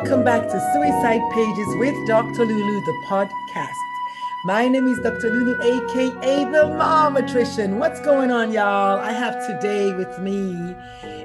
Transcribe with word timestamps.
Welcome 0.00 0.22
back 0.22 0.42
to 0.42 0.60
Suicide 0.72 1.20
Pages 1.32 1.66
with 1.76 2.06
Dr. 2.06 2.46
Lulu, 2.46 2.80
the 2.82 3.04
podcast. 3.08 3.74
My 4.44 4.68
name 4.68 4.86
is 4.86 4.96
Dr. 5.00 5.28
Lulu, 5.28 5.60
aka 5.60 6.44
the 6.44 6.72
Mom 6.78 7.16
Attrition. 7.16 7.80
What's 7.80 7.98
going 8.02 8.30
on, 8.30 8.52
y'all? 8.52 9.00
I 9.00 9.10
have 9.10 9.44
today 9.44 9.92
with 9.92 10.20
me 10.20 10.54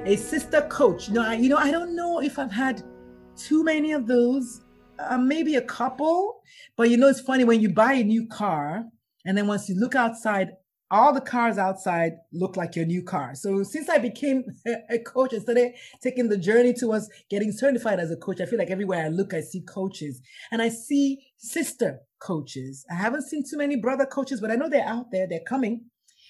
a 0.04 0.16
sister 0.16 0.62
coach. 0.62 1.06
You 1.06 1.14
know, 1.14 1.24
I, 1.24 1.34
you 1.34 1.48
know, 1.48 1.56
I 1.56 1.70
don't 1.70 1.94
know 1.94 2.20
if 2.20 2.36
I've 2.36 2.50
had 2.50 2.82
too 3.36 3.62
many 3.62 3.92
of 3.92 4.08
those, 4.08 4.62
uh, 4.98 5.18
maybe 5.18 5.54
a 5.54 5.62
couple. 5.62 6.42
But 6.76 6.90
you 6.90 6.96
know, 6.96 7.06
it's 7.06 7.20
funny 7.20 7.44
when 7.44 7.60
you 7.60 7.68
buy 7.68 7.92
a 7.92 8.02
new 8.02 8.26
car, 8.26 8.86
and 9.24 9.38
then 9.38 9.46
once 9.46 9.68
you 9.68 9.76
look 9.78 9.94
outside, 9.94 10.48
all 10.94 11.12
the 11.12 11.20
cars 11.20 11.58
outside 11.58 12.12
look 12.32 12.56
like 12.56 12.76
your 12.76 12.86
new 12.86 13.02
car. 13.02 13.34
So 13.34 13.64
since 13.64 13.88
I 13.88 13.98
became 13.98 14.44
a 14.90 14.98
coach 15.00 15.32
and 15.32 15.42
started 15.42 15.72
taking 16.00 16.28
the 16.28 16.38
journey 16.38 16.72
towards 16.72 17.10
getting 17.28 17.50
certified 17.50 17.98
as 17.98 18.12
a 18.12 18.16
coach, 18.16 18.40
I 18.40 18.46
feel 18.46 18.60
like 18.60 18.70
everywhere 18.70 19.04
I 19.04 19.08
look, 19.08 19.34
I 19.34 19.40
see 19.40 19.62
coaches 19.62 20.22
and 20.52 20.62
I 20.62 20.68
see 20.68 21.18
sister 21.36 21.98
coaches. 22.20 22.86
I 22.88 22.94
haven't 22.94 23.22
seen 23.22 23.42
too 23.42 23.58
many 23.58 23.74
brother 23.74 24.06
coaches, 24.06 24.40
but 24.40 24.52
I 24.52 24.54
know 24.54 24.68
they're 24.68 24.86
out 24.86 25.10
there, 25.10 25.26
they're 25.28 25.40
coming. 25.48 25.86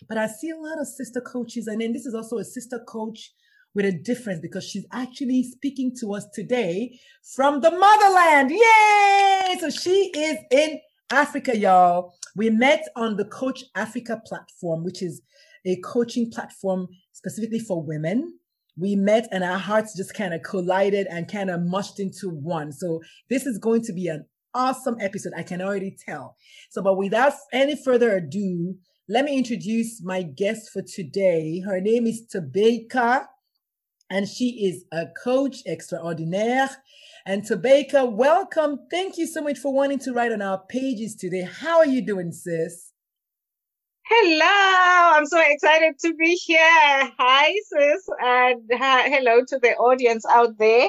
But 0.09 0.17
I 0.17 0.27
see 0.29 0.49
a 0.49 0.57
lot 0.57 0.81
of 0.81 0.89
sister 0.89 1.21
coaches. 1.21 1.67
And 1.67 1.83
then 1.83 1.93
this 1.93 2.07
is 2.07 2.15
also 2.15 2.39
a 2.39 2.45
sister 2.45 2.81
coach 2.89 3.33
with 3.75 3.85
a 3.85 3.93
difference 3.93 4.41
because 4.41 4.65
she's 4.65 4.87
actually 4.93 5.43
speaking 5.43 5.93
to 6.01 6.15
us 6.15 6.27
today 6.33 6.99
from 7.35 7.61
the 7.61 7.71
motherland. 7.71 8.51
Yay! 8.51 9.59
So 9.61 9.69
she 9.69 10.11
is 10.17 10.39
in 10.51 10.81
Africa, 11.11 11.57
y'all. 11.57 12.15
We 12.37 12.51
met 12.51 12.89
on 12.97 13.17
the 13.17 13.25
Coach 13.25 13.65
Africa 13.75 14.21
platform, 14.27 14.85
which 14.85 15.03
is 15.03 15.23
a 15.67 15.77
coaching 15.85 16.31
platform 16.31 16.89
specifically 17.13 17.59
for 17.59 17.83
women. 17.83 18.39
We 18.77 18.97
met 18.97 19.29
and 19.31 19.45
our 19.45 19.59
hearts 19.59 19.97
just 19.97 20.15
kind 20.15 20.35
of 20.35 20.43
collided 20.43 21.07
and 21.09 21.31
kind 21.31 21.51
of 21.51 21.61
mushed 21.63 22.01
into 22.01 22.29
one. 22.29 22.73
So 22.73 23.01
this 23.31 23.47
is 23.47 23.59
going 23.59 23.83
to 23.83 23.93
be 23.93 24.09
an 24.09 24.27
awesome 24.53 24.97
episode. 25.01 25.33
I 25.37 25.43
can 25.43 25.63
already 25.63 25.97
tell. 26.07 26.37
So, 26.71 26.83
but 26.83 26.97
without 26.97 27.35
any 27.53 27.77
further 27.77 28.17
ado, 28.17 28.75
let 29.09 29.25
me 29.25 29.37
introduce 29.37 30.03
my 30.03 30.23
guest 30.23 30.71
for 30.73 30.83
today. 30.83 31.61
Her 31.65 31.81
name 31.81 32.07
is 32.07 32.27
Tobeka 32.35 33.27
and 34.11 34.29
she 34.29 34.67
is 34.67 34.85
a 34.93 35.07
coach 35.23 35.59
extraordinaire. 35.67 36.71
And 37.27 37.43
Tobeka, 37.43 38.13
welcome. 38.13 38.81
Thank 38.91 39.17
you 39.17 39.27
so 39.27 39.41
much 39.41 39.57
for 39.59 39.73
wanting 39.73 39.99
to 40.01 40.13
write 40.13 40.31
on 40.31 40.43
our 40.43 40.59
pages 40.69 41.15
today. 41.15 41.49
How 41.51 41.79
are 41.79 41.87
you 41.87 42.05
doing, 42.05 42.33
sis? 42.33 42.93
Hello, 44.07 44.45
I'm 44.47 45.25
so 45.25 45.41
excited 45.43 45.95
to 46.01 46.13
be 46.15 46.35
here. 46.35 46.59
Hi, 46.61 47.55
sis, 47.65 48.07
and 48.23 48.71
hi, 48.75 49.09
hello 49.09 49.41
to 49.49 49.59
the 49.59 49.71
audience 49.71 50.27
out 50.27 50.59
there. 50.59 50.85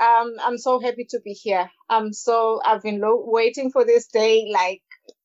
Um, 0.00 0.34
I'm 0.40 0.58
so 0.58 0.80
happy 0.80 1.06
to 1.10 1.20
be 1.20 1.34
here. 1.34 1.70
I'm 1.88 2.12
so 2.12 2.60
I've 2.64 2.82
been 2.82 3.00
lo- 3.00 3.22
waiting 3.24 3.70
for 3.70 3.84
this 3.84 4.08
day 4.08 4.50
like 4.52 4.82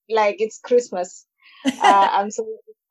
like 0.09 0.35
it's 0.39 0.59
Christmas. 0.59 1.25
Uh, 1.65 2.09
I'm 2.11 2.29
so 2.29 2.45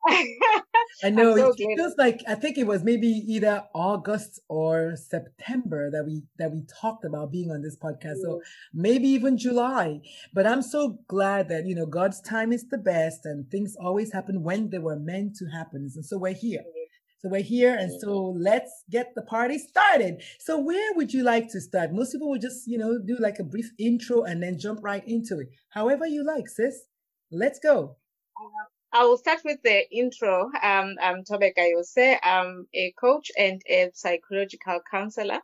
I 0.07 1.09
know 1.09 1.35
so 1.35 1.53
it 1.57 1.75
feels 1.75 1.95
like 1.97 2.21
I 2.27 2.35
think 2.35 2.57
it 2.57 2.67
was 2.67 2.83
maybe 2.83 3.07
either 3.07 3.63
August 3.73 4.39
or 4.49 4.95
September 4.95 5.89
that 5.91 6.05
we 6.05 6.23
that 6.37 6.51
we 6.51 6.63
talked 6.81 7.05
about 7.05 7.31
being 7.31 7.51
on 7.51 7.61
this 7.61 7.77
podcast. 7.77 8.17
So 8.21 8.35
mm. 8.35 8.41
maybe 8.73 9.07
even 9.09 9.37
July. 9.37 10.01
But 10.33 10.47
I'm 10.47 10.61
so 10.61 10.99
glad 11.07 11.49
that 11.49 11.65
you 11.65 11.75
know 11.75 11.85
God's 11.85 12.21
time 12.21 12.51
is 12.51 12.67
the 12.69 12.77
best 12.77 13.25
and 13.25 13.49
things 13.49 13.75
always 13.79 14.11
happen 14.13 14.43
when 14.43 14.69
they 14.69 14.79
were 14.79 14.99
meant 14.99 15.35
to 15.37 15.45
happen. 15.45 15.89
And 15.95 16.05
so 16.05 16.17
we're 16.17 16.33
here. 16.33 16.59
Mm-hmm. 16.59 16.81
So 17.19 17.29
we're 17.29 17.41
here, 17.41 17.75
and 17.75 17.91
so 18.01 18.09
mm-hmm. 18.09 18.43
let's 18.43 18.83
get 18.91 19.15
the 19.15 19.23
party 19.23 19.57
started. 19.57 20.21
So 20.39 20.59
where 20.59 20.93
would 20.93 21.11
you 21.11 21.23
like 21.23 21.49
to 21.53 21.61
start? 21.61 21.91
Most 21.91 22.11
people 22.11 22.29
would 22.29 22.41
just, 22.41 22.67
you 22.67 22.77
know, 22.77 22.99
do 22.99 23.17
like 23.19 23.39
a 23.39 23.43
brief 23.43 23.71
intro 23.79 24.21
and 24.23 24.43
then 24.43 24.59
jump 24.59 24.81
right 24.83 25.03
into 25.07 25.39
it. 25.39 25.47
However 25.69 26.05
you 26.05 26.23
like, 26.23 26.47
sis. 26.47 26.85
Let's 27.31 27.57
go. 27.57 27.97
Uh, 28.37 28.74
I 28.95 29.03
will 29.03 29.17
start 29.17 29.41
with 29.43 29.61
the 29.61 29.91
intro. 29.91 30.43
Um, 30.63 30.95
I'm 31.03 31.25
Tobeka 31.25 31.59
Yose. 31.69 32.17
I'm 32.23 32.65
a 32.73 32.93
coach 32.97 33.29
and 33.37 33.61
a 33.69 33.91
psychological 33.93 34.79
counselor, 34.89 35.41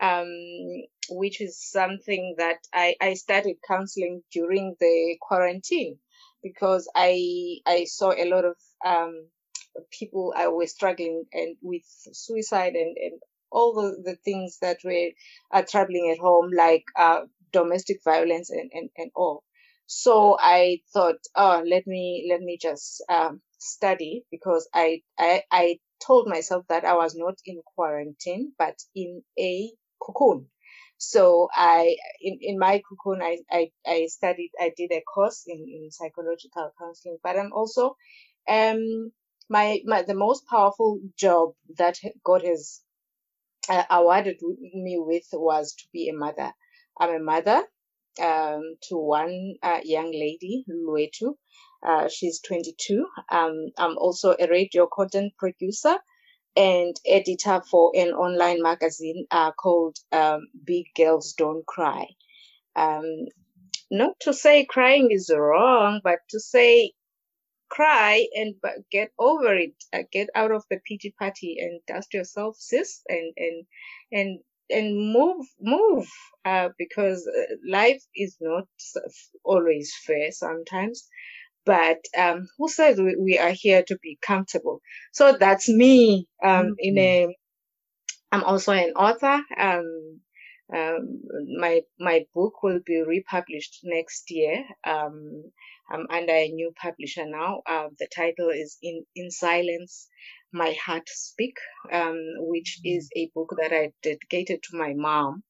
um, 0.00 0.30
which 1.10 1.42
is 1.42 1.60
something 1.60 2.36
that 2.38 2.56
I, 2.72 2.96
I 3.02 3.12
started 3.14 3.56
counseling 3.68 4.22
during 4.32 4.76
the 4.80 5.18
quarantine 5.20 5.98
because 6.42 6.90
I 6.96 7.58
I 7.66 7.84
saw 7.84 8.12
a 8.12 8.30
lot 8.30 8.46
of 8.46 8.56
um, 8.82 9.28
people 9.92 10.32
I 10.34 10.48
was 10.48 10.72
struggling 10.72 11.24
and 11.34 11.56
with 11.60 11.84
suicide 12.14 12.76
and, 12.76 12.96
and 12.96 13.20
all 13.52 13.74
the, 13.74 14.12
the 14.12 14.16
things 14.24 14.58
that 14.62 14.78
were 14.84 15.10
are 15.52 15.66
troubling 15.66 16.12
at 16.12 16.18
home, 16.18 16.50
like 16.56 16.84
uh, 16.96 17.26
domestic 17.52 17.98
violence 18.04 18.48
and, 18.50 18.70
and, 18.72 18.88
and 18.96 19.10
all. 19.14 19.44
So 19.86 20.38
I 20.40 20.80
thought, 20.94 21.18
oh, 21.36 21.64
let 21.66 21.86
me 21.86 22.28
let 22.30 22.40
me 22.42 22.58
just 22.60 23.04
um, 23.10 23.42
study 23.58 24.24
because 24.32 24.68
I, 24.74 25.02
I 25.18 25.42
I 25.52 25.80
told 26.06 26.28
myself 26.28 26.66
that 26.70 26.86
I 26.86 26.94
was 26.94 27.16
not 27.16 27.36
in 27.46 27.62
quarantine 27.76 28.54
but 28.58 28.76
in 28.96 29.22
a 29.38 29.72
cocoon. 30.02 30.48
So 30.98 31.48
I 31.54 31.96
in, 32.22 32.38
in 32.42 32.58
my 32.58 32.82
cocoon 32.88 33.22
I, 33.22 33.38
I 33.52 33.70
I 33.86 34.06
studied 34.08 34.52
I 34.60 34.72
did 34.76 34.92
a 34.92 35.02
course 35.02 35.44
in, 35.48 35.58
in 35.58 35.90
psychological 35.92 36.72
counseling, 36.80 37.18
but 37.24 37.38
I'm 37.38 37.52
also 37.54 37.96
um 38.48 39.12
my, 39.50 39.80
my 39.86 40.02
the 40.02 40.14
most 40.14 40.46
powerful 40.48 41.00
job 41.18 41.50
that 41.78 41.98
God 42.24 42.44
has 42.44 42.80
uh, 43.68 43.84
awarded 43.90 44.38
me 44.74 44.98
with 44.98 45.24
was 45.32 45.74
to 45.74 45.84
be 45.92 46.08
a 46.08 46.14
mother. 46.14 46.52
I'm 47.00 47.10
a 47.14 47.18
mother 47.20 47.62
um, 48.20 48.76
to 48.88 48.96
one 48.96 49.54
uh, 49.62 49.80
young 49.84 50.12
lady, 50.12 50.64
Luetu. 50.70 51.34
Uh, 51.86 52.08
she's 52.08 52.40
22. 52.40 53.06
Um, 53.30 53.68
I'm 53.78 53.98
also 53.98 54.34
a 54.38 54.48
radio 54.48 54.88
content 54.92 55.32
producer 55.38 55.96
and 56.56 56.96
editor 57.06 57.62
for 57.70 57.92
an 57.94 58.08
online 58.10 58.62
magazine 58.62 59.26
uh, 59.30 59.52
called 59.52 59.96
um, 60.12 60.48
Big 60.64 60.86
Girls 60.96 61.34
Don't 61.34 61.66
Cry. 61.66 62.06
Um, 62.76 63.26
not 63.90 64.12
to 64.20 64.34
say 64.34 64.64
crying 64.64 65.10
is 65.10 65.30
wrong, 65.34 66.00
but 66.02 66.20
to 66.30 66.40
say 66.40 66.92
cry 67.68 68.26
and 68.34 68.54
get 68.90 69.10
over 69.18 69.54
it, 69.54 69.74
uh, 69.92 70.02
get 70.12 70.28
out 70.34 70.52
of 70.52 70.64
the 70.70 70.78
pity 70.86 71.14
party 71.18 71.56
and 71.60 71.80
dust 71.86 72.14
yourself, 72.14 72.56
sis, 72.58 73.02
and 73.08 73.32
and 73.36 73.66
and 74.12 74.40
and 74.70 75.12
move 75.12 75.46
move 75.60 76.06
uh, 76.44 76.68
because 76.78 77.28
uh, 77.28 77.54
life 77.68 78.02
is 78.14 78.36
not 78.40 78.66
always 79.44 79.92
fair 80.06 80.30
sometimes 80.32 81.08
but 81.64 81.98
um, 82.16 82.46
who 82.58 82.68
says 82.68 82.98
we, 82.98 83.16
we, 83.16 83.38
are 83.38 83.52
here 83.52 83.82
to 83.82 83.98
be 84.02 84.18
comfortable 84.22 84.80
so 85.12 85.36
that's 85.38 85.68
me 85.68 86.26
um, 86.44 86.50
mm-hmm. 86.50 86.72
in 86.78 86.98
a 86.98 87.36
i'm 88.32 88.44
also 88.44 88.72
an 88.72 88.92
author 88.96 89.42
um, 89.58 90.20
um, 90.74 91.22
my 91.58 91.82
my 91.98 92.26
book 92.34 92.62
will 92.62 92.80
be 92.84 93.02
republished 93.02 93.80
next 93.84 94.30
year. 94.30 94.64
Um, 94.84 95.50
I'm 95.90 96.06
under 96.10 96.32
a 96.32 96.48
new 96.48 96.72
publisher 96.80 97.24
now. 97.26 97.62
Uh, 97.66 97.88
the 97.98 98.08
title 98.14 98.50
is 98.50 98.76
In 98.82 99.04
In 99.14 99.30
Silence, 99.30 100.08
My 100.52 100.72
Heart 100.72 101.08
Speak, 101.08 101.56
um, 101.92 102.18
which 102.38 102.80
Mm. 102.84 102.96
is 102.96 103.08
a 103.16 103.30
book 103.34 103.54
that 103.60 103.72
I 103.72 103.92
dedicated 104.02 104.62
to 104.64 104.76
my 104.76 104.92
mom, 104.94 105.44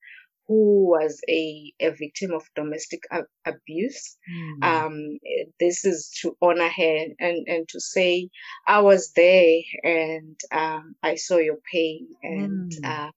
who 0.48 0.86
was 0.90 1.20
a, 1.28 1.72
a 1.80 1.90
victim 1.90 2.32
of 2.32 2.42
domestic 2.54 3.00
a- 3.10 3.24
abuse. 3.44 4.16
Mm. 4.30 4.62
Um, 4.64 5.18
this 5.58 5.84
is 5.84 6.10
to 6.22 6.36
honor 6.40 6.68
her 6.68 7.06
and, 7.18 7.48
and 7.48 7.68
to 7.70 7.80
say, 7.80 8.28
I 8.66 8.80
was 8.80 9.12
there 9.12 9.60
and 9.82 10.38
um, 10.52 10.94
I 11.02 11.14
saw 11.16 11.38
your 11.38 11.58
pain 11.72 12.08
and 12.22 12.70
Mm. 12.70 12.84
uh, 12.84 13.10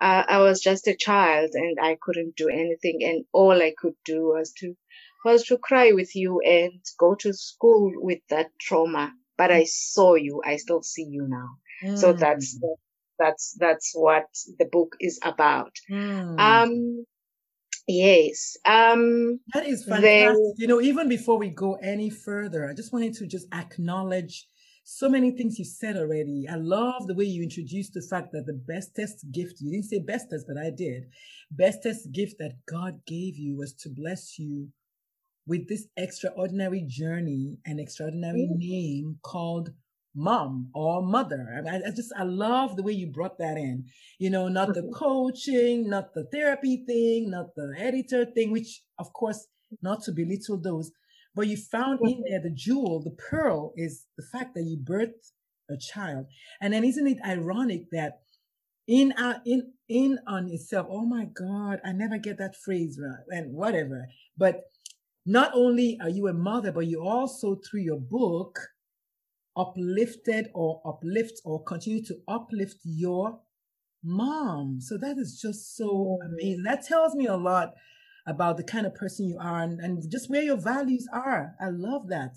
I, 0.00 0.24
I 0.28 0.38
was 0.38 0.60
just 0.60 0.86
a 0.86 0.94
child 0.96 1.50
and 1.54 1.78
I 1.80 1.96
couldn't 2.00 2.36
do 2.36 2.48
anything 2.48 3.00
and 3.02 3.24
all 3.32 3.52
I 3.62 3.72
could 3.76 3.94
do 4.04 4.26
was 4.34 4.52
to 4.60 4.76
was 5.24 5.44
to 5.44 5.58
cry 5.58 5.92
with 5.92 6.14
you 6.14 6.40
and 6.40 6.80
go 6.98 7.14
to 7.16 7.32
school 7.32 7.92
with 7.96 8.20
that 8.30 8.46
trauma. 8.60 9.12
But 9.36 9.50
I 9.50 9.64
saw 9.64 10.14
you. 10.14 10.40
I 10.44 10.56
still 10.56 10.82
see 10.82 11.04
you 11.10 11.26
now. 11.28 11.96
So 11.96 12.14
Mm. 12.14 12.18
that's 12.20 12.58
that's 13.18 13.56
that's 13.58 13.92
what 13.94 14.26
the 14.58 14.66
book 14.66 14.94
is 15.00 15.18
about. 15.22 15.72
Mm. 15.90 16.38
Um, 16.38 17.06
yes. 17.88 18.56
Um, 18.64 19.40
That 19.54 19.66
is 19.66 19.84
they- 19.84 19.90
fantastic. 19.90 20.54
You 20.58 20.66
know, 20.68 20.80
even 20.80 21.08
before 21.08 21.38
we 21.38 21.48
go 21.50 21.74
any 21.76 22.10
further, 22.10 22.68
I 22.68 22.74
just 22.74 22.92
wanted 22.92 23.14
to 23.14 23.26
just 23.26 23.46
acknowledge 23.52 24.46
so 24.88 25.08
many 25.08 25.32
things 25.32 25.58
you 25.58 25.64
said 25.64 25.96
already. 25.96 26.46
I 26.48 26.54
love 26.54 27.08
the 27.08 27.14
way 27.14 27.24
you 27.24 27.42
introduced 27.42 27.92
the 27.94 28.02
fact 28.02 28.30
that 28.32 28.46
the 28.46 28.52
bestest 28.52 29.26
gift, 29.32 29.60
you 29.60 29.72
didn't 29.72 29.86
say 29.86 29.98
bestest, 29.98 30.46
but 30.46 30.56
I 30.56 30.70
did. 30.70 31.08
Bestest 31.50 32.12
gift 32.12 32.36
that 32.38 32.52
God 32.66 33.00
gave 33.04 33.36
you 33.36 33.56
was 33.56 33.72
to 33.82 33.88
bless 33.88 34.38
you 34.38 34.68
with 35.44 35.68
this 35.68 35.88
extraordinary 35.96 36.82
journey 36.86 37.58
and 37.66 37.80
extraordinary 37.80 38.48
Mm. 38.48 38.58
name 38.58 39.18
called 39.22 39.70
mom 40.14 40.70
or 40.72 41.02
mother. 41.02 41.52
I, 41.58 41.60
mean, 41.62 41.82
I 41.84 41.90
just, 41.90 42.12
I 42.16 42.22
love 42.22 42.76
the 42.76 42.84
way 42.84 42.92
you 42.92 43.08
brought 43.08 43.38
that 43.38 43.56
in. 43.58 43.86
You 44.20 44.30
know, 44.30 44.46
not 44.46 44.72
the 44.72 44.82
Mhm. 44.82 44.92
coaching, 44.94 45.90
not 45.90 46.14
the 46.14 46.26
therapy 46.30 46.84
thing, 46.86 47.30
not 47.30 47.56
the 47.56 47.74
editor 47.76 48.24
thing, 48.24 48.52
which 48.52 48.84
of 49.00 49.12
course, 49.12 49.48
not 49.82 50.04
to 50.04 50.12
belittle 50.12 50.58
those, 50.58 50.92
but 51.36 51.46
you 51.48 51.56
found 51.58 52.00
in 52.02 52.24
there 52.28 52.40
the 52.42 52.50
jewel, 52.50 53.02
the 53.02 53.10
pearl 53.10 53.74
is 53.76 54.06
the 54.16 54.24
fact 54.24 54.54
that 54.54 54.64
you 54.64 54.78
birthed 54.78 55.32
a 55.70 55.76
child. 55.76 56.26
And 56.60 56.72
then 56.72 56.82
isn't 56.82 57.06
it 57.06 57.18
ironic 57.24 57.90
that 57.92 58.20
in 58.88 59.12
our 59.18 59.42
in 59.44 59.72
in 59.88 60.18
on 60.26 60.48
itself, 60.48 60.86
oh 60.90 61.04
my 61.04 61.26
God, 61.26 61.80
I 61.84 61.92
never 61.92 62.18
get 62.18 62.38
that 62.38 62.56
phrase 62.56 62.98
right 63.00 63.24
and 63.28 63.52
whatever. 63.52 64.06
But 64.36 64.62
not 65.26 65.52
only 65.54 65.98
are 66.00 66.08
you 66.08 66.26
a 66.28 66.32
mother, 66.32 66.72
but 66.72 66.86
you 66.86 67.02
also 67.02 67.56
through 67.56 67.80
your 67.80 68.00
book 68.00 68.58
uplifted 69.56 70.48
or 70.54 70.80
uplift 70.86 71.40
or 71.44 71.62
continue 71.64 72.02
to 72.04 72.16
uplift 72.28 72.76
your 72.84 73.40
mom. 74.02 74.78
So 74.80 74.96
that 74.98 75.18
is 75.18 75.38
just 75.40 75.76
so 75.76 76.18
amazing. 76.24 76.62
That 76.62 76.86
tells 76.86 77.14
me 77.14 77.26
a 77.26 77.36
lot 77.36 77.74
about 78.26 78.56
the 78.56 78.64
kind 78.64 78.86
of 78.86 78.94
person 78.94 79.28
you 79.28 79.38
are 79.40 79.62
and, 79.62 79.80
and 79.80 80.10
just 80.10 80.28
where 80.28 80.42
your 80.42 80.56
values 80.56 81.06
are. 81.12 81.54
I 81.60 81.68
love 81.70 82.08
that. 82.08 82.36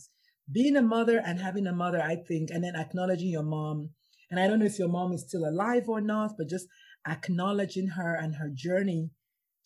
Being 0.51 0.75
a 0.75 0.81
mother 0.81 1.21
and 1.23 1.39
having 1.39 1.67
a 1.67 1.73
mother, 1.73 2.01
I 2.01 2.15
think, 2.15 2.49
and 2.51 2.63
then 2.63 2.75
acknowledging 2.75 3.29
your 3.29 3.43
mom. 3.43 3.91
And 4.29 4.39
I 4.39 4.47
don't 4.47 4.59
know 4.59 4.65
if 4.65 4.79
your 4.79 4.87
mom 4.87 5.13
is 5.13 5.25
still 5.27 5.45
alive 5.45 5.87
or 5.87 6.01
not, 6.01 6.33
but 6.37 6.49
just 6.49 6.67
acknowledging 7.07 7.89
her 7.89 8.15
and 8.15 8.35
her 8.35 8.49
journey 8.53 9.09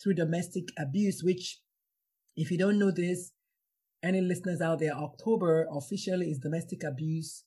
through 0.02 0.16
domestic 0.16 0.66
abuse, 0.78 1.22
which, 1.24 1.60
if 2.36 2.52
you 2.52 2.58
don't 2.58 2.80
know 2.80 2.92
this, 2.92 3.32
any 4.02 4.22
listeners 4.22 4.62
out 4.62 4.80
there, 4.80 4.94
October 4.94 5.68
officially 5.72 6.28
is 6.28 6.40
domestic 6.40 6.84
abuse 6.84 7.46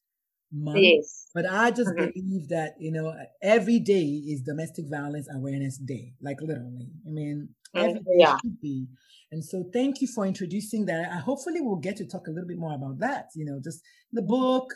month. 0.53 0.95
yes. 0.99 1.27
But 1.35 1.45
I 1.47 1.71
just 1.71 1.97
Mhm. 1.97 2.11
believe 2.15 2.49
that, 2.49 2.75
you 2.81 2.91
know, 2.91 3.15
every 3.43 3.79
day 3.79 4.05
is 4.05 4.43
domestic 4.43 4.87
violence 4.89 5.29
awareness 5.31 5.77
day, 5.79 6.15
like 6.21 6.41
literally. 6.41 6.89
I 7.07 7.11
mean, 7.11 7.55
Mm, 7.75 7.97
every 7.97 8.01
day 8.01 8.19
yeah. 8.19 8.39
should 8.41 8.61
be. 8.61 8.89
And 9.31 9.45
so 9.45 9.65
thank 9.73 10.01
you 10.01 10.07
for 10.09 10.25
introducing 10.25 10.87
that. 10.87 11.11
I 11.13 11.19
hopefully 11.19 11.61
we'll 11.61 11.77
get 11.77 11.97
to 11.97 12.07
talk 12.07 12.27
a 12.27 12.31
little 12.31 12.49
bit 12.49 12.59
more 12.59 12.75
about 12.75 12.99
that, 13.01 13.27
you 13.35 13.45
know, 13.45 13.61
just 13.63 13.83
the 14.13 14.23
book, 14.23 14.73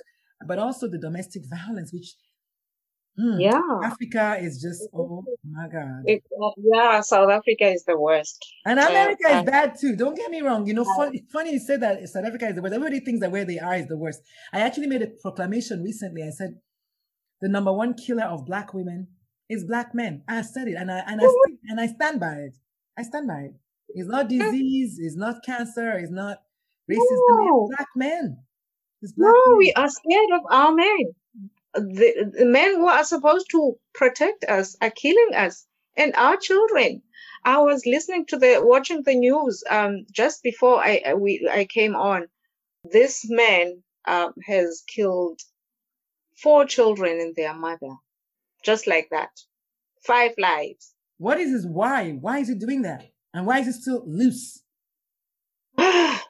but 0.46 0.58
also 0.58 0.88
the 0.88 0.98
domestic 0.98 1.42
violence, 1.48 1.92
which 1.92 2.14
hmm, 3.16 3.40
Yeah. 3.40 3.60
Africa 3.82 4.36
is 4.40 4.60
just, 4.60 4.88
oh 4.94 5.24
my 5.44 5.68
God. 5.68 6.02
It, 6.06 6.22
uh, 6.42 6.50
yeah. 6.58 7.00
South 7.00 7.30
Africa 7.30 7.66
is 7.68 7.84
the 7.84 7.98
worst. 7.98 8.38
And 8.64 8.78
Uh, 8.78 8.86
America 8.88 9.28
is 9.28 9.34
uh, 9.36 9.42
bad 9.44 9.78
too. 9.80 9.96
Don't 9.96 10.16
get 10.16 10.30
me 10.30 10.40
wrong. 10.40 10.66
You 10.66 10.74
know, 10.74 10.84
fun, 10.84 11.10
it's 11.14 11.30
funny 11.32 11.52
you 11.52 11.58
say 11.58 11.76
that 11.76 12.08
South 12.08 12.24
Africa 12.24 12.48
is 12.48 12.54
the 12.54 12.62
worst. 12.62 12.74
Everybody 12.74 13.00
thinks 13.00 13.20
that 13.20 13.30
where 13.32 13.44
they 13.44 13.58
are 13.58 13.76
is 13.76 13.86
the 13.88 13.96
worst. 13.98 14.20
I 14.52 14.60
actually 14.60 14.86
made 14.88 15.02
a 15.02 15.08
proclamation 15.22 15.82
recently. 15.82 16.22
I 16.22 16.30
said 16.30 16.54
the 17.40 17.48
number 17.48 17.72
one 17.72 17.94
killer 17.94 18.24
of 18.24 18.46
black 18.46 18.74
women 18.74 19.08
is 19.48 19.64
black 19.64 19.94
men. 19.94 20.22
I 20.28 20.42
said 20.42 20.68
it, 20.68 20.74
and 20.74 20.90
I 20.90 20.98
and 21.06 21.20
I 21.20 21.24
and 21.70 21.80
I 21.80 21.86
stand 21.86 22.20
by 22.20 22.34
it. 22.34 22.54
I 22.98 23.02
stand 23.02 23.28
by 23.28 23.40
it. 23.48 23.54
It's 23.88 24.08
not 24.08 24.28
disease. 24.28 24.98
It's 25.00 25.16
not 25.16 25.42
cancer. 25.44 25.92
It's 25.98 26.12
not 26.12 26.38
racism. 26.90 26.98
No. 27.28 27.68
It's 27.68 27.76
black 27.76 27.88
men. 27.96 28.38
Black 29.02 29.14
No, 29.16 29.32
men. 29.48 29.58
we 29.58 29.72
are 29.76 29.88
scared 29.88 30.30
of 30.34 30.42
our 30.50 30.72
men. 30.74 31.04
The, 31.74 32.32
the 32.36 32.46
men 32.46 32.76
who 32.76 32.86
are 32.86 33.04
supposed 33.04 33.50
to 33.52 33.78
protect 33.94 34.44
us 34.44 34.76
are 34.80 34.90
killing 34.90 35.34
us 35.34 35.66
and 35.96 36.14
our 36.16 36.36
children. 36.36 37.02
I 37.44 37.58
was 37.58 37.86
listening 37.86 38.26
to 38.26 38.36
the 38.38 38.60
watching 38.62 39.02
the 39.02 39.14
news 39.14 39.62
um 39.70 40.06
just 40.10 40.42
before 40.42 40.78
I 40.82 41.02
I- 41.06 41.14
we 41.14 41.48
I 41.50 41.64
came 41.64 41.94
on. 41.94 42.28
This 42.84 43.28
man 43.28 43.82
um 44.06 44.34
has 44.46 44.82
killed 44.86 45.40
four 46.42 46.64
children 46.64 47.20
and 47.20 47.36
their 47.36 47.54
mother, 47.54 47.94
just 48.64 48.86
like 48.86 49.08
that. 49.10 49.30
Five 50.06 50.32
lives. 50.38 50.94
What 51.18 51.38
is 51.38 51.50
his 51.50 51.66
why? 51.66 52.12
Why 52.12 52.38
is 52.38 52.48
he 52.48 52.54
doing 52.54 52.82
that? 52.82 53.04
And 53.32 53.46
why 53.46 53.60
is 53.60 53.66
he 53.66 53.72
still 53.72 54.02
loose? 54.06 54.62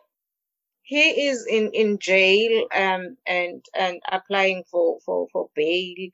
he 0.91 1.29
is 1.29 1.47
in 1.47 1.71
in 1.73 1.99
jail 1.99 2.67
um 2.75 3.17
and 3.27 3.65
and 3.75 4.01
applying 4.11 4.65
for 4.71 4.99
for 5.07 5.29
for 5.33 5.49
bail 5.55 6.09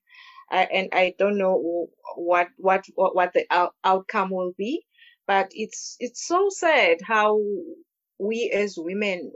uh, 0.52 0.66
and 0.72 0.88
i 0.92 1.14
don't 1.18 1.38
know 1.38 1.88
what 2.16 2.48
what 2.58 2.84
what, 2.94 3.14
what 3.16 3.32
the 3.32 3.46
out- 3.50 3.74
outcome 3.84 4.30
will 4.30 4.52
be 4.58 4.84
but 5.26 5.48
it's 5.52 5.96
it's 6.00 6.26
so 6.26 6.48
sad 6.50 6.98
how 7.02 7.40
we 8.18 8.50
as 8.50 8.76
women 8.78 9.32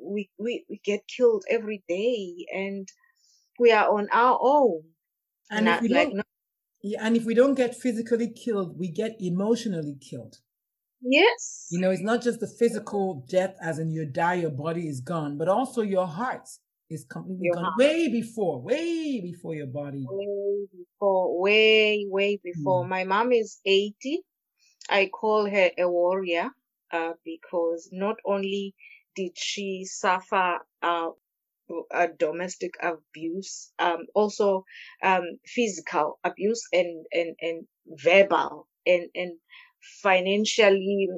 we 0.00 0.30
we, 0.38 0.64
we 0.68 0.80
get 0.84 1.06
killed 1.08 1.44
every 1.50 1.82
day 1.88 2.46
and 2.52 2.88
we 3.58 3.72
are 3.72 3.88
on 3.98 4.08
our 4.12 4.38
own 4.42 4.82
And 5.50 5.68
if 5.68 5.80
we 5.80 5.88
like 5.88 6.08
don't, 6.08 6.16
no, 6.16 6.22
yeah, 6.82 7.06
and 7.06 7.16
if 7.16 7.24
we 7.24 7.34
don't 7.34 7.54
get 7.54 7.76
physically 7.76 8.30
killed, 8.32 8.78
we 8.78 8.88
get 8.88 9.16
emotionally 9.20 9.96
killed. 10.00 10.38
Yes 11.02 11.68
You 11.70 11.80
know, 11.80 11.90
it's 11.90 12.02
not 12.02 12.22
just 12.22 12.40
the 12.40 12.46
physical 12.46 13.24
death, 13.28 13.56
as 13.62 13.78
in 13.78 13.90
you 13.92 14.04
die, 14.06 14.34
your 14.34 14.50
body 14.50 14.88
is 14.88 15.00
gone, 15.00 15.38
but 15.38 15.48
also 15.48 15.82
your 15.82 16.06
heart 16.06 16.48
is 16.90 17.04
completely 17.04 17.46
Your 17.46 17.54
gone 17.54 17.64
heart. 17.64 17.78
way 17.78 18.08
before, 18.08 18.60
way 18.60 19.20
before 19.20 19.54
your 19.54 19.66
body. 19.68 20.06
way 20.10 20.66
before, 20.76 21.40
way, 21.40 22.06
way 22.08 22.40
before. 22.42 22.84
Mm. 22.84 22.88
My 22.88 23.04
mom 23.04 23.32
is 23.32 23.60
80. 23.64 24.20
I 24.90 25.06
call 25.06 25.48
her 25.48 25.70
a 25.78 25.88
warrior 25.88 26.50
uh, 26.92 27.12
because 27.24 27.88
not 27.92 28.16
only 28.24 28.74
did 29.16 29.32
she 29.36 29.84
suffer 29.86 30.58
uh, 30.82 31.08
a 31.92 32.08
domestic 32.08 32.72
abuse, 32.82 33.72
um, 33.78 34.06
also 34.14 34.64
um, 35.02 35.22
physical 35.46 36.18
abuse 36.24 36.62
and, 36.72 37.06
and, 37.12 37.36
and 37.40 37.66
verbal 37.86 38.68
and, 38.86 39.08
and 39.14 39.32
financially 40.02 41.08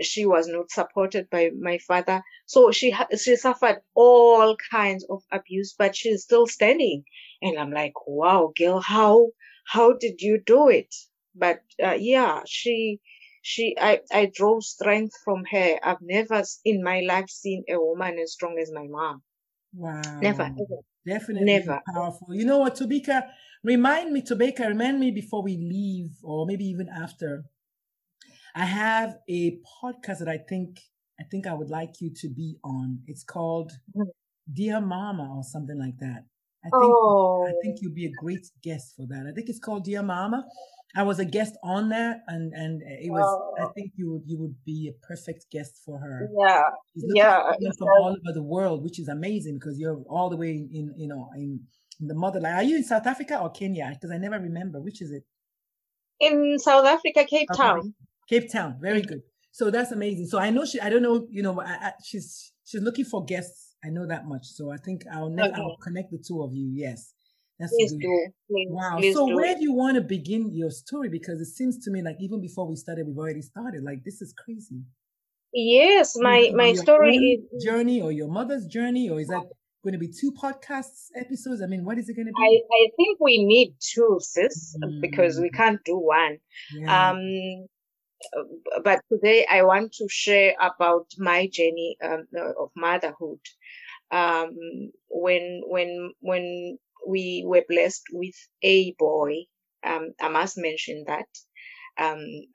she 0.00 0.24
was 0.24 0.48
not 0.48 0.70
supported 0.70 1.28
by 1.30 1.50
my 1.58 1.78
father 1.78 2.22
so 2.46 2.70
she 2.70 2.94
she 3.18 3.36
suffered 3.36 3.80
all 3.94 4.56
kinds 4.70 5.04
of 5.10 5.22
abuse 5.30 5.74
but 5.78 5.94
she's 5.94 6.22
still 6.22 6.46
standing 6.46 7.04
and 7.42 7.58
i'm 7.58 7.70
like 7.70 7.92
wow 8.06 8.52
girl 8.56 8.80
how 8.80 9.28
how 9.66 9.92
did 9.92 10.20
you 10.20 10.40
do 10.46 10.68
it 10.68 10.94
but 11.34 11.60
uh, 11.82 11.96
yeah 11.98 12.40
she 12.46 13.00
she 13.42 13.76
I, 13.78 14.00
I 14.12 14.30
draw 14.32 14.60
strength 14.60 15.14
from 15.24 15.44
her 15.50 15.78
i've 15.82 16.00
never 16.00 16.42
in 16.64 16.82
my 16.82 17.00
life 17.00 17.28
seen 17.28 17.64
a 17.68 17.78
woman 17.78 18.18
as 18.18 18.32
strong 18.32 18.58
as 18.58 18.70
my 18.72 18.86
mom 18.88 19.22
Wow. 19.74 20.20
never 20.22 20.42
ever 20.44 20.82
Definitely 21.06 21.46
Never. 21.46 21.80
powerful. 21.92 22.28
You 22.34 22.44
know 22.44 22.58
what, 22.58 22.76
Tobeka? 22.76 23.28
Remind 23.64 24.12
me, 24.12 24.22
Tobeka, 24.22 24.68
remind 24.68 25.00
me 25.00 25.10
before 25.10 25.42
we 25.42 25.56
leave, 25.56 26.10
or 26.22 26.46
maybe 26.46 26.64
even 26.66 26.88
after. 26.88 27.44
I 28.54 28.64
have 28.64 29.16
a 29.28 29.58
podcast 29.82 30.18
that 30.18 30.28
I 30.28 30.38
think 30.38 30.78
I 31.20 31.24
think 31.30 31.46
I 31.46 31.54
would 31.54 31.70
like 31.70 32.00
you 32.00 32.10
to 32.16 32.28
be 32.28 32.58
on. 32.64 33.00
It's 33.06 33.24
called 33.24 33.72
Mhm. 33.96 34.06
Dear 34.52 34.80
Mama 34.80 35.34
or 35.36 35.44
something 35.44 35.78
like 35.78 35.98
that. 35.98 36.24
I 36.64 36.68
think 36.68 36.74
oh. 36.74 37.46
I 37.46 37.52
think 37.62 37.78
you'd 37.80 37.94
be 37.94 38.06
a 38.06 38.12
great 38.12 38.46
guest 38.62 38.94
for 38.96 39.06
that. 39.06 39.26
I 39.28 39.32
think 39.32 39.48
it's 39.48 39.58
called 39.58 39.84
Dear 39.84 40.02
Mama. 40.02 40.44
I 40.94 41.04
was 41.04 41.18
a 41.18 41.24
guest 41.24 41.56
on 41.64 41.88
that, 41.88 42.20
and 42.28 42.52
and 42.52 42.82
it 42.82 43.10
was. 43.10 43.24
Oh. 43.24 43.64
I 43.64 43.72
think 43.72 43.92
you 43.96 44.12
would 44.12 44.22
you 44.26 44.38
would 44.38 44.56
be 44.64 44.92
a 44.92 45.06
perfect 45.06 45.46
guest 45.50 45.80
for 45.84 45.98
her. 45.98 46.28
Yeah, 46.38 46.62
yeah. 47.14 47.52
From 47.78 47.88
all 47.88 48.08
over 48.10 48.32
the 48.32 48.42
world, 48.42 48.82
which 48.84 48.98
is 48.98 49.08
amazing 49.08 49.54
because 49.54 49.78
you're 49.78 50.02
all 50.08 50.28
the 50.28 50.36
way 50.36 50.50
in 50.50 50.92
you 50.96 51.08
know 51.08 51.30
in, 51.34 51.60
in 52.00 52.06
the 52.08 52.14
motherland. 52.14 52.56
Are 52.56 52.62
you 52.62 52.76
in 52.76 52.84
South 52.84 53.06
Africa 53.06 53.40
or 53.40 53.50
Kenya? 53.50 53.90
Because 53.94 54.10
I 54.10 54.18
never 54.18 54.38
remember 54.38 54.80
which 54.80 55.00
is 55.00 55.10
it. 55.10 55.24
In 56.20 56.58
South 56.58 56.84
Africa, 56.84 57.24
Cape. 57.24 57.48
Town. 57.56 57.94
Cape 58.32 58.50
Town, 58.50 58.78
very 58.80 59.02
good. 59.02 59.20
So 59.50 59.70
that's 59.70 59.92
amazing. 59.92 60.26
So 60.26 60.38
I 60.38 60.48
know 60.48 60.64
she. 60.64 60.80
I 60.80 60.88
don't 60.88 61.02
know. 61.02 61.26
You 61.30 61.42
know, 61.42 61.60
I, 61.60 61.64
I, 61.64 61.92
she's 62.02 62.52
she's 62.64 62.80
looking 62.80 63.04
for 63.04 63.24
guests. 63.24 63.74
I 63.84 63.90
know 63.90 64.06
that 64.06 64.26
much. 64.26 64.46
So 64.46 64.72
I 64.72 64.78
think 64.78 65.02
I'll 65.12 65.28
ne- 65.28 65.42
okay. 65.42 65.60
I'll 65.60 65.76
connect 65.82 66.10
the 66.10 66.22
two 66.26 66.42
of 66.42 66.54
you. 66.54 66.70
Yes. 66.72 67.12
That's 67.58 67.72
please 67.72 67.92
good. 67.92 68.00
do. 68.00 68.28
Please, 68.48 68.68
wow. 68.70 68.96
Please 68.96 69.14
so 69.14 69.28
do. 69.28 69.36
where 69.36 69.54
do 69.54 69.60
you 69.60 69.74
want 69.74 69.96
to 69.96 70.00
begin 70.00 70.50
your 70.52 70.70
story? 70.70 71.10
Because 71.10 71.40
it 71.40 71.46
seems 71.46 71.84
to 71.84 71.90
me 71.90 72.02
like 72.02 72.16
even 72.20 72.40
before 72.40 72.66
we 72.66 72.76
started, 72.76 73.06
we've 73.06 73.18
already 73.18 73.42
started. 73.42 73.82
Like 73.84 74.02
this 74.04 74.22
is 74.22 74.32
crazy. 74.32 74.80
Yes, 75.52 76.16
my 76.16 76.50
my 76.54 76.72
story 76.72 77.16
is 77.16 77.62
journey 77.62 78.00
or 78.00 78.10
your 78.10 78.28
mother's 78.28 78.66
journey, 78.66 79.10
or 79.10 79.20
is 79.20 79.28
that 79.28 79.42
going 79.84 79.92
to 79.92 79.98
be 79.98 80.08
two 80.08 80.32
podcasts 80.32 81.08
episodes? 81.14 81.60
I 81.60 81.66
mean, 81.66 81.84
what 81.84 81.98
is 81.98 82.08
it 82.08 82.14
going 82.14 82.26
to 82.26 82.32
be? 82.32 82.42
I, 82.42 82.50
I 82.74 82.88
think 82.96 83.18
we 83.20 83.44
need 83.44 83.74
two, 83.78 84.18
sis, 84.20 84.74
mm. 84.82 85.02
because 85.02 85.38
we 85.38 85.50
can't 85.50 85.80
do 85.84 85.98
one. 85.98 86.38
Yeah. 86.74 87.10
Um, 87.10 87.66
but 88.84 89.00
today 89.10 89.46
I 89.50 89.62
want 89.62 89.92
to 89.94 90.08
share 90.08 90.54
about 90.60 91.06
my 91.18 91.48
journey 91.48 91.96
um, 92.02 92.26
of 92.58 92.70
motherhood. 92.76 93.40
Um, 94.10 94.90
when 95.08 95.62
when 95.66 96.12
when 96.20 96.78
we 97.06 97.44
were 97.46 97.64
blessed 97.68 98.04
with 98.12 98.34
a 98.62 98.92
boy, 98.98 99.44
um, 99.84 100.12
I 100.20 100.28
must 100.28 100.58
mention 100.58 101.04
that 101.06 101.26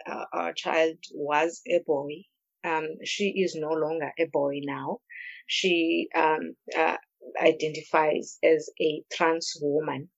uh, 0.07 0.25
our 0.33 0.53
child 0.53 0.97
was 1.13 1.61
a 1.67 1.79
boy. 1.85 2.23
Um, 2.63 2.87
she 3.03 3.29
is 3.29 3.55
no 3.55 3.69
longer 3.69 4.11
a 4.19 4.25
boy 4.25 4.59
now. 4.63 4.99
She 5.47 6.09
um, 6.15 6.55
uh, 6.77 6.97
identifies 7.41 8.37
as 8.43 8.69
a 8.81 9.03
trans 9.11 9.53
woman. 9.61 10.09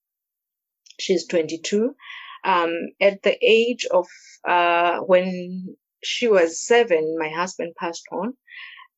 She's 0.99 1.27
22. 1.27 1.95
Um, 2.43 2.89
at 3.01 3.21
the 3.23 3.37
age 3.41 3.85
of 3.91 4.07
uh, 4.47 4.99
when 4.99 5.75
she 6.03 6.27
was 6.27 6.65
seven, 6.65 7.17
my 7.19 7.29
husband 7.29 7.73
passed 7.77 8.07
on, 8.11 8.33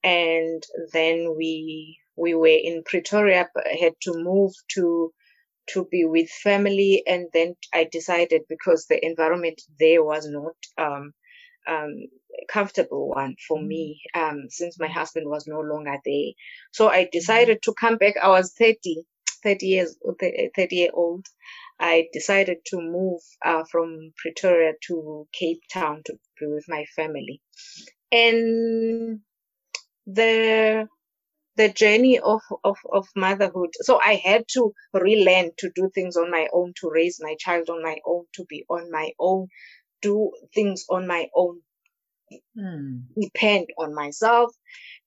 and 0.03 0.63
then 0.93 1.35
we 1.37 1.99
we 2.15 2.33
were 2.33 2.47
in 2.47 2.83
Pretoria, 2.85 3.49
but 3.53 3.65
had 3.67 3.93
to 4.01 4.13
move 4.13 4.53
to 4.75 5.11
to 5.69 5.85
be 5.91 6.05
with 6.05 6.29
family, 6.29 7.03
and 7.07 7.27
then 7.33 7.55
I 7.73 7.87
decided 7.91 8.41
because 8.49 8.85
the 8.85 9.03
environment 9.03 9.61
there 9.79 10.03
was 10.03 10.27
not 10.27 10.55
um, 10.77 11.13
um, 11.67 11.95
comfortable 12.49 13.09
one 13.09 13.35
for 13.47 13.57
mm. 13.57 13.67
me 13.67 14.01
um, 14.13 14.45
since 14.49 14.79
my 14.79 14.87
husband 14.87 15.29
was 15.29 15.47
no 15.47 15.61
longer 15.61 15.97
there. 16.05 16.31
So 16.71 16.89
I 16.89 17.07
decided 17.11 17.61
to 17.63 17.73
come 17.73 17.97
back. 17.97 18.15
I 18.21 18.29
was 18.29 18.53
30, 18.53 19.03
30 19.43 19.65
years, 19.65 19.97
30 20.55 20.75
year 20.75 20.89
old. 20.93 21.25
I 21.81 22.07
decided 22.13 22.59
to 22.67 22.79
move 22.79 23.21
uh, 23.43 23.63
from 23.71 24.13
Pretoria 24.17 24.73
to 24.87 25.27
Cape 25.33 25.61
Town 25.73 26.03
to 26.05 26.13
be 26.39 26.45
with 26.47 26.65
my 26.69 26.85
family. 26.95 27.41
And 28.11 29.19
the 30.05 30.87
the 31.57 31.69
journey 31.69 32.19
of, 32.19 32.41
of, 32.63 32.77
of 32.91 33.07
motherhood. 33.15 33.69
So 33.81 33.99
I 34.03 34.15
had 34.23 34.45
to 34.53 34.73
relearn 34.93 35.51
to 35.57 35.69
do 35.75 35.91
things 35.93 36.15
on 36.15 36.31
my 36.31 36.47
own, 36.53 36.73
to 36.81 36.89
raise 36.89 37.19
my 37.21 37.35
child 37.39 37.69
on 37.69 37.83
my 37.83 37.97
own, 38.05 38.23
to 38.35 38.45
be 38.45 38.65
on 38.69 38.89
my 38.89 39.11
own, 39.19 39.47
do 40.01 40.31
things 40.55 40.85
on 40.89 41.07
my 41.07 41.27
own, 41.35 41.61
hmm. 42.57 42.99
depend 43.19 43.67
on 43.77 43.93
myself. 43.93 44.53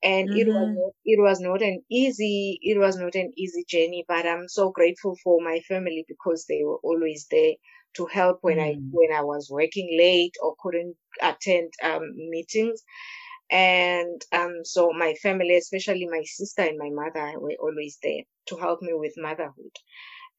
And 0.04 0.28
mm-hmm. 0.28 0.38
it 0.38 0.46
was 0.48 0.68
mm-hmm. 0.68 0.74
not, 0.74 0.92
it 1.04 1.20
was 1.20 1.40
not 1.40 1.62
an 1.62 1.82
easy 1.90 2.58
it 2.62 2.78
was 2.78 2.96
not 2.96 3.14
an 3.14 3.32
easy 3.36 3.64
journey, 3.66 4.04
but 4.06 4.26
I'm 4.26 4.48
so 4.48 4.70
grateful 4.70 5.16
for 5.24 5.40
my 5.42 5.60
family 5.60 6.04
because 6.06 6.44
they 6.46 6.62
were 6.62 6.78
always 6.82 7.26
there 7.30 7.54
to 7.96 8.06
help 8.06 8.38
when 8.42 8.58
mm. 8.58 8.64
I 8.64 8.76
when 8.90 9.16
I 9.16 9.22
was 9.22 9.48
working 9.50 9.96
late 9.98 10.34
or 10.42 10.54
couldn't 10.60 10.96
attend 11.22 11.72
um, 11.82 12.12
meetings. 12.16 12.82
And 13.50 14.20
um, 14.32 14.60
so 14.64 14.92
my 14.92 15.14
family, 15.22 15.56
especially 15.56 16.06
my 16.06 16.22
sister 16.24 16.62
and 16.62 16.78
my 16.78 16.90
mother, 16.90 17.38
were 17.38 17.56
always 17.60 17.98
there 18.02 18.22
to 18.46 18.56
help 18.56 18.82
me 18.82 18.92
with 18.94 19.14
motherhood 19.16 19.76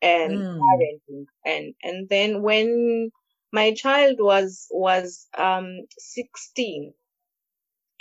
and 0.02 0.34
mm. 0.34 0.60
parenting. 0.60 1.26
And 1.46 1.74
and 1.82 2.10
then 2.10 2.42
when 2.42 3.12
my 3.52 3.74
child 3.74 4.18
was 4.20 4.68
was 4.70 5.28
um 5.38 5.80
16 5.98 6.94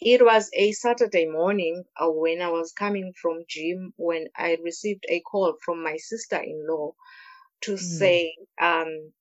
it 0.00 0.24
was 0.24 0.50
a 0.54 0.72
saturday 0.72 1.26
morning 1.26 1.84
uh, 2.00 2.08
when 2.08 2.40
i 2.40 2.48
was 2.48 2.72
coming 2.72 3.12
from 3.20 3.44
gym 3.48 3.92
when 3.96 4.26
i 4.36 4.56
received 4.62 5.04
a 5.08 5.20
call 5.20 5.54
from 5.64 5.82
my 5.82 5.96
sister-in-law 5.96 6.92
to 7.60 7.72
mm. 7.72 7.78
say 7.78 8.34
um 8.60 9.12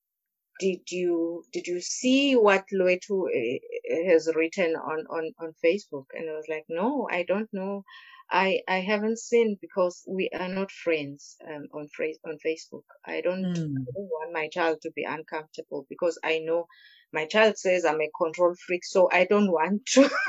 did 0.60 0.90
you 0.90 1.44
did 1.52 1.66
you 1.66 1.80
see 1.80 2.36
what 2.36 2.64
Luetu 2.72 3.26
uh, 3.26 4.10
has 4.10 4.30
written 4.34 4.76
on 4.76 5.04
on 5.10 5.32
on 5.40 5.52
Facebook? 5.64 6.06
And 6.14 6.30
I 6.30 6.34
was 6.34 6.46
like, 6.48 6.64
no, 6.68 7.08
I 7.10 7.24
don't 7.24 7.48
know. 7.52 7.84
I 8.30 8.60
I 8.68 8.80
haven't 8.80 9.18
seen 9.18 9.58
because 9.60 10.02
we 10.08 10.30
are 10.30 10.48
not 10.48 10.70
friends 10.70 11.36
um, 11.46 11.66
on 11.72 11.88
on 12.24 12.38
Facebook. 12.46 12.84
I 13.04 13.20
don't, 13.20 13.44
mm. 13.44 13.56
I 13.56 13.90
don't 13.94 14.10
want 14.16 14.32
my 14.32 14.48
child 14.48 14.78
to 14.82 14.90
be 14.92 15.04
uncomfortable 15.04 15.86
because 15.88 16.18
I 16.24 16.38
know 16.38 16.66
my 17.14 17.26
child 17.26 17.56
says 17.56 17.84
I'm 17.84 18.00
a 18.00 18.10
control 18.20 18.54
freak, 18.66 18.84
so 18.84 19.08
I 19.12 19.24
don't 19.24 19.50
want 19.50 19.86
to. 19.86 20.10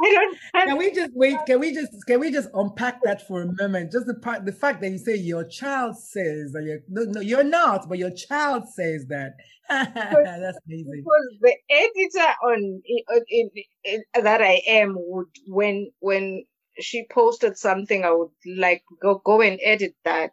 I 0.00 0.14
don't. 0.14 0.38
Can 0.54 0.78
we 0.78 0.92
just 0.92 1.10
wait? 1.14 1.36
Can 1.46 1.60
we 1.60 1.74
just 1.74 1.92
can 2.06 2.20
we 2.20 2.30
just 2.30 2.48
unpack 2.54 3.02
that 3.02 3.26
for 3.26 3.42
a 3.42 3.52
moment? 3.60 3.92
Just 3.92 4.06
the 4.06 4.14
part, 4.14 4.44
the 4.44 4.52
fact 4.52 4.80
that 4.80 4.90
you 4.90 4.98
say 4.98 5.16
your 5.16 5.44
child 5.44 5.96
says 5.96 6.52
that 6.52 6.62
you're 6.64 6.80
no, 6.88 7.10
no 7.10 7.20
you're 7.20 7.44
not, 7.44 7.88
but 7.88 7.98
your 7.98 8.10
child 8.10 8.68
says 8.68 9.06
that. 9.08 9.32
That's 9.68 10.58
amazing. 10.66 11.04
Because 11.04 11.36
the 11.40 11.56
editor 11.70 12.34
on 12.44 12.82
in, 12.86 13.20
in, 13.28 13.50
in, 13.84 14.22
that 14.22 14.40
I 14.40 14.62
am 14.66 14.94
would 14.96 15.26
when 15.46 15.90
when 16.00 16.44
she 16.78 17.06
posted 17.10 17.56
something, 17.56 18.04
I 18.04 18.12
would 18.12 18.30
like 18.46 18.82
go 19.02 19.20
go 19.24 19.40
and 19.40 19.58
edit 19.62 19.94
that 20.04 20.32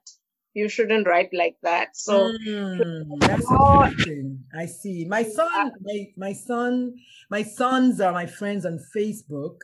you 0.54 0.70
shouldn't 0.70 1.08
write 1.08 1.30
like 1.34 1.58
that. 1.64 1.96
So 1.96 2.32
mm, 2.32 3.08
that's 3.20 3.50
interesting. 3.50 4.44
I 4.58 4.66
see. 4.66 5.06
My 5.06 5.24
son, 5.24 5.72
my, 5.82 6.06
my 6.18 6.34
son, 6.34 6.96
my 7.30 7.44
sons 7.44 8.00
are 8.00 8.12
my 8.12 8.26
friends 8.26 8.66
on 8.66 8.80
Facebook. 8.96 9.58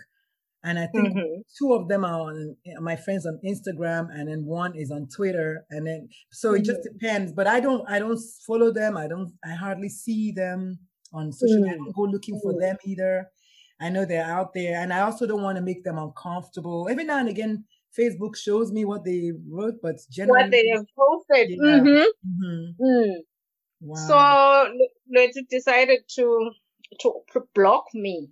And 0.62 0.78
I 0.78 0.88
think 0.88 1.08
mm-hmm. 1.08 1.42
two 1.58 1.74
of 1.74 1.88
them 1.88 2.04
are 2.04 2.20
on 2.20 2.58
my 2.82 2.98
friends 2.98 3.26
on 3.26 3.40
Instagram, 3.46 4.10
and 4.12 4.28
then 4.28 4.44
one 4.44 4.76
is 4.76 4.92
on 4.92 5.08
Twitter, 5.08 5.66
and 5.70 5.88
then 5.88 6.10
so 6.34 6.54
it 6.54 6.66
just 6.66 6.82
mm-hmm. 6.82 6.98
depends. 6.98 7.32
But 7.32 7.48
I 7.48 7.62
don't, 7.62 7.90
I 7.90 7.98
don't 7.98 8.20
follow 8.46 8.74
them. 8.74 8.98
I 8.98 9.08
don't, 9.08 9.32
I 9.42 9.54
hardly 9.54 9.88
see 9.88 10.34
them 10.34 10.80
on 11.14 11.32
social 11.32 11.62
media. 11.62 11.76
I 11.76 11.78
don't 11.78 11.96
go 11.96 12.02
looking 12.02 12.38
for 12.44 12.52
mm-hmm. 12.52 12.60
them 12.60 12.78
either. 12.86 13.30
I 13.80 13.88
know 13.88 14.04
they're 14.04 14.26
out 14.26 14.50
there, 14.54 14.82
and 14.82 14.92
I 14.92 15.00
also 15.00 15.26
don't 15.26 15.44
want 15.44 15.56
to 15.56 15.64
make 15.64 15.86
them 15.86 15.98
uncomfortable. 15.98 16.90
Every 16.92 17.06
now 17.06 17.20
and 17.20 17.30
again, 17.30 17.64
Facebook 17.98 18.36
shows 18.36 18.72
me 18.72 18.86
what 18.86 19.04
they 19.04 19.32
wrote, 19.50 19.76
but 19.82 19.96
generally 20.12 20.44
what 20.44 20.52
they 20.52 20.68
have 20.70 20.86
posted. 20.98 21.50
Yeah. 21.50 21.80
Mm-hmm. 21.80 22.44
Mm-hmm. 22.44 22.84
Mm. 22.84 23.16
Wow. 23.82 23.96
So 24.08 24.74
they 25.14 25.32
decided 25.50 26.02
to 26.16 26.52
to 27.02 27.14
block 27.56 27.86
me, 27.94 28.30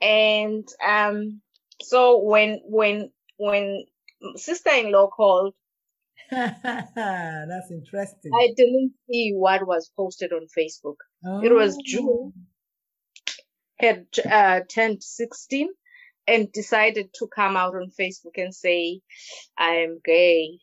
and 0.00 0.66
um, 0.86 1.40
so 1.82 2.22
when 2.22 2.60
when 2.64 3.10
when 3.36 3.84
sister-in-law 4.36 5.08
called, 5.08 5.54
that's 6.30 7.70
interesting. 7.70 8.32
I 8.34 8.52
didn't 8.56 8.94
see 9.10 9.32
what 9.34 9.66
was 9.66 9.90
posted 9.96 10.32
on 10.32 10.46
Facebook. 10.56 10.96
Oh. 11.24 11.42
It 11.42 11.52
was 11.52 11.76
June. 11.84 12.06
Oh. 12.08 12.32
Had 13.78 14.06
uh, 14.30 14.60
turned 14.68 15.02
sixteen 15.02 15.68
and 16.26 16.52
decided 16.52 17.10
to 17.14 17.26
come 17.26 17.56
out 17.56 17.74
on 17.74 17.90
Facebook 17.98 18.36
and 18.36 18.54
say, 18.54 19.00
I'm 19.58 20.00
gay. 20.04 20.58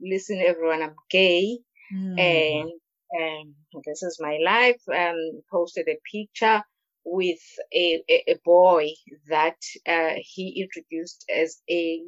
Listen, 0.00 0.42
everyone, 0.44 0.82
I'm 0.82 0.96
gay. 1.10 1.58
Mm. 1.94 2.20
And 2.20 2.72
um, 3.20 3.54
this 3.84 4.02
is 4.02 4.18
my 4.20 4.38
life. 4.44 4.80
Um, 4.92 5.42
posted 5.50 5.88
a 5.88 5.98
picture 6.10 6.62
with 7.04 7.40
a, 7.74 8.02
a, 8.08 8.32
a 8.32 8.36
boy 8.44 8.90
that 9.28 9.58
uh, 9.86 10.14
he 10.18 10.62
introduced 10.62 11.24
as 11.34 11.60
a 11.68 12.02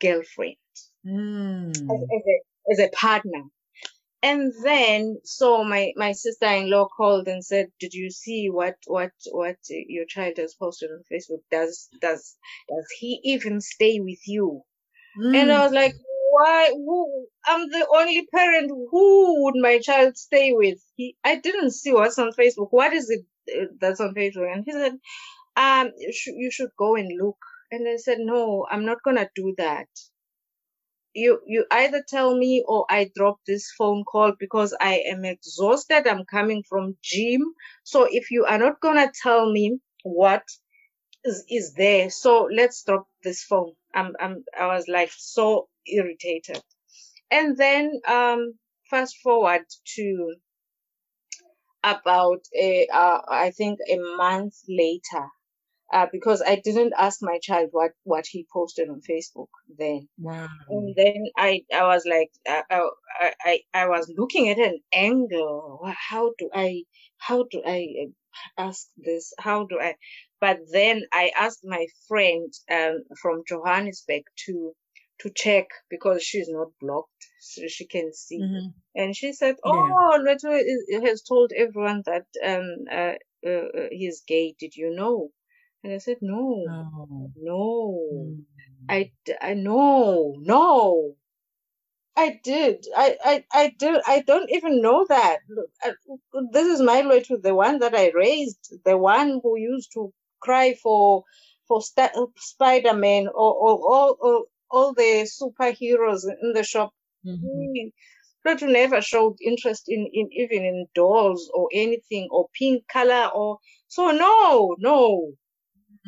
girlfriend, 0.00 0.56
mm. 1.06 1.70
as, 1.70 1.78
as, 1.78 1.88
a, 1.88 2.72
as 2.72 2.78
a 2.80 2.88
partner. 2.94 3.42
And 4.24 4.52
then, 4.64 5.18
so 5.22 5.64
my, 5.64 5.92
my 5.96 6.12
sister-in-law 6.12 6.88
called 6.96 7.28
and 7.28 7.44
said, 7.44 7.66
did 7.78 7.92
you 7.92 8.10
see 8.10 8.48
what, 8.50 8.76
what, 8.86 9.10
what 9.30 9.56
your 9.68 10.06
child 10.06 10.38
has 10.38 10.54
posted 10.54 10.88
on 10.90 11.02
Facebook? 11.12 11.42
Does, 11.50 11.90
does, 12.00 12.22
does 12.70 12.86
he 12.98 13.20
even 13.24 13.60
stay 13.60 14.00
with 14.00 14.26
you? 14.26 14.62
Mm. 15.22 15.36
And 15.36 15.52
I 15.52 15.62
was 15.64 15.72
like, 15.72 15.94
why? 16.30 16.70
Who? 16.72 17.26
I'm 17.44 17.68
the 17.68 17.86
only 17.94 18.26
parent. 18.34 18.70
Who 18.90 19.44
would 19.44 19.56
my 19.56 19.78
child 19.78 20.16
stay 20.16 20.52
with? 20.52 20.78
He, 20.96 21.16
I 21.22 21.36
didn't 21.36 21.72
see 21.72 21.92
what's 21.92 22.18
on 22.18 22.32
Facebook. 22.32 22.68
What 22.70 22.94
is 22.94 23.10
it 23.10 23.26
uh, 23.54 23.66
that's 23.78 24.00
on 24.00 24.14
Facebook? 24.14 24.50
And 24.50 24.64
he 24.64 24.72
said, 24.72 24.94
um, 25.56 25.92
you 25.98 26.50
should 26.50 26.70
go 26.78 26.96
and 26.96 27.10
look. 27.20 27.36
And 27.70 27.86
I 27.86 27.96
said, 27.96 28.18
no, 28.20 28.66
I'm 28.70 28.86
not 28.86 29.02
gonna 29.04 29.28
do 29.34 29.54
that. 29.58 29.88
You, 31.14 31.40
you 31.46 31.64
either 31.70 32.04
tell 32.06 32.36
me 32.36 32.64
or 32.66 32.86
I 32.90 33.10
drop 33.14 33.38
this 33.46 33.70
phone 33.78 34.04
call 34.04 34.32
because 34.38 34.76
I 34.80 35.04
am 35.06 35.24
exhausted. 35.24 36.06
I'm 36.08 36.24
coming 36.24 36.64
from 36.68 36.96
gym. 37.02 37.42
So 37.84 38.08
if 38.10 38.30
you 38.30 38.44
are 38.44 38.58
not 38.58 38.80
gonna 38.80 39.10
tell 39.22 39.50
me 39.50 39.78
what 40.02 40.42
is, 41.24 41.44
is 41.48 41.74
there, 41.74 42.10
so 42.10 42.48
let's 42.52 42.84
drop 42.84 43.06
this 43.22 43.44
phone. 43.44 43.72
I'm, 43.94 44.12
I'm, 44.20 44.44
I 44.58 44.66
was 44.66 44.88
like 44.88 45.10
so 45.16 45.68
irritated. 45.86 46.60
And 47.30 47.56
then, 47.56 48.00
um, 48.06 48.54
fast 48.90 49.16
forward 49.22 49.62
to 49.96 50.36
about 51.84 52.40
a, 52.56 52.88
uh, 52.92 53.20
I 53.28 53.50
think 53.50 53.78
a 53.88 53.98
month 54.16 54.54
later, 54.68 55.28
uh, 55.92 56.06
because 56.12 56.42
I 56.42 56.56
didn't 56.56 56.92
ask 56.98 57.20
my 57.22 57.38
child 57.42 57.68
what, 57.72 57.92
what 58.04 58.24
he 58.28 58.46
posted 58.52 58.88
on 58.88 59.00
Facebook 59.08 59.48
then. 59.78 60.08
Wow. 60.18 60.48
And 60.68 60.94
then 60.96 61.24
I, 61.36 61.62
I 61.72 61.84
was 61.84 62.04
like, 62.08 62.30
uh, 62.48 62.62
I, 63.20 63.32
I, 63.44 63.60
I 63.74 63.88
was 63.88 64.12
looking 64.16 64.48
at 64.48 64.58
an 64.58 64.80
angle. 64.92 65.80
How 66.10 66.32
do 66.38 66.50
I, 66.54 66.82
how 67.18 67.44
do 67.50 67.62
I 67.64 68.08
ask 68.58 68.88
this? 68.96 69.32
How 69.38 69.64
do 69.64 69.78
I? 69.80 69.94
But 70.40 70.58
then 70.72 71.02
I 71.12 71.30
asked 71.38 71.64
my 71.64 71.86
friend 72.08 72.52
um, 72.70 73.04
from 73.20 73.42
Johannesburg 73.48 74.24
to 74.46 74.74
to 75.20 75.30
check 75.34 75.66
because 75.88 76.22
she's 76.24 76.48
not 76.48 76.68
blocked, 76.80 77.26
so 77.40 77.62
she 77.68 77.86
can 77.86 78.12
see. 78.12 78.40
Mhm. 78.40 78.74
And 78.96 79.14
she 79.16 79.32
said, 79.32 79.56
Yeah. 79.64 79.70
"Oh, 79.72 80.18
Luetu 80.20 81.06
has 81.06 81.22
told 81.22 81.52
everyone 81.52 82.02
that 82.06 82.26
um 82.42 82.84
uh, 82.90 83.14
uh, 83.46 83.66
uh, 83.80 83.88
he's 83.92 84.22
gay. 84.26 84.54
Did 84.58 84.74
you 84.76 84.90
know?" 84.90 85.30
And 85.84 85.94
I 85.94 85.98
said, 85.98 86.18
"No, 86.22 86.66
Oh. 86.68 87.30
no, 87.36 88.10
Mm. 88.12 88.44
I, 88.90 89.12
I 89.42 89.54
no, 89.54 90.36
no, 90.40 91.16
I 92.16 92.40
did. 92.44 92.86
I, 92.96 93.18
I, 93.24 93.44
I 93.52 93.74
did. 93.78 94.02
I 94.06 94.20
don't 94.22 94.50
even 94.50 94.82
know 94.82 95.06
that. 95.08 95.38
Look, 95.48 95.70
I, 95.82 95.92
this 96.52 96.68
is 96.68 96.82
my 96.82 97.02
Luetu, 97.02 97.42
the 97.42 97.54
one 97.54 97.80
that 97.80 97.94
I 97.94 98.10
raised, 98.14 98.74
the 98.84 98.98
one 98.98 99.40
who 99.42 99.58
used 99.58 99.92
to 99.94 100.12
cry 100.40 100.74
for 100.82 101.24
for 101.68 101.82
sta- 101.82 102.12
Spider-Man 102.38 103.28
or 103.28 103.54
or 103.54 103.74
all 103.92 104.16
or, 104.20 104.44
all 104.70 104.94
the 104.94 105.28
superheroes 105.40 106.24
in 106.42 106.52
the 106.54 106.64
shop 106.64 106.92
Mhm. 107.26 107.92
Luetu 108.46 108.72
never 108.72 109.00
showed 109.02 109.36
interest 109.42 109.84
in, 109.88 110.08
in 110.12 110.28
even 110.32 110.64
in 110.64 110.86
dolls 110.94 111.50
or 111.54 111.68
anything 111.74 112.28
or 112.30 112.48
pink 112.58 112.86
color 112.88 113.28
or 113.34 113.58
so 113.88 114.10
no, 114.12 114.76
no. 114.78 115.34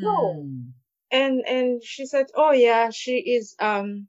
No. 0.00 0.44
Mm. 0.44 0.72
And 1.10 1.40
and 1.46 1.82
she 1.84 2.06
said, 2.06 2.26
Oh 2.34 2.52
yeah, 2.52 2.90
she 2.90 3.18
is 3.18 3.56
um 3.60 4.08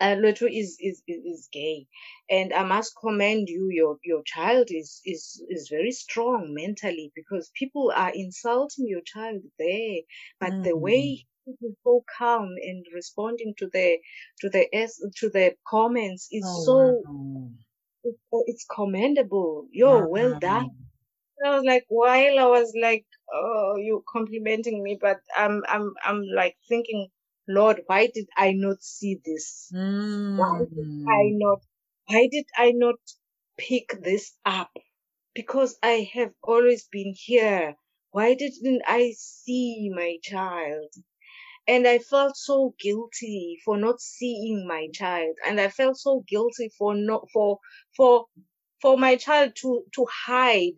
uh, 0.00 0.14
Luetu 0.16 0.46
is, 0.50 0.76
is 0.80 1.02
is 1.08 1.24
is 1.24 1.48
gay, 1.52 1.86
and 2.28 2.52
I 2.52 2.64
must 2.64 2.94
commend 3.00 3.48
you. 3.48 3.68
Your 3.70 3.98
your 4.04 4.22
child 4.24 4.68
is 4.70 5.00
is 5.06 5.42
is 5.48 5.68
very 5.70 5.92
strong 5.92 6.52
mentally 6.54 7.12
because 7.14 7.50
people 7.54 7.92
are 7.94 8.12
insulting 8.14 8.86
your 8.88 9.00
child 9.02 9.42
there, 9.58 10.00
but 10.40 10.54
the 10.62 10.76
Mm. 10.76 10.78
way 10.78 11.26
he 11.44 11.52
is 11.62 11.76
so 11.84 12.04
calm 12.18 12.50
and 12.62 12.84
responding 12.94 13.54
to 13.58 13.68
the 13.72 13.98
to 14.40 14.50
the 14.50 14.64
s 14.74 15.00
to 15.16 15.30
the 15.30 15.56
comments 15.66 16.28
is 16.30 16.46
Oh, 16.46 16.64
so 16.64 17.04
wow. 17.04 17.50
it's, 18.04 18.18
it's 18.46 18.64
commendable. 18.66 19.66
Yo, 19.72 20.00
well 20.04 20.34
done. 20.34 20.70
I 21.44 21.50
was 21.56 21.64
like, 21.64 21.84
while 21.88 22.38
I 22.38 22.46
was 22.46 22.72
like, 22.80 23.06
oh, 23.32 23.76
you 23.76 24.04
complimenting 24.08 24.82
me, 24.82 24.98
but 25.00 25.20
I'm, 25.36 25.62
I'm, 25.68 25.92
I'm 26.04 26.22
like 26.34 26.56
thinking, 26.68 27.08
Lord, 27.48 27.82
why 27.86 28.08
did 28.14 28.28
I 28.36 28.52
not 28.52 28.82
see 28.82 29.20
this? 29.24 29.74
Why 30.34 30.60
did 30.60 30.88
I 31.08 31.24
Mm. 31.24 31.38
not, 31.38 31.60
why 32.06 32.28
did 32.30 32.46
I 32.56 32.72
not 32.72 32.96
pick 33.58 33.94
this 34.02 34.36
up? 34.44 34.70
Because 35.34 35.78
I 35.82 36.10
have 36.14 36.34
always 36.42 36.88
been 36.88 37.14
here. 37.16 37.76
Why 38.12 38.34
didn't 38.34 38.82
I 38.86 39.12
see 39.16 39.90
my 39.94 40.18
child? 40.22 40.92
And 41.66 41.88
I 41.88 41.98
felt 41.98 42.36
so 42.36 42.74
guilty 42.78 43.58
for 43.64 43.76
not 43.76 44.00
seeing 44.00 44.66
my 44.66 44.88
child. 44.94 45.36
And 45.46 45.60
I 45.60 45.68
felt 45.70 45.96
so 45.98 46.24
guilty 46.28 46.70
for 46.78 46.94
not, 46.94 47.28
for, 47.32 47.58
for, 47.96 48.26
for 48.82 48.98
my 48.98 49.16
child 49.16 49.52
to, 49.62 49.84
to 49.94 50.06
hide 50.26 50.76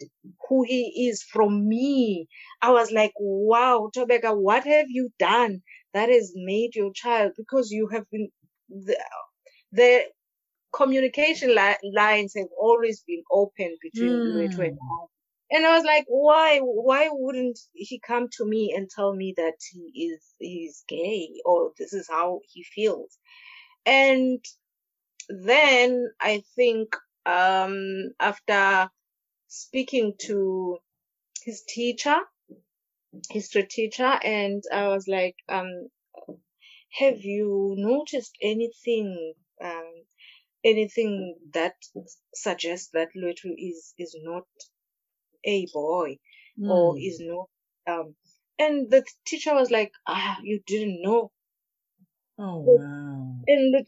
who 0.49 0.65
he 0.65 1.09
is 1.09 1.25
from 1.25 1.69
me. 1.69 2.29
I 2.63 2.73
was 2.73 2.93
like, 2.93 3.15
wow, 3.19 3.91
Tobeka, 3.97 4.37
what 4.37 4.65
have 4.65 4.87
you 4.91 5.11
done 5.19 5.63
that 5.95 6.11
has 6.11 6.33
made 6.37 6.77
your 6.77 6.93
child? 6.95 7.33
Because 7.39 7.73
you 7.73 7.89
have 7.89 8.11
been, 8.11 8.31
the, 8.71 8.99
the 9.73 10.03
communication 10.75 11.51
li- 11.55 11.93
lines 11.95 12.35
have 12.37 12.49
always 12.61 13.03
been 13.07 13.23
open 13.33 13.77
between 13.83 14.23
Luetu 14.27 14.67
and 14.67 14.79
Mm. 14.79 14.83
I. 14.83 15.07
And 15.53 15.67
I 15.67 15.77
was 15.77 15.85
like, 15.85 16.05
why, 16.09 16.61
why 16.61 17.09
wouldn't 17.13 17.59
he 17.75 18.01
come 18.01 18.29
to 18.39 18.47
me 18.47 18.75
and 18.77 18.91
tell 18.91 19.15
me 19.15 19.35
that 19.37 19.55
he 19.73 20.09
is, 20.11 20.35
he's 20.41 20.85
gay 20.89 21.31
or 21.45 21.73
this 21.79 21.93
is 21.95 22.09
how 22.11 22.41
he 22.53 22.65
feels? 22.65 23.19
And 23.87 24.45
then 25.29 26.11
I 26.21 26.43
think, 26.57 26.97
um, 27.27 28.11
after 28.21 28.91
speaking 29.49 30.15
to 30.21 30.79
his 31.45 31.63
teacher, 31.69 32.17
history 33.31 33.65
teacher, 33.65 34.19
and 34.25 34.63
I 34.73 34.89
was 34.89 35.07
like, 35.09 35.37
um, 35.49 35.89
have 36.93 37.21
you 37.21 37.75
noticed 37.77 38.37
anything, 38.41 39.35
um, 39.63 39.93
anything 40.65 41.37
that 41.53 41.75
suggests 42.35 42.89
that 42.93 43.09
Luetu 43.17 43.55
is, 43.59 43.95
is 43.99 44.17
not 44.23 44.45
a 45.45 45.67
boy 45.73 46.19
or 46.59 46.95
Mm. 46.95 47.07
is 47.07 47.21
not, 47.21 47.49
um, 47.87 48.15
and 48.59 48.91
the 48.91 49.05
teacher 49.27 49.55
was 49.55 49.71
like, 49.71 49.93
ah, 50.07 50.39
you 50.43 50.61
didn't 50.67 51.03
know. 51.03 51.33
Oh, 52.39 52.59
wow. 52.61 53.37
And 53.47 53.87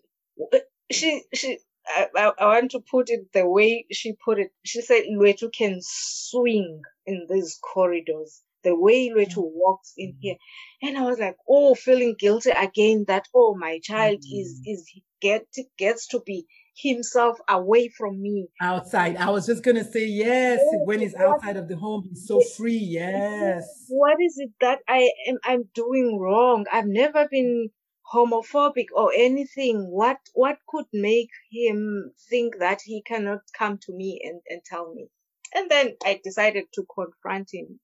she, 0.90 1.22
she, 1.35 1.59
I, 1.96 2.06
I, 2.16 2.32
I 2.38 2.46
want 2.46 2.70
to 2.72 2.80
put 2.80 3.09
it 3.11 3.32
the 3.32 3.48
way 3.48 3.87
she 3.90 4.14
put 4.24 4.38
it. 4.38 4.50
She 4.64 4.80
said 4.82 5.04
Luetu 5.11 5.52
can 5.52 5.78
swing 5.80 6.82
in 7.06 7.26
these 7.30 7.59
corridors. 7.72 8.42
The 8.64 8.74
way 8.74 9.11
Luetu 9.11 9.38
walks 9.38 9.92
in 9.96 10.16
here. 10.20 10.37
And 10.82 10.98
I 10.98 11.02
was 11.02 11.18
like, 11.18 11.37
oh, 11.48 11.74
feeling 11.74 12.16
guilty 12.18 12.50
again 12.50 13.04
that, 13.09 13.24
oh, 13.35 13.54
my 13.56 13.78
child 13.82 14.18
is, 14.32 14.61
Mm. 14.61 14.72
is, 14.72 14.92
get, 15.20 15.46
gets 15.78 16.09
to 16.09 16.20
be 16.26 16.46
himself 16.76 17.38
away 17.48 17.88
from 17.88 18.20
me. 18.20 18.48
Outside. 18.61 19.16
I 19.16 19.30
was 19.30 19.46
just 19.46 19.62
going 19.62 19.76
to 19.76 19.85
say, 19.85 20.04
yes, 20.06 20.61
when 20.85 21.00
he's 21.00 21.14
outside 21.14 21.56
of 21.56 21.68
the 21.68 21.76
home, 21.76 22.02
he's 22.09 22.26
so 22.26 22.40
free. 22.56 22.76
Yes. 22.76 23.64
what 23.88 24.16
is 24.20 24.35
it 24.38 24.50
that 24.61 24.80
I 24.88 25.11
am, 25.28 25.38
I'm 25.44 25.64
doing 25.74 26.18
wrong? 26.20 26.66
I've 26.72 26.87
never 26.87 27.28
been 27.30 27.70
homophobic 28.12 28.86
or 28.94 29.12
anything. 29.14 29.90
What, 29.90 30.18
what 30.34 30.58
could 30.68 30.86
make 30.92 31.30
him 31.50 32.12
think 32.30 32.58
that 32.58 32.80
he 32.82 33.02
cannot 33.02 33.40
come 33.56 33.78
to 33.86 33.92
me 33.92 34.20
and, 34.24 34.40
and 34.48 34.62
tell 34.64 34.92
me? 34.94 35.08
And 35.54 35.70
then 35.70 35.96
I 36.04 36.20
decided 36.22 36.66
to 36.74 36.86
confront 36.94 37.50
him 37.52 37.80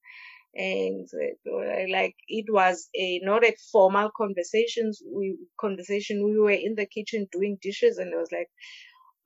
and 0.55 1.09
uh, 1.15 1.87
like 1.91 2.15
it 2.29 2.45
was 2.51 2.89
a 2.95 3.21
not 3.23 3.45
a 3.45 3.57
formal 3.71 4.11
conversations 4.17 5.03
we 5.07 5.37
conversation 5.59 6.25
we 6.25 6.39
were 6.39 6.51
in 6.51 6.75
the 6.75 6.85
kitchen 6.87 7.27
doing 7.33 7.59
dishes 7.63 7.97
and 7.99 8.13
it 8.13 8.17
was 8.17 8.31
like 8.33 8.49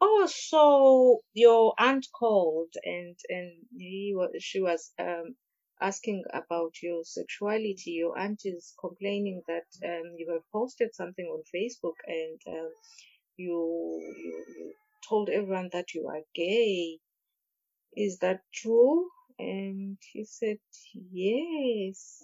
oh 0.00 0.28
so 0.30 1.20
your 1.34 1.74
aunt 1.78 2.06
called 2.18 2.72
and 2.84 3.16
and 3.28 3.52
he 3.76 4.12
was 4.14 4.30
she 4.40 4.60
was 4.60 4.92
um 5.00 5.34
asking 5.80 6.24
about 6.34 6.74
your 6.82 7.04
sexuality 7.04 7.92
your 7.92 8.18
aunt 8.18 8.42
is 8.44 8.74
complaining 8.80 9.42
that 9.48 9.66
um 9.84 10.14
you 10.18 10.30
have 10.32 10.42
posted 10.52 10.94
something 10.94 11.26
on 11.26 11.42
facebook 11.54 11.96
and 12.06 12.40
um 12.48 12.70
you, 13.36 14.00
you 14.18 14.44
you 14.56 14.72
told 15.08 15.28
everyone 15.30 15.70
that 15.72 15.94
you 15.94 16.08
are 16.08 16.22
gay. 16.34 16.98
Is 17.96 18.18
that 18.20 18.42
true? 18.54 19.08
And 19.38 19.98
he 20.12 20.24
said 20.24 20.58
yes. 21.12 22.22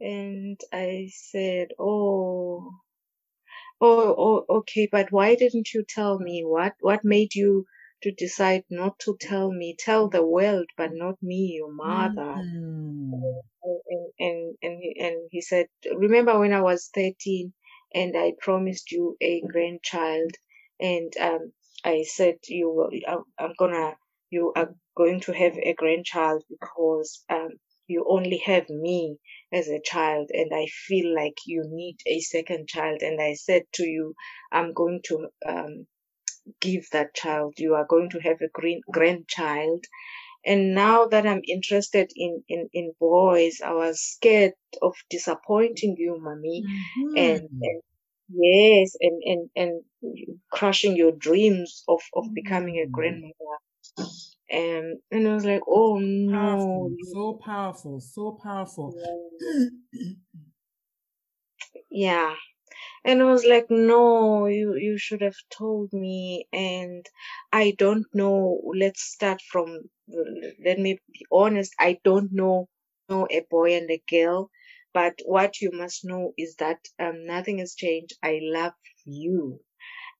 And 0.00 0.60
i 0.72 1.08
said 1.12 1.68
oh. 1.78 2.72
Oh, 3.80 4.14
oh, 4.18 4.56
okay, 4.60 4.88
but 4.90 5.12
why 5.12 5.34
didn't 5.34 5.74
you 5.74 5.84
tell 5.84 6.18
me? 6.18 6.44
What, 6.44 6.74
what 6.80 7.04
made 7.04 7.34
you 7.34 7.66
to 8.02 8.12
decide 8.12 8.64
not 8.70 8.98
to 9.00 9.16
tell 9.20 9.52
me? 9.52 9.76
Tell 9.78 10.08
the 10.08 10.24
world, 10.24 10.66
but 10.76 10.90
not 10.92 11.22
me, 11.22 11.54
your 11.56 11.72
mother. 11.72 12.42
Mm. 12.42 13.40
And, 13.62 14.12
and, 14.18 14.56
and, 14.62 14.78
he, 14.80 14.96
and 14.98 15.28
he 15.30 15.40
said, 15.40 15.66
remember 15.94 16.38
when 16.38 16.52
I 16.52 16.62
was 16.62 16.90
13 16.94 17.52
and 17.94 18.16
I 18.16 18.32
promised 18.40 18.92
you 18.92 19.16
a 19.20 19.42
grandchild, 19.42 20.32
and 20.78 21.12
um, 21.20 21.52
I 21.84 22.04
said 22.04 22.36
you 22.46 22.70
will, 22.70 22.90
I'm 23.38 23.54
gonna, 23.58 23.96
you 24.30 24.52
are 24.54 24.74
going 24.96 25.20
to 25.20 25.32
have 25.32 25.58
a 25.58 25.74
grandchild 25.74 26.44
because 26.48 27.24
um, 27.28 27.50
you 27.86 28.06
only 28.08 28.38
have 28.38 28.68
me 28.70 29.16
as 29.52 29.68
a 29.68 29.80
child, 29.80 30.30
and 30.32 30.52
I 30.54 30.66
feel 30.66 31.14
like 31.14 31.38
you 31.46 31.64
need 31.66 31.96
a 32.06 32.20
second 32.20 32.68
child. 32.68 33.02
And 33.02 33.20
I 33.20 33.34
said 33.34 33.62
to 33.74 33.84
you, 33.84 34.14
I'm 34.52 34.72
going 34.72 35.00
to 35.06 35.28
um, 35.46 35.86
give 36.60 36.88
that 36.92 37.14
child. 37.14 37.54
You 37.58 37.74
are 37.74 37.86
going 37.86 38.10
to 38.10 38.20
have 38.20 38.38
a 38.42 38.48
green 38.52 38.82
grandchild. 38.90 39.84
And 40.44 40.74
now 40.74 41.06
that 41.06 41.26
I'm 41.26 41.42
interested 41.48 42.10
in, 42.16 42.42
in, 42.48 42.68
in 42.72 42.92
boys, 43.00 43.60
I 43.64 43.72
was 43.72 44.00
scared 44.00 44.52
of 44.82 44.94
disappointing 45.10 45.96
you, 45.98 46.18
mommy, 46.20 46.64
Mhm. 46.66 47.16
and, 47.16 47.50
and 47.62 47.82
yes, 48.30 48.96
and, 49.00 49.22
and, 49.24 49.50
and 49.56 49.84
crushing 50.50 50.96
your 50.96 51.12
dreams 51.12 51.84
of, 51.88 52.00
of 52.14 52.32
becoming 52.34 52.76
a 52.78 52.86
Mm. 52.88 52.92
grandmother. 52.92 53.34
And, 54.50 54.98
and 55.10 55.28
I 55.28 55.34
was 55.34 55.44
like, 55.44 55.62
oh 55.68 55.98
no, 55.98 56.32
Powerful, 56.32 56.96
so 57.12 57.34
powerful, 57.34 58.00
so 58.00 58.32
powerful. 58.42 58.94
yeah. 61.90 62.34
And 63.04 63.22
I 63.22 63.26
was 63.26 63.44
like, 63.44 63.66
no, 63.70 64.46
you, 64.46 64.74
you 64.76 64.96
should 64.98 65.20
have 65.22 65.36
told 65.50 65.92
me. 65.92 66.48
And 66.52 67.06
I 67.52 67.72
don't 67.78 68.06
know. 68.14 68.62
Let's 68.74 69.02
start 69.02 69.42
from, 69.42 69.90
let 70.64 70.78
me 70.78 70.98
be 71.12 71.26
honest. 71.30 71.74
I 71.78 71.98
don't 72.04 72.32
know, 72.32 72.68
know 73.08 73.26
a 73.30 73.40
boy 73.50 73.74
and 73.74 73.90
a 73.90 74.02
girl. 74.10 74.50
But 74.94 75.20
what 75.26 75.60
you 75.60 75.70
must 75.72 76.04
know 76.04 76.32
is 76.38 76.56
that 76.56 76.78
um, 76.98 77.26
nothing 77.26 77.58
has 77.58 77.74
changed. 77.74 78.14
I 78.22 78.40
love 78.42 78.74
you. 79.04 79.60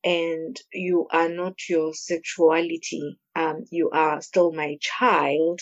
And 0.05 0.57
you 0.73 1.09
are 1.13 1.29
not 1.31 1.69
your 1.69 1.95
sexuality. 1.95 3.19
Um, 3.37 3.65
you 3.71 3.91
are 3.91 4.23
still 4.23 4.53
my 4.53 4.79
child. 4.81 5.61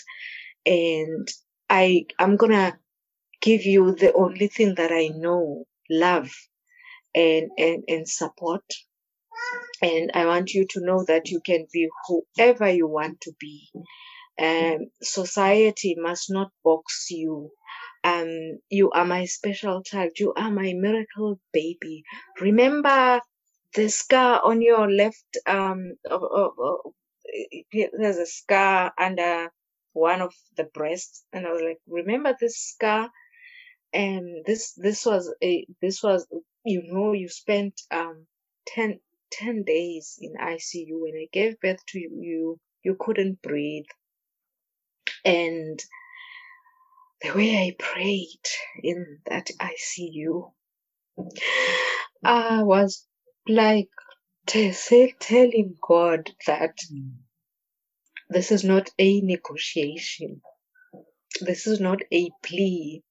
And 0.65 1.27
I, 1.69 2.07
I'm 2.19 2.37
gonna 2.37 2.79
give 3.41 3.65
you 3.65 3.95
the 3.95 4.13
only 4.13 4.47
thing 4.47 4.75
that 4.75 4.91
I 4.91 5.09
know, 5.09 5.65
love 5.89 6.31
and, 7.15 7.51
and, 7.57 7.83
and 7.87 8.07
support. 8.09 8.63
And 9.81 10.11
I 10.13 10.25
want 10.25 10.53
you 10.53 10.65
to 10.71 10.81
know 10.81 11.03
that 11.05 11.29
you 11.29 11.41
can 11.41 11.67
be 11.71 11.89
whoever 12.07 12.69
you 12.69 12.87
want 12.87 13.21
to 13.21 13.33
be. 13.39 13.69
Um, 14.39 14.91
society 15.01 15.95
must 15.99 16.31
not 16.31 16.51
box 16.63 17.07
you. 17.11 17.51
Um, 18.03 18.59
you 18.69 18.91
are 18.91 19.05
my 19.05 19.25
special 19.25 19.83
child. 19.83 20.11
You 20.19 20.33
are 20.35 20.51
my 20.51 20.73
miracle 20.75 21.39
baby. 21.53 22.03
Remember 22.41 23.21
the 23.75 23.89
scar 23.89 24.41
on 24.43 24.61
your 24.61 24.89
left, 24.91 25.37
um, 25.47 25.95
of, 26.09 26.23
of, 26.23 26.51
of- 26.59 26.93
there's 27.71 28.17
a 28.17 28.25
scar 28.25 28.93
under 28.97 29.49
one 29.93 30.21
of 30.21 30.33
the 30.57 30.65
breasts. 30.65 31.23
And 31.33 31.45
I 31.47 31.51
was 31.51 31.61
like, 31.61 31.79
remember 31.87 32.35
this 32.39 32.57
scar? 32.57 33.09
And 33.93 34.45
this 34.45 34.73
this 34.73 35.05
was 35.05 35.33
a 35.43 35.65
this 35.81 36.03
was 36.03 36.27
you 36.65 36.83
know 36.85 37.13
you 37.13 37.29
spent 37.29 37.81
um 37.91 38.25
10, 38.67 38.99
10 39.31 39.55
days 39.63 40.19
in 40.21 40.33
ICU 40.35 41.01
when 41.01 41.15
I 41.15 41.27
gave 41.31 41.59
birth 41.59 41.85
to 41.89 41.99
you 41.99 42.59
you 42.83 42.95
couldn't 42.99 43.41
breathe. 43.41 43.85
And 45.25 45.79
the 47.21 47.31
way 47.33 47.55
I 47.57 47.75
prayed 47.79 48.45
in 48.83 49.19
that 49.27 49.49
ICU 49.59 50.51
I 52.23 52.63
was 52.63 53.05
like 53.47 53.89
t- 54.47 54.73
telling 55.19 55.75
God 55.81 56.29
that 56.47 56.77
this 58.29 58.51
is 58.51 58.63
not 58.63 58.89
a 58.99 59.21
negotiation. 59.21 60.41
This 61.41 61.67
is 61.67 61.79
not 61.79 61.99
a 62.13 62.29
plea 62.43 63.03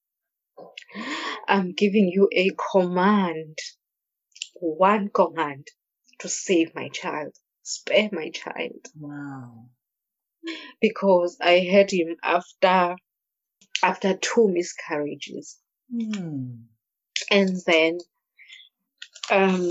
I'm 1.49 1.73
giving 1.73 2.09
you 2.09 2.29
a 2.33 2.51
command 2.73 3.59
one 4.55 5.09
command 5.09 5.69
to 6.21 6.29
save 6.29 6.75
my 6.75 6.89
child, 6.89 7.35
spare 7.63 8.09
my 8.13 8.31
child, 8.31 8.87
Wow. 8.97 9.71
because 10.81 11.37
I 11.41 11.61
had 11.61 11.91
him 11.91 12.17
after 12.23 12.97
after 13.83 14.17
two 14.17 14.49
miscarriages, 14.49 15.59
Mm. 15.93 16.65
and 17.31 17.57
then 17.67 17.99
um 19.31 19.69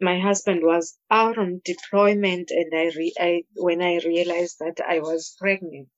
my 0.00 0.18
husband 0.18 0.60
was 0.62 0.96
out 1.10 1.36
on 1.38 1.60
deployment, 1.64 2.50
and 2.50 2.72
I, 2.74 2.86
re- 2.96 3.14
I 3.20 3.42
when 3.54 3.82
I 3.82 3.98
realized 3.98 4.56
that 4.60 4.80
I 4.86 5.00
was 5.00 5.36
pregnant, 5.38 5.90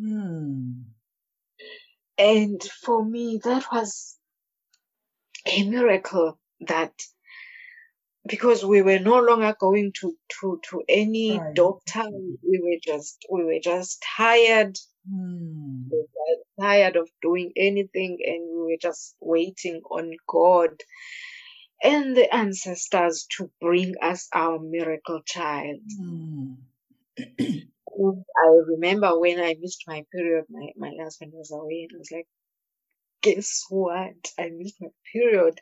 Mm. 0.00 0.84
And 2.18 2.62
for 2.62 3.04
me 3.04 3.40
that 3.44 3.64
was 3.72 4.16
a 5.46 5.62
miracle 5.64 6.38
that 6.60 6.92
because 8.26 8.64
we 8.64 8.82
were 8.82 8.98
no 8.98 9.18
longer 9.20 9.54
going 9.58 9.92
to 10.00 10.14
to 10.40 10.60
to 10.68 10.82
any 10.88 11.38
Right. 11.38 11.54
doctor 11.54 12.04
we 12.10 12.60
were 12.62 12.80
just 12.82 13.24
we 13.30 13.44
were 13.44 13.60
just 13.62 14.02
tired 14.16 14.76
Mm. 15.10 15.88
we 15.90 15.98
were 15.98 16.36
tired 16.60 16.96
of 16.96 17.08
doing 17.22 17.52
anything 17.56 18.18
and 18.26 18.42
we 18.50 18.72
were 18.72 18.82
just 18.82 19.16
waiting 19.20 19.80
on 19.90 20.12
god 20.26 20.82
and 21.82 22.14
the 22.14 22.34
ancestors 22.34 23.26
to 23.36 23.50
bring 23.60 23.94
us 24.02 24.28
our 24.34 24.58
miracle 24.58 25.22
child 25.24 25.80
Mm. 25.98 26.56
And 27.98 28.24
i 28.44 28.48
remember 28.68 29.18
when 29.20 29.40
i 29.40 29.56
missed 29.60 29.84
my 29.88 30.04
period 30.12 30.46
my, 30.50 30.68
my 30.78 30.92
husband 31.02 31.32
was 31.34 31.52
away 31.52 31.88
and 31.90 31.92
i 31.96 32.00
was 32.00 32.12
like 32.12 32.28
guess 33.22 33.64
what 33.70 34.14
i 34.38 34.50
missed 34.50 34.76
my 34.80 34.88
period 35.12 35.60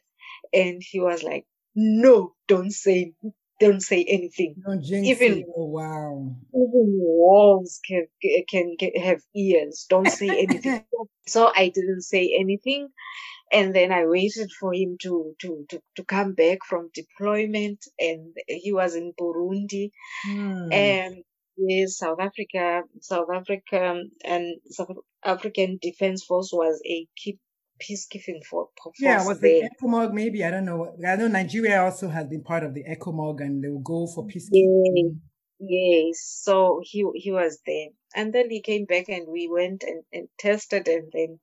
and 0.55 0.83
he 0.85 1.01
was 1.01 1.25
like 1.25 1.47
no 1.77 2.35
don't 2.49 2.73
say 2.73 3.15
don't 3.61 3.83
say 3.83 4.05
anything 4.09 4.57
Don't 4.67 4.85
Even- 4.85 5.45
Oh 5.57 5.67
wow. 5.67 6.37
even 6.55 6.87
walls 7.01 7.81
can 7.89 8.07
can 8.51 8.77
get, 8.79 8.99
have 8.99 9.23
ears. 9.37 9.87
Don't 9.91 10.09
say 10.11 10.29
anything. 10.39 10.85
so 11.29 11.53
I 11.55 11.69
didn't 11.71 12.03
say 12.03 12.37
anything, 12.39 12.89
and 13.53 13.75
then 13.75 13.93
I 13.93 14.07
waited 14.07 14.51
for 14.61 14.75
him 14.75 14.99
to 15.03 15.35
to 15.43 15.67
to, 15.71 15.81
to 15.97 16.05
come 16.05 16.35
back 16.35 16.61
from 16.69 16.91
deployment, 16.95 17.81
and 17.99 18.35
he 18.49 18.73
was 18.73 18.95
in 18.97 19.13
Burundi 19.21 19.91
Mm. 20.27 20.73
and 20.73 21.25
yes, 21.57 21.99
South 21.99 22.19
Africa, 22.21 22.83
South 23.01 23.29
Africa, 23.35 24.03
and 24.25 24.57
South 24.71 24.97
African 25.25 25.79
Defense 25.83 26.25
Force 26.25 26.51
was 26.53 26.81
a 26.87 27.07
key 27.17 27.39
peacekeeping 27.83 28.45
for, 28.49 28.69
force 28.83 28.97
yeah, 29.01 29.27
was 29.27 29.41
there. 29.41 29.63
the 29.63 29.71
ECOMOG 29.83 30.13
maybe? 30.13 30.45
I 30.45 30.51
don't 30.51 30.65
know. 30.65 30.97
I 31.07 31.17
know 31.17 31.29
Nigeria 31.29 31.83
also 31.83 32.09
has 32.09 32.27
been 32.27 32.43
part 32.43 32.65
of 32.65 32.75
the 32.75 32.85
ECOMOG 32.85 33.41
and 33.41 33.63
they 33.63 33.69
will 33.69 33.81
go 33.81 34.07
for 34.07 34.25
Yeah. 34.51 34.63
peacekeeping. 34.63 35.19
Yes, 35.59 36.21
so 36.43 36.81
he 36.85 37.07
he 37.15 37.33
was 37.33 37.61
there, 37.67 37.89
and 38.15 38.33
then 38.35 38.51
he 38.51 38.61
came 38.61 38.85
back, 38.85 39.09
and 39.09 39.27
we 39.27 39.49
went 39.49 39.85
and, 39.85 40.03
and 40.13 40.29
tested, 40.39 40.87
and 40.87 41.11
then 41.13 41.41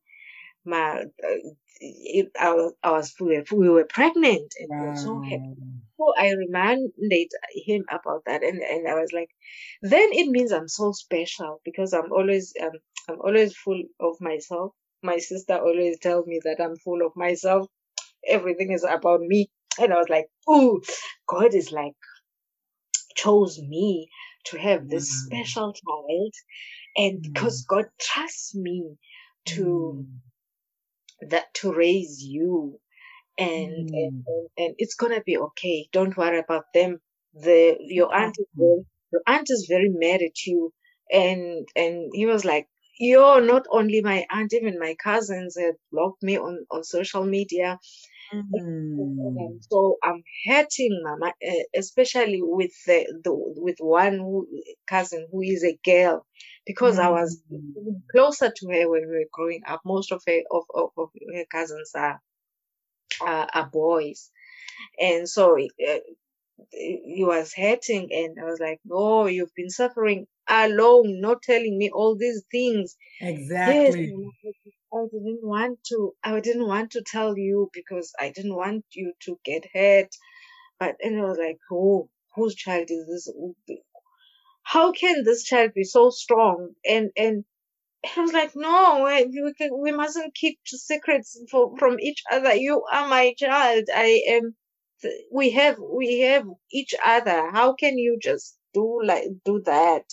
my 0.66 1.02
uh, 1.02 1.38
it, 1.80 2.32
I 2.40 2.54
was 2.54 2.74
I 2.84 2.92
was 2.92 3.14
we 3.20 3.38
were, 3.38 3.46
we 3.54 3.70
were 3.70 3.86
pregnant, 3.86 4.54
and 4.60 4.70
we 4.80 4.86
were 4.88 4.96
so 4.96 5.22
happy. 5.30 5.44
So 6.00 6.14
I 6.18 6.34
reminded 6.34 7.30
him 7.54 7.86
about 7.92 8.24
that, 8.26 8.44
and 8.44 8.62
and 8.62 8.88
I 8.88 8.96
was 8.96 9.12
like, 9.14 9.30
then 9.82 10.10
it 10.14 10.30
means 10.30 10.52
I'm 10.52 10.68
so 10.68 10.92
special 10.92 11.62
because 11.66 11.94
I'm 11.94 12.12
always 12.12 12.54
um 12.62 12.72
I'm 13.10 13.22
always 13.22 13.56
full 13.56 13.84
of 14.00 14.16
myself. 14.22 14.74
My 15.04 15.18
sister 15.18 15.56
always 15.58 16.00
tells 16.00 16.26
me 16.28 16.40
that 16.46 16.62
I'm 16.62 16.78
full 16.78 17.06
of 17.06 17.12
myself. 17.16 17.68
Everything 18.28 18.72
is 18.74 18.84
about 18.84 19.22
me, 19.22 19.50
and 19.82 19.94
I 19.94 19.98
was 19.98 20.10
like, 20.10 20.28
oh, 20.48 20.82
God 21.28 21.54
is 21.56 21.72
like 21.72 21.94
chose 23.16 23.60
me 23.62 24.08
to 24.46 24.58
have 24.58 24.88
this 24.90 25.10
Wow. 25.10 25.20
special 25.26 25.74
child 25.74 26.34
and 26.98 27.22
because 27.24 27.64
god 27.66 27.86
trusts 28.00 28.56
me 28.56 28.98
to 29.46 29.66
Mm. 29.98 30.22
That 31.32 31.54
to 31.56 31.74
raise 31.74 32.24
you. 32.24 32.80
And, 33.38 33.90
and, 33.94 34.12
Mm. 34.12 34.26
and 34.28 34.50
and 34.58 34.76
it's 34.80 34.96
gonna 34.96 35.22
be 35.22 35.38
okay. 35.38 35.88
Don't 35.94 36.18
worry 36.18 36.40
about 36.40 36.66
them. 36.74 37.00
The 37.36 37.78
your 37.82 38.14
aunt 38.16 38.38
is 38.40 38.48
very, 38.58 38.86
your 39.14 39.22
aunt 39.28 39.50
is 39.52 39.68
very 39.70 39.90
mad 39.90 40.22
at 40.24 40.46
you. 40.46 40.74
And 41.12 41.68
and 41.76 42.12
he 42.14 42.26
was 42.28 42.46
like 42.46 42.68
you're 43.00 43.42
not 43.42 43.66
only 43.72 44.02
my 44.02 44.26
aunt 44.32 44.54
even 44.54 44.80
my 44.80 44.96
cousins 45.04 45.58
had 45.60 45.76
blocked 45.92 46.24
me 46.24 46.38
on 46.40 46.66
on 46.72 46.84
social 46.84 47.26
media 47.26 47.80
Mm. 48.34 49.62
So 49.70 49.98
I'm 50.04 50.24
hurting 50.48 51.02
mama, 51.04 51.34
uh, 51.48 51.64
especially 51.76 52.42
with 52.42 52.72
the, 52.86 53.06
the 53.24 53.34
with 53.34 53.78
one 53.80 54.18
who, 54.18 54.48
cousin 54.88 55.28
who 55.32 55.42
is 55.42 55.64
a 55.64 55.78
girl, 55.86 56.26
because 56.66 57.00
I 57.00 57.10
was 57.10 57.42
Mm. 57.52 58.02
closer 58.12 58.52
to 58.56 58.68
her 58.70 58.90
when 58.90 59.08
we 59.10 59.16
were 59.18 59.30
growing 59.34 59.62
up. 59.68 59.82
Most 59.86 60.12
of 60.12 60.24
her 60.28 60.42
of, 60.52 60.64
of, 60.76 60.90
of 60.98 61.10
her 61.36 61.46
cousins 61.52 61.92
are, 61.96 62.22
are 63.22 63.48
are 63.54 63.70
boys, 63.72 64.32
and 65.00 65.28
so 65.30 65.58
uh, 65.58 66.00
he 66.72 67.24
was 67.26 67.54
hurting 67.56 68.10
and 68.14 68.38
i 68.40 68.46
was 68.46 68.60
like 68.60 68.80
no 68.86 69.28
you've 69.28 69.54
been 69.56 69.70
suffering 69.70 70.28
alone 70.50 71.22
not 71.22 71.42
telling 71.42 71.78
me 71.78 71.90
all 71.92 72.16
these 72.16 72.44
things 72.52 72.96
exactly 73.22 74.14
yes, 74.44 74.54
I 74.94 75.06
didn't 75.12 75.42
want 75.44 75.84
to 75.90 76.16
I 76.24 76.40
didn't 76.42 76.68
want 76.68 76.92
to 76.94 77.04
tell 77.04 77.38
you 77.38 77.70
because 77.74 78.14
I 78.20 78.32
didn't 78.32 78.56
want 78.56 78.86
you 78.92 79.14
to 79.26 79.40
get 79.46 79.66
hurt. 79.74 80.16
But 80.80 80.96
and 81.02 81.20
I 81.20 81.26
was 81.26 81.38
like, 81.40 81.60
oh, 81.72 82.10
whose 82.36 82.56
child 82.56 82.88
is 82.90 83.08
this? 83.08 83.80
How 84.64 84.92
can 84.92 85.24
this 85.24 85.44
child 85.44 85.74
be 85.76 85.84
so 85.84 86.10
strong? 86.10 86.76
And 86.86 87.12
and 87.18 87.46
I 88.18 88.22
was 88.22 88.34
like, 88.34 88.52
no, 88.56 89.04
we, 89.06 89.54
can, 89.56 89.72
we 89.78 89.92
mustn't 89.92 90.36
keep 90.36 90.60
secrets 90.66 91.40
for, 91.52 91.78
from 91.78 92.00
each 92.00 92.24
other. 92.32 92.54
You 92.56 92.84
are 92.92 93.08
my 93.08 93.34
child. 93.38 93.86
I 93.94 94.24
am. 94.28 94.56
We 95.32 95.52
have 95.52 95.78
we 95.80 96.22
have 96.22 96.46
each 96.72 96.96
other. 97.04 97.52
How 97.52 97.74
can 97.74 97.98
you 97.98 98.20
just 98.22 98.58
do 98.74 99.02
like 99.04 99.26
do 99.46 99.62
that? 99.66 100.06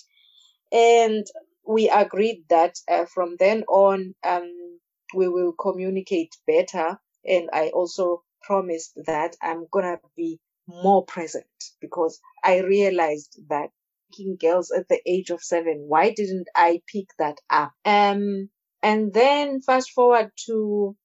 And 0.72 1.26
we 1.66 1.88
agreed 1.88 2.44
that 2.50 2.76
uh, 2.90 3.06
from 3.06 3.36
then 3.38 3.62
on, 3.64 4.14
um, 4.24 4.52
we 5.14 5.28
will 5.28 5.52
communicate 5.52 6.36
better. 6.46 6.98
And 7.24 7.48
I 7.52 7.68
also 7.68 8.22
promised 8.42 8.98
that 9.06 9.36
I'm 9.42 9.66
gonna 9.70 9.98
be 10.16 10.40
more 10.66 11.04
present 11.04 11.46
because 11.80 12.20
I 12.44 12.60
realized 12.60 13.38
that 13.48 13.70
picking 14.10 14.36
girls 14.40 14.70
at 14.70 14.88
the 14.88 15.00
age 15.06 15.30
of 15.30 15.42
seven, 15.42 15.84
why 15.88 16.10
didn't 16.10 16.48
I 16.54 16.82
pick 16.86 17.08
that 17.18 17.38
up? 17.50 17.72
Um, 17.84 18.48
and 18.82 19.12
then 19.12 19.60
fast 19.60 19.90
forward 19.92 20.32
to 20.46 20.96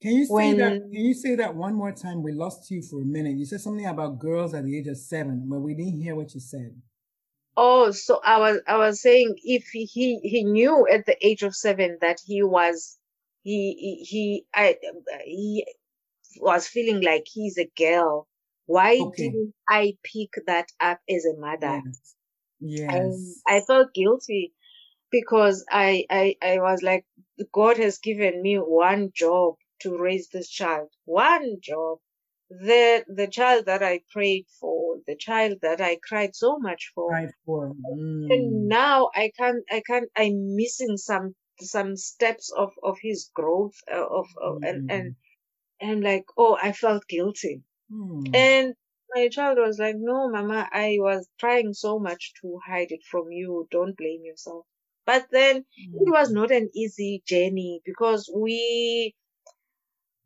can 0.00 0.16
you 0.16 0.26
say 0.26 0.32
when, 0.32 0.56
that? 0.56 0.72
Can 0.72 1.04
you 1.04 1.14
say 1.14 1.36
that 1.36 1.54
one 1.54 1.74
more 1.74 1.92
time? 1.92 2.24
We 2.24 2.32
lost 2.32 2.68
you 2.72 2.82
for 2.82 3.00
a 3.00 3.04
minute. 3.04 3.36
You 3.36 3.46
said 3.46 3.60
something 3.60 3.86
about 3.86 4.18
girls 4.18 4.52
at 4.52 4.64
the 4.64 4.76
age 4.76 4.88
of 4.88 4.96
seven, 4.96 5.46
but 5.48 5.60
we 5.60 5.74
didn't 5.74 6.00
hear 6.00 6.16
what 6.16 6.34
you 6.34 6.40
said. 6.40 6.74
Oh, 7.56 7.90
so 7.90 8.20
I 8.24 8.38
was 8.38 8.60
I 8.66 8.76
was 8.78 9.02
saying 9.02 9.36
if 9.44 9.64
he 9.72 9.86
he 10.22 10.44
knew 10.44 10.86
at 10.88 11.06
the 11.06 11.16
age 11.26 11.42
of 11.42 11.54
seven 11.54 11.98
that 12.00 12.18
he 12.24 12.42
was 12.42 12.98
he 13.42 13.74
he, 13.74 14.04
he 14.04 14.46
I 14.54 14.76
he 15.24 15.66
was 16.40 16.66
feeling 16.66 17.02
like 17.02 17.24
he's 17.26 17.58
a 17.58 17.70
girl. 17.76 18.26
Why 18.66 18.98
okay. 19.00 19.28
didn't 19.30 19.54
I 19.68 19.96
pick 20.02 20.30
that 20.46 20.68
up 20.80 21.00
as 21.10 21.26
a 21.26 21.36
mother? 21.38 21.82
Yes. 21.84 22.14
yes. 22.60 23.42
I 23.46 23.60
felt 23.60 23.94
guilty 23.94 24.54
because 25.10 25.64
I, 25.70 26.06
I 26.10 26.36
I 26.42 26.58
was 26.58 26.82
like 26.82 27.04
God 27.52 27.76
has 27.78 27.98
given 27.98 28.42
me 28.42 28.56
one 28.56 29.10
job 29.14 29.56
to 29.80 29.98
raise 29.98 30.28
this 30.28 30.48
child. 30.48 30.88
One 31.04 31.58
job 31.60 31.98
the 32.60 33.04
the 33.08 33.26
child 33.26 33.66
that 33.66 33.82
I 33.82 34.00
prayed 34.10 34.46
for, 34.60 34.98
the 35.06 35.16
child 35.16 35.58
that 35.62 35.80
I 35.80 35.96
cried 36.06 36.34
so 36.34 36.58
much 36.58 36.92
for. 36.94 37.08
Cried 37.08 37.32
for. 37.44 37.72
Mm. 37.74 38.26
And 38.30 38.68
now 38.68 39.10
I 39.14 39.30
can't 39.36 39.64
I 39.70 39.82
can't 39.86 40.10
I'm 40.16 40.56
missing 40.56 40.96
some 40.96 41.34
some 41.60 41.96
steps 41.96 42.52
of 42.56 42.72
of 42.82 42.98
his 43.00 43.30
growth 43.34 43.74
uh, 43.90 44.06
of, 44.06 44.26
of 44.40 44.60
mm. 44.60 44.68
and 44.68 44.90
and 44.90 45.16
and 45.80 46.02
like 46.02 46.24
oh 46.36 46.58
I 46.60 46.72
felt 46.72 47.06
guilty. 47.08 47.62
Mm. 47.90 48.34
And 48.34 48.74
my 49.14 49.28
child 49.28 49.58
was 49.58 49.78
like, 49.78 49.96
No, 49.98 50.28
Mama, 50.30 50.68
I 50.72 50.96
was 50.98 51.28
trying 51.38 51.74
so 51.74 51.98
much 51.98 52.32
to 52.40 52.58
hide 52.66 52.90
it 52.90 53.04
from 53.10 53.30
you. 53.30 53.68
Don't 53.70 53.96
blame 53.96 54.24
yourself. 54.24 54.66
But 55.04 55.26
then 55.30 55.56
it 55.56 56.10
was 56.10 56.30
mm. 56.30 56.34
not 56.34 56.50
an 56.50 56.70
easy 56.74 57.22
journey 57.26 57.82
because 57.84 58.30
we 58.34 59.14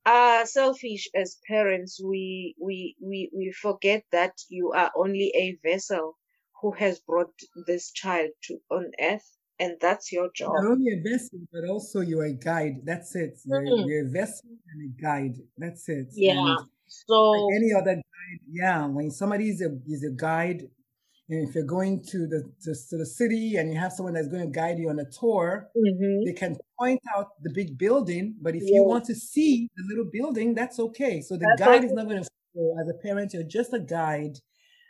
are 0.06 0.46
selfish 0.46 1.08
as 1.14 1.38
parents. 1.46 2.00
We, 2.02 2.54
we, 2.60 2.96
we, 3.02 3.30
we 3.34 3.52
forget 3.52 4.04
that 4.12 4.32
you 4.48 4.72
are 4.72 4.90
only 4.96 5.32
a 5.34 5.58
vessel 5.68 6.16
who 6.62 6.72
has 6.72 7.00
brought 7.00 7.32
this 7.66 7.90
child 7.92 8.30
to 8.44 8.58
on 8.70 8.90
earth 9.00 9.36
and 9.58 9.76
that's 9.80 10.12
your 10.12 10.28
job. 10.34 10.52
Not 10.54 10.72
only 10.72 10.92
a 10.92 11.02
vessel, 11.02 11.38
but 11.52 11.68
also 11.68 12.00
you're 12.00 12.24
a 12.24 12.32
guide. 12.32 12.80
That's 12.84 13.14
it. 13.14 13.38
You're, 13.44 13.62
mm. 13.62 13.86
you're 13.86 14.06
a 14.06 14.10
vessel 14.10 14.50
and 14.72 14.90
a 14.90 15.02
guide. 15.02 15.36
That's 15.56 15.88
it. 15.88 16.08
Yeah. 16.12 16.38
And 16.38 16.58
so 16.86 17.30
like 17.30 17.56
any 17.56 17.72
other 17.72 17.94
guide, 17.94 18.40
yeah. 18.50 18.86
When 18.86 19.10
somebody 19.10 19.50
is 19.50 19.62
a 19.62 19.76
is 19.88 20.04
a 20.04 20.14
guide, 20.14 20.68
and 21.28 21.48
if 21.48 21.54
you're 21.54 21.64
going 21.64 22.04
to 22.10 22.26
the 22.26 22.42
to, 22.62 22.74
to, 22.88 22.96
the 22.98 23.06
city 23.06 23.56
and 23.56 23.72
you 23.72 23.78
have 23.78 23.92
someone 23.92 24.14
that's 24.14 24.28
going 24.28 24.44
to 24.44 24.50
guide 24.50 24.78
you 24.78 24.88
on 24.90 24.98
a 25.00 25.04
tour, 25.10 25.68
mm-hmm. 25.76 26.24
they 26.24 26.32
can 26.32 26.56
point 26.78 27.00
out 27.16 27.28
the 27.42 27.50
big 27.52 27.76
building. 27.76 28.36
But 28.40 28.54
if 28.54 28.62
you 28.64 28.84
want 28.84 29.04
to 29.06 29.14
see 29.14 29.68
the 29.76 29.84
little 29.88 30.08
building, 30.12 30.54
that's 30.54 30.78
okay. 30.78 31.20
So 31.20 31.36
the 31.36 31.46
that's 31.56 31.60
guide 31.60 31.78
okay. 31.78 31.86
is 31.86 31.92
not 31.92 32.08
going 32.08 32.22
to. 32.22 32.28
As 32.80 32.88
a 32.88 32.94
parent, 33.02 33.34
you're 33.34 33.42
just 33.42 33.74
a 33.74 33.78
guide, 33.78 34.38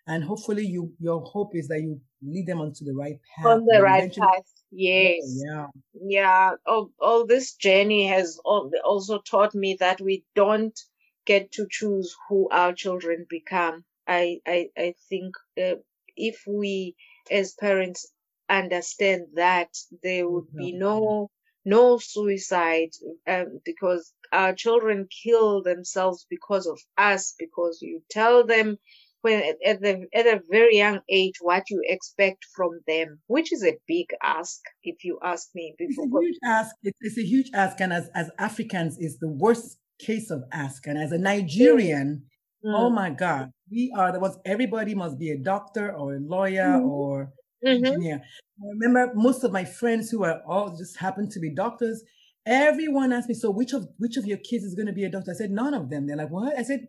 and 0.06 0.22
hopefully, 0.22 0.64
you 0.64 0.92
your 1.00 1.20
hope 1.22 1.56
is 1.56 1.66
that 1.68 1.80
you 1.80 2.00
lead 2.22 2.46
them 2.46 2.60
onto 2.60 2.84
the 2.84 2.94
right 2.94 3.18
path. 3.36 3.46
On 3.46 3.64
the 3.64 3.80
right 3.82 4.14
path. 4.14 4.44
Yes. 4.70 5.42
Yeah. 5.44 5.66
Yeah. 5.94 6.50
All, 6.66 6.90
all 7.00 7.26
this 7.26 7.54
journey 7.54 8.06
has 8.06 8.38
also 8.44 9.18
taught 9.20 9.54
me 9.54 9.76
that 9.80 10.00
we 10.00 10.24
don't 10.34 10.78
get 11.24 11.50
to 11.52 11.66
choose 11.68 12.14
who 12.28 12.48
our 12.50 12.72
children 12.72 13.26
become. 13.28 13.84
I 14.06 14.38
I 14.46 14.68
I 14.76 14.94
think 15.08 15.34
uh, 15.60 15.76
if 16.16 16.42
we 16.46 16.94
as 17.30 17.54
parents 17.54 18.06
understand 18.48 19.22
that 19.34 19.68
there 20.02 20.28
would 20.28 20.52
be 20.56 20.72
no 20.72 21.28
no 21.64 21.98
suicide 21.98 22.90
um, 23.26 23.60
because 23.64 24.12
our 24.32 24.54
children 24.54 25.08
kill 25.24 25.62
themselves 25.62 26.26
because 26.30 26.66
of 26.66 26.78
us 26.96 27.34
because 27.38 27.78
you 27.82 28.00
tell 28.08 28.46
them 28.46 28.76
when 29.22 29.42
at 29.64 29.80
the 29.80 30.06
at 30.14 30.26
a 30.26 30.40
very 30.48 30.76
young 30.76 31.00
age 31.08 31.34
what 31.40 31.64
you 31.68 31.82
expect 31.84 32.44
from 32.54 32.70
them 32.86 33.18
which 33.26 33.52
is 33.52 33.64
a 33.64 33.76
big 33.88 34.06
ask 34.22 34.60
if 34.84 35.02
you 35.02 35.18
ask 35.24 35.48
me 35.56 35.74
before. 35.76 36.04
it's 36.04 36.14
a 36.14 36.20
huge 36.20 36.38
ask 36.44 36.76
it's 36.84 37.18
a 37.18 37.26
huge 37.26 37.50
ask 37.52 37.80
and 37.80 37.92
as 37.92 38.08
as 38.14 38.30
africans 38.38 38.96
is 38.98 39.18
the 39.18 39.28
worst 39.28 39.78
case 39.98 40.30
of 40.30 40.44
ask. 40.52 40.86
And 40.86 40.98
as 40.98 41.12
a 41.12 41.18
Nigerian, 41.18 42.24
mm. 42.64 42.72
oh 42.74 42.90
my 42.90 43.10
God, 43.10 43.50
we 43.70 43.92
are 43.96 44.12
the 44.12 44.20
ones, 44.20 44.36
everybody 44.44 44.94
must 44.94 45.18
be 45.18 45.30
a 45.30 45.38
doctor 45.38 45.92
or 45.92 46.14
a 46.14 46.20
lawyer 46.20 46.78
mm. 46.78 46.86
or 46.86 47.32
mm-hmm. 47.64 47.84
engineer. 47.84 48.22
I 48.60 48.66
remember 48.78 49.12
most 49.14 49.44
of 49.44 49.52
my 49.52 49.64
friends 49.64 50.10
who 50.10 50.24
are 50.24 50.40
all 50.46 50.76
just 50.76 50.98
happened 50.98 51.30
to 51.32 51.40
be 51.40 51.54
doctors. 51.54 52.02
Everyone 52.46 53.12
asked 53.12 53.28
me, 53.28 53.34
so 53.34 53.50
which 53.50 53.72
of 53.72 53.88
which 53.98 54.16
of 54.16 54.24
your 54.24 54.38
kids 54.38 54.64
is 54.64 54.74
going 54.74 54.86
to 54.86 54.92
be 54.92 55.04
a 55.04 55.10
doctor? 55.10 55.32
I 55.32 55.34
said, 55.34 55.50
none 55.50 55.74
of 55.74 55.90
them. 55.90 56.06
They're 56.06 56.16
like, 56.16 56.30
what? 56.30 56.56
I 56.56 56.62
said, 56.62 56.86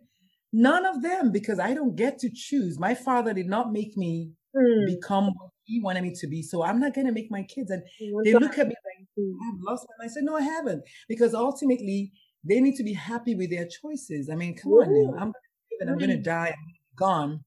none 0.52 0.86
of 0.86 1.02
them, 1.02 1.32
because 1.32 1.58
I 1.58 1.74
don't 1.74 1.96
get 1.96 2.18
to 2.20 2.30
choose. 2.32 2.78
My 2.78 2.94
father 2.94 3.34
did 3.34 3.48
not 3.48 3.72
make 3.72 3.96
me 3.96 4.30
mm. 4.56 4.86
become 4.86 5.26
what 5.26 5.50
he 5.64 5.80
wanted 5.80 6.02
me 6.02 6.14
to 6.20 6.26
be. 6.28 6.42
So 6.42 6.62
I'm 6.62 6.80
not 6.80 6.94
going 6.94 7.06
to 7.06 7.12
make 7.12 7.30
my 7.30 7.42
kids. 7.42 7.70
And 7.70 7.82
they 8.24 8.34
look 8.34 8.56
at 8.56 8.68
me 8.68 8.74
like, 8.86 9.08
I've 9.18 9.60
lost 9.60 9.86
my 9.88 10.04
mind. 10.04 10.10
I 10.10 10.14
said, 10.14 10.22
no, 10.22 10.36
I 10.36 10.42
haven't. 10.42 10.84
Because 11.08 11.34
ultimately, 11.34 12.12
they 12.48 12.60
need 12.60 12.76
to 12.76 12.84
be 12.84 12.94
happy 12.94 13.34
with 13.34 13.50
their 13.50 13.66
choices. 13.66 14.30
I 14.32 14.36
mean, 14.36 14.56
come 14.56 14.72
Ooh. 14.72 14.82
on 14.82 15.12
now. 15.12 15.20
I'm 15.20 15.32
and 15.80 15.90
I'm 15.90 15.98
gonna 15.98 16.14
mm. 16.14 16.24
die. 16.24 16.54
Gone. 16.96 17.44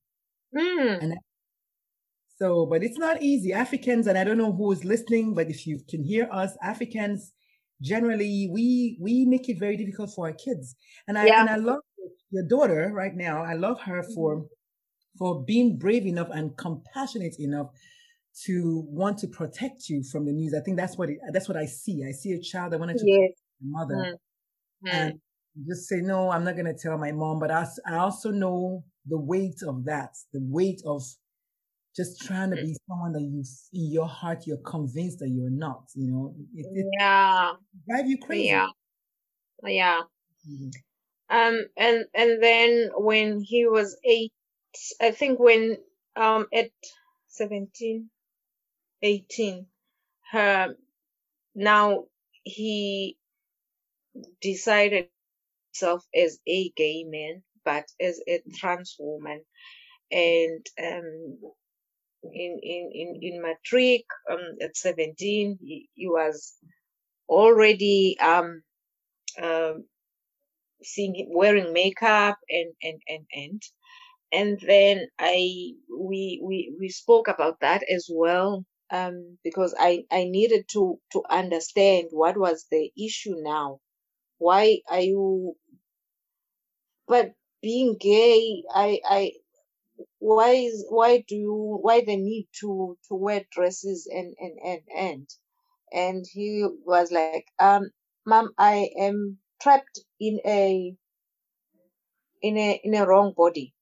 Mm. 0.55 1.03
And 1.03 1.13
so, 2.37 2.65
but 2.65 2.83
it's 2.83 2.97
not 2.97 3.21
easy. 3.21 3.53
Africans, 3.53 4.07
and 4.07 4.17
I 4.17 4.23
don't 4.23 4.37
know 4.37 4.51
who 4.51 4.71
is 4.71 4.83
listening, 4.83 5.33
but 5.33 5.49
if 5.49 5.67
you 5.67 5.79
can 5.89 6.03
hear 6.03 6.27
us, 6.31 6.57
Africans 6.63 7.33
generally 7.81 8.47
we 8.51 8.97
we 9.01 9.25
make 9.25 9.49
it 9.49 9.59
very 9.59 9.75
difficult 9.75 10.13
for 10.13 10.27
our 10.27 10.33
kids. 10.33 10.75
And 11.07 11.17
I 11.17 11.25
yeah. 11.27 11.41
and 11.41 11.49
I 11.49 11.55
love 11.57 11.81
your 12.31 12.43
daughter 12.47 12.91
right 12.93 13.15
now. 13.15 13.43
I 13.43 13.53
love 13.53 13.79
her 13.81 14.03
for 14.15 14.37
mm-hmm. 14.37 14.45
for 15.17 15.43
being 15.43 15.77
brave 15.77 16.05
enough 16.05 16.29
and 16.31 16.55
compassionate 16.57 17.35
enough 17.39 17.67
to 18.45 18.85
want 18.87 19.17
to 19.19 19.27
protect 19.27 19.89
you 19.89 20.03
from 20.03 20.25
the 20.25 20.31
news. 20.31 20.53
I 20.53 20.61
think 20.61 20.77
that's 20.77 20.97
what 20.97 21.09
it, 21.09 21.17
that's 21.33 21.49
what 21.49 21.57
I 21.57 21.65
see. 21.65 22.03
I 22.07 22.11
see 22.11 22.31
a 22.31 22.39
child 22.39 22.71
that 22.71 22.79
wanted 22.79 22.97
to 22.97 23.05
yes. 23.05 23.31
mother. 23.61 23.95
Mm 23.95 24.13
mm. 24.85 24.91
and 24.91 25.19
just 25.67 25.87
say, 25.87 25.97
no, 25.97 26.31
I'm 26.31 26.43
not 26.43 26.55
going 26.55 26.65
to 26.65 26.73
tell 26.73 26.97
my 26.97 27.11
mom. 27.11 27.39
But 27.39 27.51
I, 27.51 27.65
I 27.87 27.97
also 27.97 28.31
know 28.31 28.83
the 29.05 29.17
weight 29.17 29.61
of 29.67 29.85
that, 29.85 30.15
the 30.33 30.39
weight 30.41 30.81
of 30.85 31.03
just 31.95 32.21
trying 32.21 32.51
to 32.51 32.55
be 32.55 32.75
someone 32.87 33.11
that 33.13 33.21
you, 33.21 33.43
in 33.73 33.91
your 33.91 34.07
heart, 34.07 34.43
you're 34.47 34.57
convinced 34.57 35.19
that 35.19 35.29
you're 35.29 35.49
not, 35.49 35.83
you 35.95 36.09
know, 36.11 36.33
it, 36.55 36.65
it 36.73 36.85
yeah, 36.97 37.53
drive 37.87 38.07
you 38.07 38.17
crazy. 38.17 38.47
Yeah. 38.47 38.67
Yeah. 39.63 40.01
Mm-hmm. 40.49 40.69
Um, 41.37 41.65
and, 41.77 42.05
and 42.13 42.43
then 42.43 42.89
when 42.95 43.41
he 43.41 43.65
was 43.65 43.97
eight, 44.05 44.31
I 45.01 45.11
think 45.11 45.39
when, 45.39 45.77
um, 46.15 46.47
at 46.53 46.71
17, 47.27 48.09
18, 49.01 49.65
her, 50.31 50.75
now 51.55 52.05
he 52.43 53.17
decided 54.41 55.07
himself 55.73 56.05
as 56.15 56.39
a 56.47 56.69
gay 56.77 57.03
man, 57.05 57.43
but 57.65 57.85
as 58.01 58.21
a 58.27 58.41
trans 58.57 58.95
woman. 58.99 59.43
And 60.11 60.65
um, 60.81 61.39
in, 62.23 62.59
in, 62.63 62.91
in, 62.93 63.19
in 63.21 63.41
matric 63.41 64.05
um, 64.31 64.57
at 64.61 64.77
17, 64.77 65.59
he, 65.61 65.89
he 65.95 66.07
was 66.07 66.55
already 67.29 68.17
um, 68.21 68.63
uh, 69.41 69.73
seeing 70.83 71.27
wearing 71.33 71.73
makeup 71.73 72.37
and 72.49 72.73
and 72.83 73.01
and 73.07 73.25
and 73.33 73.61
and 74.33 74.59
then 74.67 75.07
I 75.19 75.73
we 75.99 76.41
we 76.43 76.75
we 76.79 76.89
spoke 76.89 77.27
about 77.29 77.59
that 77.61 77.83
as 77.89 78.09
well 78.11 78.65
um, 78.91 79.37
because 79.43 79.75
I 79.79 80.05
I 80.11 80.25
needed 80.25 80.65
to 80.73 80.99
to 81.13 81.23
understand 81.29 82.09
what 82.11 82.37
was 82.37 82.65
the 82.71 82.91
issue 82.97 83.35
now. 83.39 83.79
Why 84.39 84.79
are 84.89 85.01
you? 85.01 85.55
But 87.11 87.33
being 87.63 87.97
gay, 87.99 88.63
I 88.73 89.01
I 89.05 89.33
why 90.19 90.51
is 90.51 90.85
why 90.89 91.23
do 91.27 91.35
you 91.35 91.79
why 91.81 92.01
the 92.01 92.17
need 92.17 92.47
to 92.61 92.97
to 93.09 93.15
wear 93.15 93.45
dresses 93.51 94.07
and 94.11 94.35
and 94.39 94.59
and 94.65 94.81
and? 94.97 95.29
And 95.93 96.25
he 96.31 96.65
was 96.85 97.11
like 97.11 97.45
um 97.59 97.91
mom 98.25 98.51
i 98.57 98.89
am 98.99 99.39
trapped 99.61 99.99
in 100.19 100.39
a 100.45 100.95
in 102.41 102.57
a 102.57 102.81
in 102.83 102.95
a 102.95 103.07
wrong 103.07 103.33
body. 103.37 103.73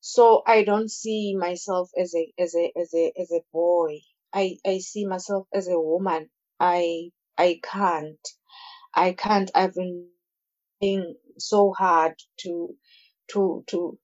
So 0.00 0.42
i 0.46 0.64
don't 0.64 0.90
see 0.90 1.36
myself 1.36 1.90
as 1.98 2.14
a 2.16 2.32
as 2.38 2.54
a 2.56 2.72
as 2.80 2.94
a 2.94 3.12
as 3.20 3.32
a 3.32 3.42
boy. 3.52 4.00
I 4.34 4.58
i 4.66 4.78
see 4.78 5.06
myself 5.06 5.46
as 5.54 5.68
a 5.68 5.80
woman. 5.80 6.30
I 6.60 7.10
i 7.38 7.60
can't. 7.62 8.28
I 8.94 9.12
can't 9.14 9.50
trying 10.80 11.16
so 11.40 11.72
hard 11.76 12.14
to 12.40 12.74
to 13.32 13.64
to 13.68 13.98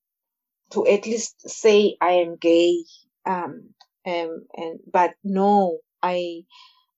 to 0.70 0.86
at 0.86 1.06
least 1.06 1.48
say 1.48 1.96
I 2.00 2.12
am 2.12 2.36
gay. 2.36 2.84
Um, 3.24 3.70
um, 4.06 4.46
and 4.54 4.80
but 4.92 5.14
no, 5.24 5.78
I, 6.02 6.42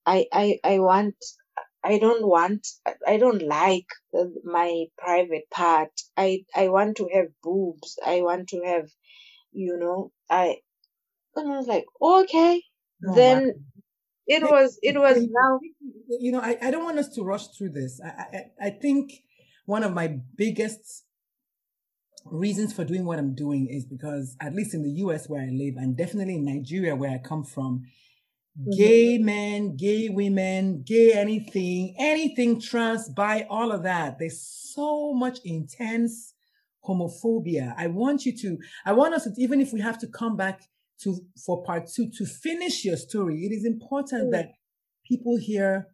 I, 0.05 0.27
I, 0.31 0.59
I 0.63 0.79
want. 0.79 1.15
I 1.81 1.97
don't 1.97 2.27
want. 2.27 2.67
I 3.07 3.17
don't 3.17 3.41
like 3.41 3.87
my 4.43 4.85
private 4.97 5.49
part. 5.49 5.91
I, 6.17 6.43
I 6.53 6.67
want 6.67 6.97
to 6.97 7.09
have 7.13 7.27
boobs. 7.41 7.97
I 8.05 8.21
want 8.21 8.49
to 8.49 8.61
have, 8.65 8.89
you 9.53 9.77
know. 9.77 10.11
I, 10.29 10.57
and 11.35 11.51
I 11.51 11.57
was 11.57 11.67
like, 11.67 11.85
okay. 12.01 12.61
Oh, 13.07 13.15
then 13.15 13.53
it 14.27 14.43
was. 14.43 14.77
It 14.83 14.99
was 14.99 15.25
now. 15.31 15.59
You 16.09 16.33
know, 16.33 16.41
I, 16.41 16.57
I 16.61 16.69
don't 16.69 16.83
want 16.83 16.99
us 16.99 17.09
to 17.15 17.23
rush 17.23 17.47
through 17.47 17.69
this. 17.69 18.01
I, 18.03 18.09
I, 18.09 18.67
I 18.67 18.69
think 18.71 19.13
one 19.69 19.83
of 19.83 19.93
my 19.93 20.07
biggest 20.35 21.05
reasons 22.25 22.73
for 22.73 22.83
doing 22.83 23.05
what 23.05 23.19
I'm 23.19 23.35
doing 23.35 23.67
is 23.67 23.85
because, 23.85 24.35
at 24.41 24.55
least 24.55 24.73
in 24.73 24.81
the 24.81 24.89
US 25.03 25.29
where 25.29 25.43
I 25.43 25.49
live, 25.51 25.75
and 25.77 25.95
definitely 25.95 26.35
in 26.35 26.45
Nigeria 26.45 26.95
where 26.95 27.11
I 27.11 27.19
come 27.19 27.43
from, 27.43 27.83
gay 28.75 29.19
men, 29.19 29.77
gay 29.77 30.09
women, 30.09 30.81
gay 30.83 31.13
anything, 31.13 31.95
anything 31.99 32.59
trans, 32.59 33.09
bi, 33.09 33.45
all 33.47 33.71
of 33.71 33.83
that. 33.83 34.17
There's 34.17 34.41
so 34.41 35.13
much 35.13 35.37
intense 35.45 36.33
homophobia. 36.83 37.75
I 37.77 37.87
want 37.87 38.25
you 38.25 38.35
to, 38.37 38.57
I 38.85 38.93
want 38.93 39.13
us 39.13 39.25
to, 39.25 39.33
even 39.37 39.61
if 39.61 39.71
we 39.71 39.81
have 39.81 39.99
to 39.99 40.07
come 40.07 40.35
back 40.35 40.63
to 41.03 41.15
for 41.45 41.63
part 41.63 41.87
two 41.87 42.09
to 42.17 42.25
finish 42.25 42.83
your 42.83 42.97
story, 42.97 43.45
it 43.45 43.51
is 43.51 43.65
important 43.65 44.29
Mm. 44.29 44.31
that 44.31 44.51
people 45.05 45.37
hear 45.37 45.87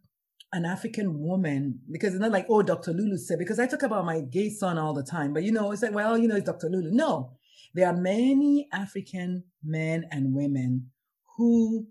an 0.56 0.64
African 0.64 1.20
woman 1.20 1.80
because 1.90 2.14
it's 2.14 2.20
not 2.20 2.32
like, 2.32 2.46
oh, 2.48 2.62
Dr. 2.62 2.92
Lulu 2.92 3.18
said, 3.18 3.38
because 3.38 3.58
I 3.58 3.66
talk 3.66 3.82
about 3.82 4.06
my 4.06 4.22
gay 4.22 4.48
son 4.48 4.78
all 4.78 4.94
the 4.94 5.02
time, 5.02 5.34
but 5.34 5.42
you 5.42 5.52
know, 5.52 5.70
it's 5.70 5.82
like, 5.82 5.94
well, 5.94 6.16
you 6.16 6.26
know, 6.26 6.36
it's 6.36 6.46
Dr. 6.46 6.68
Lulu. 6.70 6.90
No, 6.92 7.32
there 7.74 7.86
are 7.86 7.96
many 7.96 8.66
African 8.72 9.44
men 9.62 10.06
and 10.10 10.34
women 10.34 10.90
who 11.36 11.88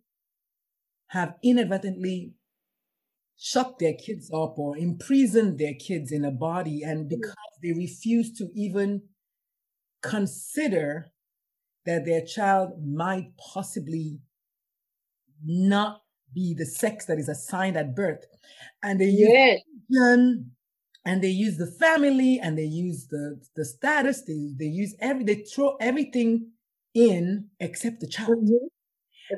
have 1.09 1.35
inadvertently 1.43 2.33
shut 3.37 3.77
their 3.77 3.93
kids 3.93 4.31
up 4.33 4.57
or 4.57 4.75
imprisoned 4.77 5.59
their 5.59 5.75
kids 5.75 6.11
in 6.11 6.25
a 6.25 6.31
body 6.31 6.81
and 6.81 7.05
mm. 7.05 7.09
because 7.09 7.35
they 7.61 7.71
refuse 7.71 8.35
to 8.37 8.49
even 8.55 9.03
consider 10.01 11.11
that 11.85 12.05
their 12.05 12.25
child 12.25 12.71
might 12.83 13.31
possibly 13.53 14.17
not 15.43 16.01
be 16.35 16.53
the 16.55 16.65
sex 16.67 17.05
that 17.07 17.19
is 17.19 17.29
assigned 17.29 17.77
at 17.77 17.95
birth 17.95 18.25
and 18.83 19.01
they 19.01 19.07
use 19.09 19.33
Yes. 19.33 19.61
religion, 19.91 20.55
and 21.05 21.23
they 21.23 21.29
use 21.29 21.57
the 21.57 21.67
family 21.67 22.39
and 22.41 22.57
they 22.57 22.65
use 22.65 23.07
the 23.09 23.41
the 23.57 23.65
status 23.65 24.23
they, 24.23 24.53
they 24.59 24.65
use 24.67 24.95
every 25.01 25.23
they 25.25 25.43
throw 25.43 25.77
everything 25.81 26.51
in 26.95 27.49
except 27.61 28.01
the 28.01 28.07
child 28.07 28.27
Mhm. 28.27 28.69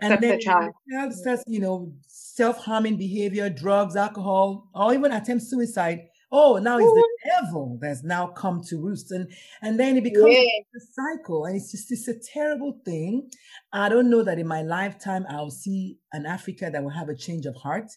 and 0.01 0.15
Except 0.15 0.23
then 0.23 0.29
the 0.29 0.39
child. 0.39 0.73
the 0.89 0.93
child 0.95 1.13
starts, 1.13 1.43
you 1.47 1.59
know, 1.59 1.93
self-harming 2.07 2.97
behavior, 2.97 3.49
drugs, 3.49 3.95
alcohol, 3.95 4.69
or 4.75 4.93
even 4.93 5.11
attempt 5.11 5.43
suicide. 5.45 6.07
Oh, 6.31 6.57
now 6.57 6.77
it's 6.79 6.93
the 6.93 7.05
devil 7.31 7.77
that's 7.81 8.03
now 8.03 8.27
come 8.27 8.61
to 8.69 8.77
roost, 8.81 9.11
and 9.11 9.25
and 9.61 9.79
then 9.79 9.97
it 9.97 10.03
becomes 10.03 10.33
Yes. 10.33 10.63
a 10.75 10.79
cycle, 10.99 11.45
and 11.45 11.55
it's 11.57 11.71
just 11.71 11.91
it's 11.91 12.07
a 12.07 12.19
terrible 12.33 12.73
thing. 12.85 13.29
I 13.73 13.89
don't 13.89 14.09
know 14.09 14.23
that 14.23 14.39
in 14.39 14.47
my 14.47 14.61
lifetime 14.63 15.25
I'll 15.29 15.51
see 15.51 15.97
an 16.13 16.25
Africa 16.25 16.69
that 16.71 16.83
will 16.83 16.97
have 17.01 17.09
a 17.09 17.15
change 17.15 17.45
of 17.45 17.55
heart, 17.55 17.89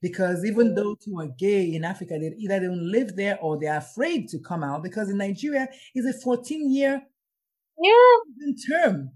because 0.00 0.44
even 0.44 0.68
Mm. 0.72 0.76
those 0.76 0.96
who 1.06 1.20
are 1.20 1.28
gay 1.38 1.64
in 1.74 1.84
Africa, 1.84 2.18
they 2.18 2.32
either 2.38 2.60
don't 2.60 2.90
live 2.96 3.16
there 3.16 3.38
or 3.40 3.58
they're 3.58 3.78
afraid 3.78 4.28
to 4.30 4.38
come 4.38 4.62
out 4.62 4.82
because 4.82 5.08
in 5.10 5.18
Nigeria 5.18 5.68
is 5.94 6.06
a 6.06 6.12
14 6.20 6.70
year 6.72 7.02
Yeah. 7.78 8.52
term 8.68 9.10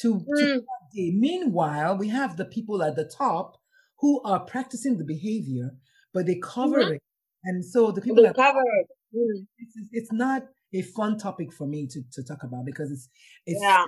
to, 0.00 0.20
to 0.38 0.44
Mm. 0.46 0.64
gay. 0.94 1.10
Meanwhile, 1.10 1.98
we 1.98 2.08
have 2.08 2.36
the 2.36 2.44
people 2.46 2.82
at 2.82 2.96
the 2.96 3.04
top 3.04 3.56
who 4.00 4.22
are 4.22 4.40
practicing 4.40 4.96
the 4.96 5.04
behavior, 5.04 5.70
but 6.14 6.26
they 6.26 6.36
cover 6.36 6.84
Mhm. 6.84 6.94
it. 6.96 7.02
And 7.44 7.64
so 7.64 7.90
the 7.90 8.00
people 8.00 8.22
They 8.22 8.28
at 8.28 8.36
cover 8.36 8.62
it. 8.80 8.88
Mm. 9.14 9.46
it's, 9.58 9.76
it's- 9.92 10.12
not 10.12 10.42
a 10.74 10.82
fun 10.82 11.16
topic 11.18 11.52
for 11.52 11.66
me 11.66 11.86
to, 11.86 12.02
to 12.12 12.22
talk 12.22 12.42
about 12.44 12.64
because 12.66 12.90
it's 12.92 13.08
it's 13.46 13.60
Yeah. 13.62 13.84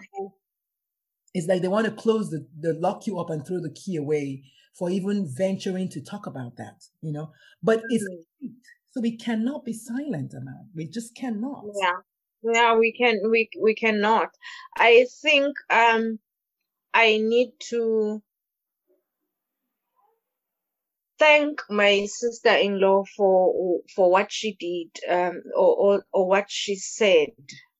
it's 1.34 1.46
like 1.46 1.62
they 1.62 1.68
want 1.68 1.86
to 1.86 1.92
close 1.92 2.30
the, 2.30 2.46
the 2.58 2.72
lock 2.74 3.06
you 3.06 3.18
up 3.18 3.30
and 3.30 3.46
throw 3.46 3.60
the 3.60 3.70
key 3.72 3.96
away 3.96 4.42
for 4.78 4.90
even 4.90 5.28
venturing 5.36 5.88
to 5.90 6.00
talk 6.02 6.26
about 6.26 6.56
that, 6.56 6.82
you 7.02 7.12
know. 7.12 7.32
But 7.62 7.82
it's 7.90 8.04
Mhm. 8.04 8.24
hate. 8.40 8.52
so 8.92 9.00
we 9.00 9.16
cannot 9.16 9.64
be 9.64 9.72
silent 9.72 10.32
about. 10.32 10.66
We 10.74 10.86
just 10.88 11.14
cannot. 11.14 11.64
Yeah. 11.80 11.98
Yeah, 12.42 12.76
we 12.78 12.92
can 12.92 13.20
we 13.30 13.50
we 13.60 13.74
cannot. 13.74 14.30
I 14.76 15.06
think 15.22 15.54
um 15.68 16.18
I 16.94 17.18
need 17.18 17.52
to 17.70 18.22
thank 21.20 21.62
my 21.70 22.06
sister-in-law 22.06 23.04
for 23.16 23.80
for 23.94 24.10
what 24.10 24.32
she 24.32 24.50
did 24.68 24.90
um 25.16 25.42
or 25.56 25.72
or, 25.84 26.06
or 26.12 26.28
what 26.28 26.50
she 26.50 26.76
said 26.76 27.28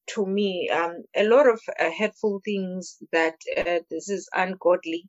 to 0.07 0.26
me 0.26 0.68
um 0.70 0.94
a 1.16 1.24
lot 1.24 1.46
of 1.48 1.61
uh, 1.79 1.90
hurtful 1.98 2.40
things 2.44 2.98
that 3.12 3.37
uh, 3.59 3.81
this 3.90 4.09
is 4.11 4.29
ungodly 4.35 5.09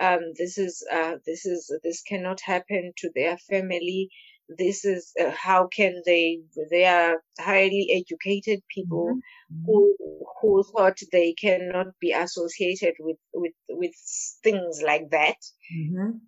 um 0.00 0.20
this 0.38 0.58
is 0.58 0.84
uh 0.92 1.16
this 1.26 1.46
is 1.46 1.72
this 1.84 2.02
cannot 2.02 2.40
happen 2.40 2.92
to 2.96 3.10
their 3.14 3.36
family 3.38 4.10
this 4.48 4.84
is 4.84 5.12
uh, 5.20 5.30
how 5.30 5.68
can 5.68 6.02
they 6.06 6.40
they 6.70 6.84
are 6.86 7.22
highly 7.40 7.88
educated 8.00 8.60
people 8.74 9.16
Mhm. 9.16 9.22
who 9.66 9.96
who 10.40 10.64
thought 10.72 10.98
they 11.12 11.32
cannot 11.34 11.88
be 12.00 12.12
associated 12.12 12.94
with 13.00 13.18
with 13.34 13.54
with 13.68 13.94
things 14.42 14.82
like 14.82 15.10
that 15.10 15.36
Mhm. 15.70 16.20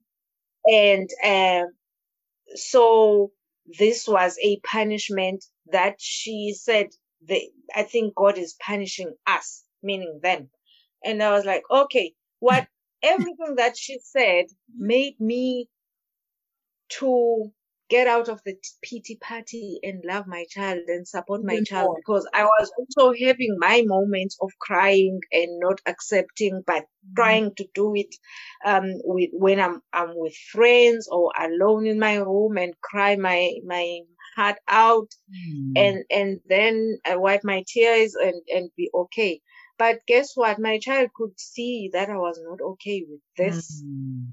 And 0.67 1.11
um 1.25 1.73
so 2.55 3.33
this 3.79 4.07
was 4.09 4.37
a 4.43 4.61
punishment 4.61 5.45
that 5.73 5.97
she 5.99 6.55
said 6.59 6.89
they 7.27 7.51
i 7.75 7.83
think 7.83 8.15
god 8.15 8.39
is 8.39 8.57
punishing 8.65 9.15
us 9.27 9.65
meaning 9.83 10.21
them. 10.23 10.51
And 11.05 11.23
i 11.23 11.31
was 11.33 11.45
like 11.45 11.65
okay 11.71 12.15
what 12.41 12.67
everything 13.03 13.57
that 13.57 13.77
she 13.77 13.99
said 14.01 14.47
made 14.77 15.21
me 15.21 15.69
to 16.89 17.53
get 17.95 18.07
out 18.09 18.29
of 18.29 18.41
the 18.45 18.55
pity 18.83 19.17
party 19.29 19.79
and 19.83 20.05
love 20.05 20.27
my 20.27 20.45
child 20.51 20.81
and 20.89 21.07
support 21.09 21.43
my 21.45 21.61
child 21.71 21.91
because 21.95 22.27
i 22.35 22.45
was 22.45 22.73
also 22.79 23.13
having 23.27 23.55
my 23.59 23.83
moments 23.87 24.37
of 24.41 24.51
crying 24.61 25.21
and 25.33 25.61
not 25.61 25.81
accepting 25.87 26.63
but 26.67 26.85
trying 27.17 27.51
to 27.55 27.67
do 27.75 27.93
it 27.95 28.15
um 28.65 28.87
with 29.05 29.31
when 29.33 29.61
i'm 29.61 29.81
i'm 29.93 30.13
with 30.25 30.35
friends 30.53 31.09
or 31.11 31.31
alone 31.47 31.87
in 31.87 31.99
my 31.99 32.17
room 32.17 32.57
and 32.59 32.75
cry 32.81 33.17
my 33.17 33.41
my 33.67 33.87
heart 34.37 34.59
out 34.69 35.11
Mm. 35.31 35.75
and 35.77 36.05
and 36.11 36.41
then 36.47 36.99
I 37.07 37.17
wipe 37.17 37.45
my 37.45 37.65
tears 37.67 38.15
and 38.15 38.43
and 38.49 38.71
be 38.77 38.91
okay. 38.95 39.41
But 39.79 40.01
guess 40.07 40.33
what? 40.37 40.59
My 40.59 40.79
child 40.79 41.11
could 41.17 41.39
see 41.41 41.91
that 41.93 42.11
I 42.11 42.17
was 42.19 42.39
not 42.43 42.61
okay 42.73 43.05
with 43.09 43.21
this, 43.37 43.85
Mm. 43.85 44.33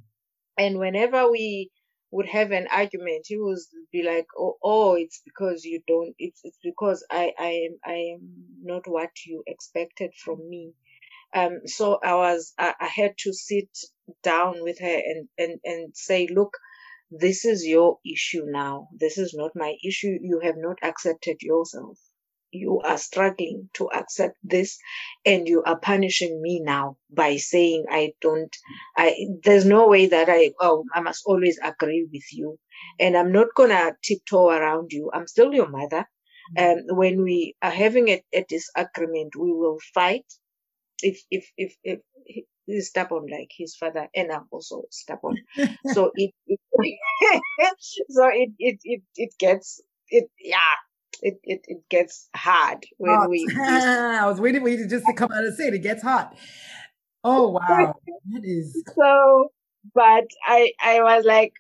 and 0.58 0.78
whenever 0.80 1.32
we 1.32 1.72
would 2.12 2.28
have 2.28 2.52
an 2.52 2.68
argument, 2.72 3.26
he 3.28 3.38
would 3.38 3.60
be 3.92 4.04
like, 4.04 4.28
"Oh, 4.38 4.58
oh, 4.64 4.96
it's 4.96 5.22
because 5.26 5.66
you 5.66 5.82
don't. 5.88 6.16
It's 6.20 6.42
it's 6.44 6.60
because 6.64 7.06
I 7.12 7.34
I 7.40 7.52
am 7.68 7.78
I 7.86 7.94
am 8.16 8.22
not 8.64 8.88
what 8.88 9.12
you 9.26 9.44
expected 9.48 10.12
from 10.24 10.50
me." 10.50 10.74
Um, 11.36 11.62
so 11.68 12.00
I 12.04 12.16
was 12.16 12.54
I, 12.60 12.76
I 12.80 12.88
had 12.88 13.16
to 13.20 13.34
sit 13.34 13.70
down 14.24 14.64
with 14.64 14.80
her 14.80 15.02
and 15.12 15.30
and 15.38 15.60
and 15.66 15.96
say, 15.98 16.28
"Look." 16.28 16.52
this 17.12 17.46
is 17.46 17.66
your 17.66 18.00
issue 18.06 18.44
now. 18.48 18.90
This 19.00 19.18
is 19.18 19.34
not 19.36 19.52
my 19.56 19.76
issue. 19.86 20.18
You 20.22 20.42
have 20.44 20.58
not 20.58 20.78
accepted 20.84 21.38
yourself. 21.42 22.00
You 22.52 22.82
are 22.82 22.98
struggling 22.98 23.70
to 23.76 23.90
accept 23.92 24.38
this 24.44 24.78
and 25.26 25.48
you 25.48 25.64
are 25.64 25.80
punishing 25.80 26.42
me 26.42 26.62
now 26.62 26.98
by 27.10 27.38
saying 27.38 27.86
I 27.90 28.14
don't, 28.22 28.56
I, 28.98 29.16
there's 29.44 29.66
no 29.66 29.88
way 29.88 30.08
that 30.08 30.30
I, 30.30 30.52
oh, 30.60 30.86
I 30.94 31.02
must 31.02 31.24
always 31.26 31.60
agree 31.64 32.08
with 32.12 32.26
you. 32.32 32.58
And 33.00 33.16
I'm 33.16 33.32
not 33.32 33.48
to 33.58 33.96
tiptoe 34.04 34.50
around 34.50 34.92
you. 34.92 35.12
I'm 35.14 35.28
still 35.28 35.54
your 35.54 35.70
mother. 35.70 36.06
Mm-hmm. 36.58 36.64
And 36.64 36.98
when 36.98 37.24
we 37.24 37.56
are 37.62 37.72
having 37.72 38.10
a, 38.10 38.24
a 38.34 38.46
disagreement, 38.48 39.36
we 39.36 39.52
will 39.52 39.80
fight. 39.94 40.26
If, 41.02 41.22
if, 41.32 41.50
if, 41.58 41.76
if 41.84 42.00
he's 42.70 42.88
stubborn 42.90 43.26
like 43.32 43.52
his 43.56 43.76
father 43.76 44.08
and 44.16 44.32
i'm 44.32 44.46
also 44.52 44.84
stubborn 44.92 45.38
so 45.88 46.12
it, 46.16 46.32
it 46.48 46.60
so 48.10 48.28
it, 48.28 48.52
it 48.60 48.80
it 48.84 49.02
it 49.16 49.30
gets 49.40 49.82
it 50.10 50.30
yeah 50.40 50.76
it, 51.22 51.40
it, 51.44 51.62
it 51.68 51.90
gets 51.90 52.30
hard 52.36 52.86
when 52.98 53.16
hot. 53.16 53.30
we 53.30 53.48
i 53.60 54.26
was 54.26 54.40
waiting 54.40 54.62
for 54.62 54.70
you 54.70 54.78
to 54.78 54.88
just 54.88 55.06
to 55.06 55.14
come 55.14 55.32
out 55.32 55.44
and 55.44 55.56
say 55.56 55.68
it 55.68 55.74
it 55.74 55.80
gets 55.80 56.02
hot 56.02 56.36
oh 57.24 57.50
wow 57.68 57.94
that 58.32 58.42
is 58.44 58.84
so 58.96 59.52
but 59.94 60.26
i 60.46 60.72
i 60.82 61.02
was 61.02 61.26
like 61.26 61.54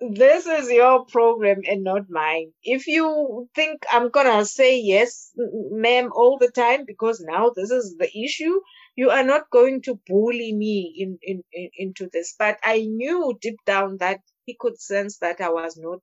this 0.00 0.46
is 0.46 0.70
your 0.70 1.04
program 1.06 1.62
and 1.66 1.82
not 1.82 2.10
mine. 2.10 2.52
If 2.62 2.86
you 2.86 3.48
think 3.54 3.84
I'm 3.90 4.10
gonna 4.10 4.44
say 4.44 4.78
yes, 4.80 5.32
ma'am, 5.36 6.10
all 6.14 6.38
the 6.38 6.50
time 6.50 6.84
because 6.86 7.20
now 7.20 7.50
this 7.54 7.70
is 7.70 7.96
the 7.98 8.10
issue, 8.16 8.60
you 8.94 9.10
are 9.10 9.24
not 9.24 9.50
going 9.50 9.82
to 9.82 9.98
bully 10.06 10.52
me 10.52 10.94
in, 10.98 11.18
in, 11.22 11.42
in 11.52 11.70
into 11.76 12.08
this. 12.12 12.34
But 12.38 12.58
I 12.64 12.80
knew 12.80 13.38
deep 13.40 13.56
down 13.64 13.98
that 13.98 14.20
he 14.44 14.56
could 14.58 14.80
sense 14.80 15.18
that 15.18 15.40
I 15.40 15.48
was 15.50 15.76
not 15.76 16.00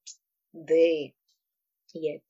there 0.54 1.10
yet. 1.94 2.22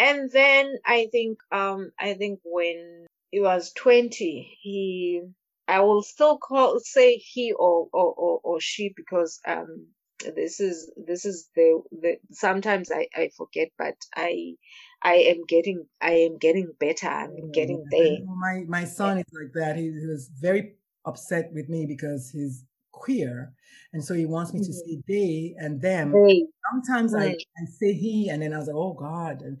And 0.00 0.30
then 0.30 0.76
I 0.86 1.08
think 1.12 1.38
um 1.52 1.92
I 2.00 2.14
think 2.14 2.40
when 2.42 3.06
he 3.30 3.40
was 3.40 3.72
twenty, 3.72 4.56
he 4.62 5.20
I 5.68 5.80
will 5.80 6.02
still 6.02 6.38
call 6.38 6.80
say 6.80 7.16
he 7.16 7.52
or 7.52 7.86
or 7.92 8.14
or, 8.14 8.40
or 8.42 8.60
she 8.60 8.94
because 8.96 9.40
um 9.46 9.88
this 10.20 10.58
is 10.58 10.90
this 10.96 11.26
is 11.26 11.50
the 11.54 11.82
the 11.92 12.16
sometimes 12.32 12.90
I, 12.90 13.08
I 13.14 13.30
forget 13.36 13.68
but 13.78 13.96
I 14.16 14.54
I 15.02 15.14
am 15.32 15.44
getting 15.46 15.86
I 16.00 16.12
am 16.12 16.38
getting 16.38 16.72
better. 16.80 17.08
I'm 17.08 17.50
mm, 17.50 17.52
getting 17.52 17.84
there. 17.90 18.18
my 18.24 18.64
my 18.66 18.84
son 18.84 19.18
is 19.18 19.26
like 19.32 19.52
that. 19.52 19.76
He, 19.76 19.92
he, 19.92 20.06
was 20.06 20.30
very 20.40 20.76
upset 21.04 21.52
with 21.52 21.68
me 21.68 21.84
because 21.84 22.30
he's 22.30 22.64
queer 23.00 23.52
and 23.92 24.04
so 24.04 24.14
he 24.14 24.26
wants 24.26 24.52
me 24.52 24.60
to 24.60 24.66
mm-hmm. 24.66 24.72
say 24.72 25.02
they 25.08 25.54
and 25.58 25.80
them. 25.80 26.12
They. 26.12 26.46
sometimes 26.70 27.14
I, 27.14 27.30
I 27.30 27.64
say 27.66 27.92
he 27.92 28.28
and 28.28 28.42
then 28.42 28.52
I 28.52 28.58
was 28.58 28.68
like 28.68 28.76
oh 28.76 28.94
God 28.94 29.42
and 29.42 29.58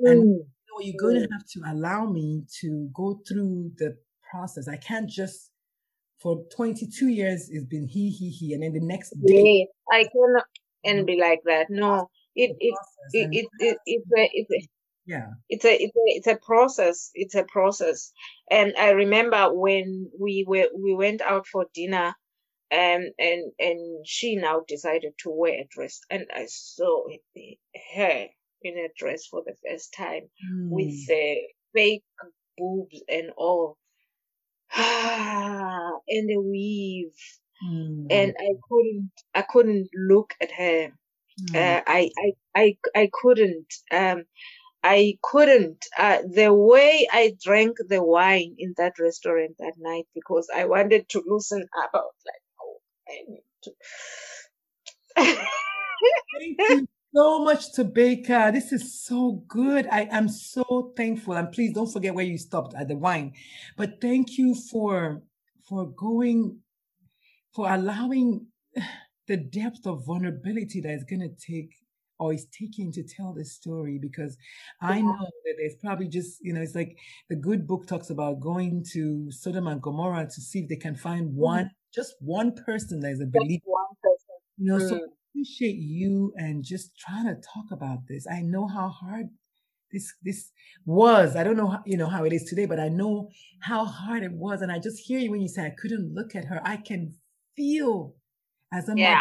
and 0.00 0.22
mm. 0.22 0.24
you 0.24 0.38
know, 0.38 0.80
you're 0.80 1.00
going 1.00 1.16
to 1.16 1.28
have 1.32 1.46
to 1.54 1.62
allow 1.66 2.06
me 2.06 2.44
to 2.60 2.88
go 2.94 3.20
through 3.28 3.72
the 3.78 3.96
process. 4.30 4.68
I 4.68 4.76
can't 4.76 5.10
just 5.10 5.50
for 6.20 6.44
22 6.56 7.08
years 7.08 7.48
it's 7.50 7.64
been 7.66 7.86
he 7.86 8.10
he 8.10 8.30
he 8.30 8.52
and 8.52 8.62
then 8.62 8.72
the 8.72 8.80
next 8.80 9.10
day 9.24 9.68
i 9.92 10.02
cannot 10.12 10.44
and 10.84 11.06
be 11.06 11.18
like 11.20 11.40
that. 11.44 11.66
No. 11.70 12.10
It 12.34 12.56
it 12.60 12.74
it, 13.12 13.28
it, 13.32 13.46
it, 13.58 13.78
it's 13.86 14.10
a 14.16 14.30
it's 14.32 14.50
a 14.50 14.68
yeah. 15.06 15.26
it's 15.48 15.64
a 15.64 15.74
it's 15.74 15.96
a 15.96 16.00
it's 16.06 16.26
a 16.26 16.36
process. 16.36 17.10
It's 17.14 17.34
a 17.34 17.44
process. 17.44 18.12
And 18.50 18.74
i 18.78 18.90
remember 18.90 19.52
when 19.52 20.10
we 20.18 20.44
were 20.46 20.68
we 20.76 20.94
went 20.94 21.20
out 21.22 21.46
for 21.46 21.66
dinner 21.74 22.06
and 22.06 22.14
um, 22.70 23.10
and 23.18 23.52
and 23.58 24.06
she 24.06 24.36
now 24.36 24.60
decided 24.66 25.12
to 25.18 25.30
wear 25.30 25.60
a 25.60 25.68
dress 25.70 26.00
and 26.10 26.26
i 26.34 26.44
saw 26.46 27.06
her 27.94 28.26
in 28.62 28.76
a 28.76 28.88
dress 28.98 29.26
for 29.26 29.42
the 29.46 29.54
first 29.66 29.94
time 29.94 30.28
mm. 30.50 30.68
with 30.68 30.88
hmm. 30.88 31.12
the 31.12 31.36
fake 31.74 32.04
boobs 32.58 33.02
and 33.08 33.30
all 33.36 33.78
and 34.76 36.30
a 36.30 36.40
weave. 36.40 37.14
Mm. 37.64 38.06
And 38.10 38.34
I 38.38 38.52
couldn't, 38.68 39.10
I 39.34 39.42
couldn't 39.42 39.88
look 39.94 40.34
at 40.40 40.52
her. 40.52 40.92
Mm. 41.42 41.54
Uh, 41.54 41.82
I, 41.86 42.10
I, 42.18 42.32
I, 42.54 42.76
I 42.94 43.10
couldn't. 43.12 43.72
Um, 43.90 44.24
I 44.82 45.18
couldn't. 45.22 45.84
Uh, 45.96 46.18
the 46.30 46.52
way 46.52 47.08
I 47.10 47.34
drank 47.42 47.78
the 47.88 48.02
wine 48.02 48.54
in 48.58 48.74
that 48.76 48.98
restaurant 48.98 49.56
that 49.58 49.74
night 49.78 50.06
because 50.14 50.48
I 50.54 50.66
wanted 50.66 51.08
to 51.10 51.22
loosen 51.26 51.66
up. 51.82 51.90
I 51.94 51.98
was 51.98 52.14
like, 52.26 52.42
oh, 52.60 52.76
I 52.76 52.82
need 52.82 52.96
to. 52.96 52.97
Thank 53.08 53.40
you 56.58 56.86
so 57.14 57.42
much 57.42 57.72
Tobeka. 57.72 58.52
This 58.52 58.72
is 58.72 59.02
so 59.02 59.42
good. 59.48 59.86
I 59.90 60.02
am 60.10 60.28
so 60.28 60.92
thankful. 60.96 61.34
And 61.34 61.50
please 61.50 61.72
don't 61.74 61.90
forget 61.92 62.14
where 62.14 62.24
you 62.24 62.38
stopped 62.38 62.74
at 62.74 62.88
the 62.88 62.96
wine. 62.96 63.32
But 63.76 64.00
thank 64.00 64.38
you 64.38 64.54
for 64.54 65.22
for 65.68 65.86
going, 65.86 66.58
for 67.54 67.72
allowing 67.72 68.46
the 69.26 69.36
depth 69.36 69.86
of 69.86 70.06
vulnerability 70.06 70.80
that 70.82 70.92
is 70.92 71.04
gonna 71.04 71.28
take 71.28 71.74
or 72.18 72.32
is 72.32 72.46
taking 72.46 72.90
to 72.92 73.02
tell 73.02 73.32
this 73.32 73.52
story 73.52 73.98
because 73.98 74.36
I 74.80 75.00
know 75.00 75.26
that 75.44 75.54
there's 75.56 75.76
probably 75.76 76.08
just, 76.08 76.38
you 76.42 76.52
know, 76.52 76.60
it's 76.60 76.74
like 76.74 76.98
the 77.28 77.36
good 77.36 77.66
book 77.66 77.86
talks 77.86 78.10
about 78.10 78.40
going 78.40 78.84
to 78.92 79.30
Sodom 79.30 79.68
and 79.68 79.80
Gomorrah 79.80 80.24
to 80.26 80.40
see 80.40 80.60
if 80.60 80.68
they 80.68 80.76
can 80.76 80.96
find 80.96 81.34
one, 81.34 81.66
mm-hmm. 81.66 81.77
Just 81.94 82.14
one 82.20 82.54
person 82.66 83.00
that 83.00 83.12
is 83.12 83.20
a 83.20 83.26
believer. 83.26 83.62
One 83.66 83.86
person. 84.02 84.36
You 84.56 84.72
know, 84.72 84.78
mm. 84.78 84.88
so 84.88 85.00
appreciate 85.30 85.76
you 85.76 86.32
and 86.36 86.64
just 86.64 86.98
trying 86.98 87.26
to 87.26 87.34
talk 87.34 87.66
about 87.70 88.00
this. 88.08 88.26
I 88.30 88.40
know 88.42 88.66
how 88.66 88.88
hard 88.88 89.26
this 89.92 90.12
this 90.22 90.50
was. 90.84 91.36
I 91.36 91.44
don't 91.44 91.56
know 91.56 91.68
how, 91.68 91.82
you 91.86 91.96
know 91.96 92.08
how 92.08 92.24
it 92.24 92.32
is 92.32 92.44
today, 92.44 92.66
but 92.66 92.80
I 92.80 92.88
know 92.88 93.30
how 93.60 93.84
hard 93.84 94.22
it 94.22 94.32
was. 94.32 94.62
And 94.62 94.72
I 94.72 94.78
just 94.78 94.98
hear 94.98 95.18
you 95.18 95.30
when 95.30 95.40
you 95.40 95.48
say 95.48 95.64
I 95.64 95.74
couldn't 95.80 96.14
look 96.14 96.34
at 96.34 96.44
her. 96.46 96.60
I 96.64 96.76
can 96.76 97.14
feel 97.56 98.14
as 98.72 98.88
a 98.88 98.94
yeah. 98.96 99.14
mother, 99.14 99.20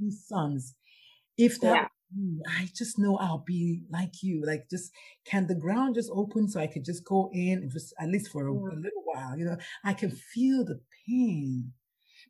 two 0.00 0.10
sons. 0.10 0.74
If 1.36 1.60
that 1.60 1.74
yeah. 1.74 1.86
I 2.48 2.68
just 2.74 2.98
know 2.98 3.16
I'll 3.16 3.44
be 3.46 3.82
like 3.90 4.22
you. 4.22 4.42
Like, 4.44 4.68
just 4.70 4.90
can 5.24 5.46
the 5.46 5.54
ground 5.54 5.94
just 5.94 6.10
open 6.12 6.48
so 6.48 6.60
I 6.60 6.66
could 6.66 6.84
just 6.84 7.04
go 7.04 7.30
in, 7.32 7.68
just 7.70 7.92
at 8.00 8.08
least 8.08 8.30
for 8.32 8.48
a, 8.48 8.52
mm. 8.52 8.72
a 8.72 8.76
little 8.76 9.02
while? 9.04 9.38
You 9.38 9.44
know, 9.44 9.56
I 9.84 9.92
can 9.92 10.10
feel 10.10 10.64
the 10.64 10.80
pain, 11.06 11.72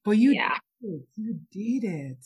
but 0.04 0.16
you 0.16 0.32
yeah. 0.32 0.56
did 0.80 0.90
it. 0.90 1.06
You 1.16 1.40
did 1.50 1.84
it. 1.84 2.24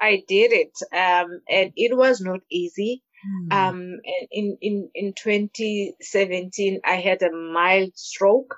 I 0.00 0.22
did 0.26 0.52
it, 0.52 0.72
um, 0.92 1.40
and 1.48 1.72
it 1.76 1.96
was 1.96 2.20
not 2.20 2.40
easy. 2.50 3.02
Mm. 3.26 3.52
Um, 3.52 4.00
in 4.30 4.58
in 4.60 4.90
in 4.94 5.14
2017, 5.14 6.80
I 6.84 6.96
had 6.96 7.22
a 7.22 7.32
mild 7.32 7.96
stroke, 7.96 8.56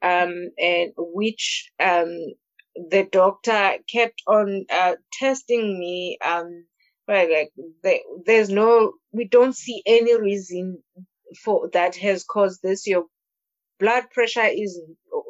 um, 0.00 0.50
and 0.58 0.92
which 0.96 1.70
um, 1.78 2.16
the 2.88 3.06
doctor 3.10 3.76
kept 3.90 4.22
on 4.26 4.64
uh, 4.70 4.94
testing 5.18 5.78
me. 5.78 6.18
Um, 6.24 6.64
like 7.08 7.52
there's 8.24 8.50
no, 8.50 8.92
we 9.12 9.26
don't 9.26 9.54
see 9.54 9.82
any 9.84 10.18
reason 10.18 10.82
for 11.42 11.68
that 11.72 11.96
has 11.96 12.24
caused 12.24 12.62
this. 12.62 12.86
Your 12.86 13.06
blood 13.78 14.04
pressure 14.12 14.46
is 14.46 14.80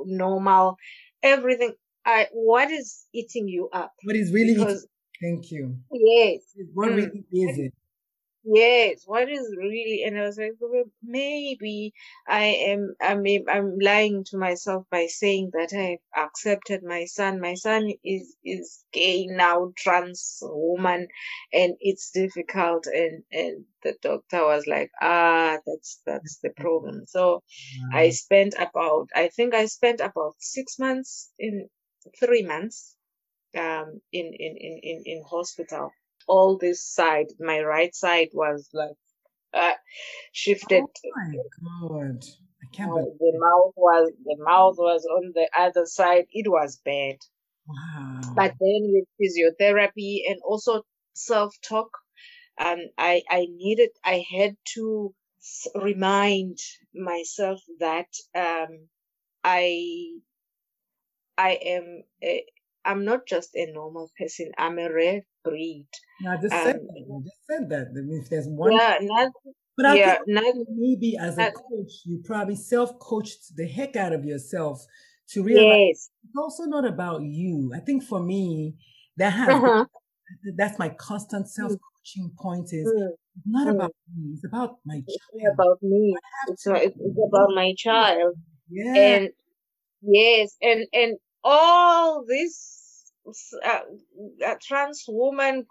normal. 0.04 0.76
Everything. 1.22 1.74
I, 2.04 2.28
what 2.32 2.70
is 2.70 3.06
eating 3.12 3.48
you 3.48 3.68
up? 3.72 3.92
What 4.04 4.16
is 4.16 4.32
really 4.32 4.54
because, 4.54 4.86
Thank 5.20 5.50
you. 5.50 5.76
Yes. 5.92 6.40
What 6.72 6.90
mm. 6.90 6.96
really 6.96 7.24
is 7.32 7.58
it? 7.58 7.74
Yes, 8.42 9.02
what 9.04 9.28
is 9.28 9.54
really, 9.54 10.02
and 10.06 10.18
I 10.18 10.22
was 10.22 10.38
like, 10.38 10.52
well, 10.58 10.84
maybe 11.02 11.92
I 12.26 12.44
am, 12.68 12.94
I 12.98 13.14
mean, 13.14 13.44
I'm 13.50 13.78
lying 13.78 14.24
to 14.30 14.38
myself 14.38 14.86
by 14.90 15.08
saying 15.08 15.50
that 15.52 15.74
I've 15.74 16.24
accepted 16.24 16.82
my 16.82 17.04
son. 17.04 17.38
My 17.38 17.52
son 17.52 17.90
is, 18.02 18.34
is 18.42 18.82
gay 18.94 19.26
now, 19.26 19.72
trans 19.76 20.38
woman, 20.40 21.08
and 21.52 21.74
it's 21.80 22.12
difficult. 22.12 22.86
And, 22.86 23.24
and 23.30 23.64
the 23.82 23.94
doctor 24.00 24.46
was 24.46 24.66
like, 24.66 24.90
ah, 25.02 25.58
that's, 25.66 26.00
that's 26.06 26.38
the 26.42 26.50
problem. 26.56 27.02
So 27.06 27.42
I 27.92 28.08
spent 28.08 28.54
about, 28.58 29.08
I 29.14 29.28
think 29.28 29.54
I 29.54 29.66
spent 29.66 30.00
about 30.00 30.36
six 30.38 30.78
months 30.78 31.30
in 31.38 31.68
three 32.18 32.42
months 32.42 32.96
um, 33.56 34.00
in, 34.12 34.26
in, 34.26 34.56
in, 34.56 34.80
in, 34.82 35.02
in 35.04 35.22
hospital. 35.28 35.90
All 36.26 36.58
this 36.58 36.84
side, 36.84 37.26
my 37.40 37.60
right 37.60 37.94
side 37.94 38.28
was 38.32 38.68
like 38.72 38.96
uh, 39.52 39.74
shifted. 40.32 40.84
Oh 40.84 41.12
my 41.16 41.88
god! 41.88 42.24
I 42.62 42.76
can't. 42.76 42.90
Uh, 42.90 43.04
the 43.18 43.32
mouth 43.38 43.72
was 43.76 44.12
the 44.24 44.36
mouth 44.38 44.76
was 44.78 45.04
on 45.06 45.32
the 45.34 45.48
other 45.58 45.86
side. 45.86 46.26
It 46.30 46.48
was 46.48 46.80
bad. 46.84 47.16
Wow. 47.66 48.20
But 48.36 48.54
then 48.60 48.92
with 48.92 49.08
physiotherapy 49.20 50.20
and 50.28 50.40
also 50.44 50.82
self 51.14 51.56
talk, 51.62 51.90
um, 52.58 52.78
I 52.96 53.22
I 53.28 53.46
needed 53.50 53.90
I 54.04 54.24
had 54.30 54.56
to 54.74 55.14
remind 55.74 56.58
myself 56.94 57.60
that 57.80 58.08
um, 58.34 58.88
I 59.42 60.20
I 61.40 61.50
am 61.74 62.02
a, 62.22 62.44
I'm 62.84 63.04
not 63.04 63.26
just 63.26 63.50
a 63.56 63.66
normal 63.72 64.10
person. 64.18 64.52
I'm 64.58 64.78
a 64.78 64.92
rare 64.92 65.22
breed. 65.44 65.88
I 66.28 66.36
just 66.36 66.54
Um, 66.54 66.62
said 66.62 66.80
that. 66.86 67.04
I 67.14 67.18
just 67.24 67.46
said 67.46 67.68
that. 67.70 67.94
That 67.94 68.04
means 68.04 68.28
there's 68.28 68.46
one. 68.48 68.72
yeah, 68.72 68.98
not, 69.02 69.32
But 69.76 69.86
I 69.86 69.96
yeah, 69.96 70.02
think 70.02 70.18
not, 70.26 70.54
maybe 70.68 71.16
as 71.16 71.38
a 71.38 71.46
coach, 71.46 72.02
you 72.04 72.22
probably 72.24 72.56
self-coached 72.56 73.56
the 73.56 73.66
heck 73.66 73.96
out 73.96 74.12
of 74.12 74.24
yourself 74.24 74.84
to 75.30 75.42
realize 75.42 75.80
yes. 75.88 76.10
it's 76.24 76.36
also 76.36 76.64
not 76.64 76.84
about 76.86 77.22
you. 77.22 77.72
I 77.74 77.80
think 77.80 78.04
for 78.04 78.20
me, 78.22 78.76
that 79.16 79.30
has 79.32 79.56
Uh-huh. 79.56 79.84
that's 80.56 80.78
my 80.78 80.90
constant 80.90 81.48
Mm, 81.58 81.76
self-coaching 81.76 82.32
point 82.38 82.72
is 82.72 82.92
mm, 82.92 83.10
it's 83.36 83.46
not 83.46 83.68
mm. 83.68 83.74
about 83.74 83.94
me, 84.14 84.32
it's 84.34 84.44
about 84.46 84.78
my 84.84 85.02
It's 85.06 85.24
child. 85.32 85.56
about 85.56 85.82
me. 85.82 86.16
It's 86.48 86.66
not, 86.66 86.82
it's 86.82 86.96
it's 86.98 87.18
about 87.28 87.50
my 87.54 87.74
child. 87.76 88.36
yeah. 88.68 89.18
And 89.18 89.30
yes, 90.02 90.56
and 90.62 90.86
and 90.92 91.18
all 91.44 92.24
this 92.26 93.12
uh, 93.64 93.80
trans 94.62 95.04
woman 95.08 95.66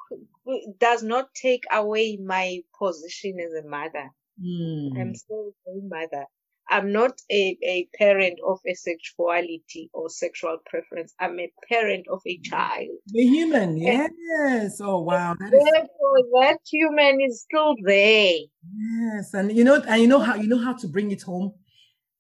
does 0.79 1.03
not 1.03 1.27
take 1.33 1.63
away 1.71 2.17
my 2.17 2.59
position 2.77 3.37
as 3.39 3.63
a 3.63 3.67
mother. 3.67 4.09
I'm 4.41 5.11
Mm. 5.11 5.15
still 5.17 5.53
a 5.67 5.71
mother. 5.83 6.25
I'm 6.69 6.91
not 6.93 7.19
a, 7.31 7.57
a 7.63 7.89
parent 7.97 8.39
of 8.47 8.59
a 8.65 8.73
sexuality 8.75 9.89
or 9.91 10.07
sexual 10.09 10.59
preference. 10.65 11.13
I'm 11.19 11.39
a 11.39 11.51
parent 11.67 12.05
of 12.09 12.21
a 12.27 12.37
child. 12.43 12.87
The 13.07 13.25
human, 13.25 13.69
And 13.85 14.11
yes. 14.17 14.79
Oh 14.79 15.01
wow, 15.01 15.35
that 15.39 15.51
is 15.53 15.63
therefore 15.73 16.19
that 16.41 16.59
human 16.71 17.19
is 17.21 17.41
still 17.41 17.75
there. 17.83 18.35
yes. 18.77 19.33
And 19.33 19.51
you 19.51 19.63
know, 19.63 19.81
and 19.87 20.01
you 20.01 20.07
know 20.07 20.19
how 20.19 20.35
you 20.35 20.47
know 20.47 20.59
how 20.59 20.73
to 20.73 20.87
bring 20.87 21.11
it 21.11 21.23
home. 21.23 21.53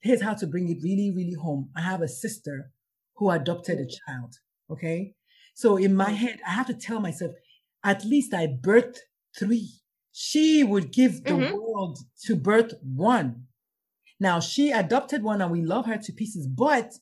Here's 0.01 0.21
how 0.21 0.33
to 0.33 0.47
bring 0.47 0.67
it 0.69 0.79
really, 0.83 1.11
really 1.15 1.35
home. 1.39 1.69
I 1.77 1.81
have 1.81 2.01
a 2.01 2.07
sister 2.07 2.71
who 3.19 3.31
adopted 3.31 3.79
a 3.79 3.87
child. 3.87 4.35
Okay. 4.71 5.15
So 5.55 5.77
in 5.77 5.95
my 5.95 6.11
head, 6.11 6.41
I 6.47 6.51
have 6.51 6.67
to 6.67 6.73
tell 6.75 7.01
myself, 7.01 7.33
at 7.83 8.05
least 8.05 8.33
I 8.33 8.47
birthed 8.47 8.99
three. 9.37 9.71
She 10.13 10.63
would 10.63 10.91
give 10.93 11.25
the 11.27 11.35
mhm. 11.35 11.51
world 11.51 11.99
to 12.25 12.35
birth 12.35 12.73
one. 12.83 13.47
Now 14.19 14.39
she 14.39 14.71
adopted 14.71 15.23
one 15.23 15.41
and 15.41 15.51
we 15.51 15.61
love 15.61 15.85
her 15.85 15.97
to 15.97 16.13
pieces, 16.13 16.47
but 16.47 16.93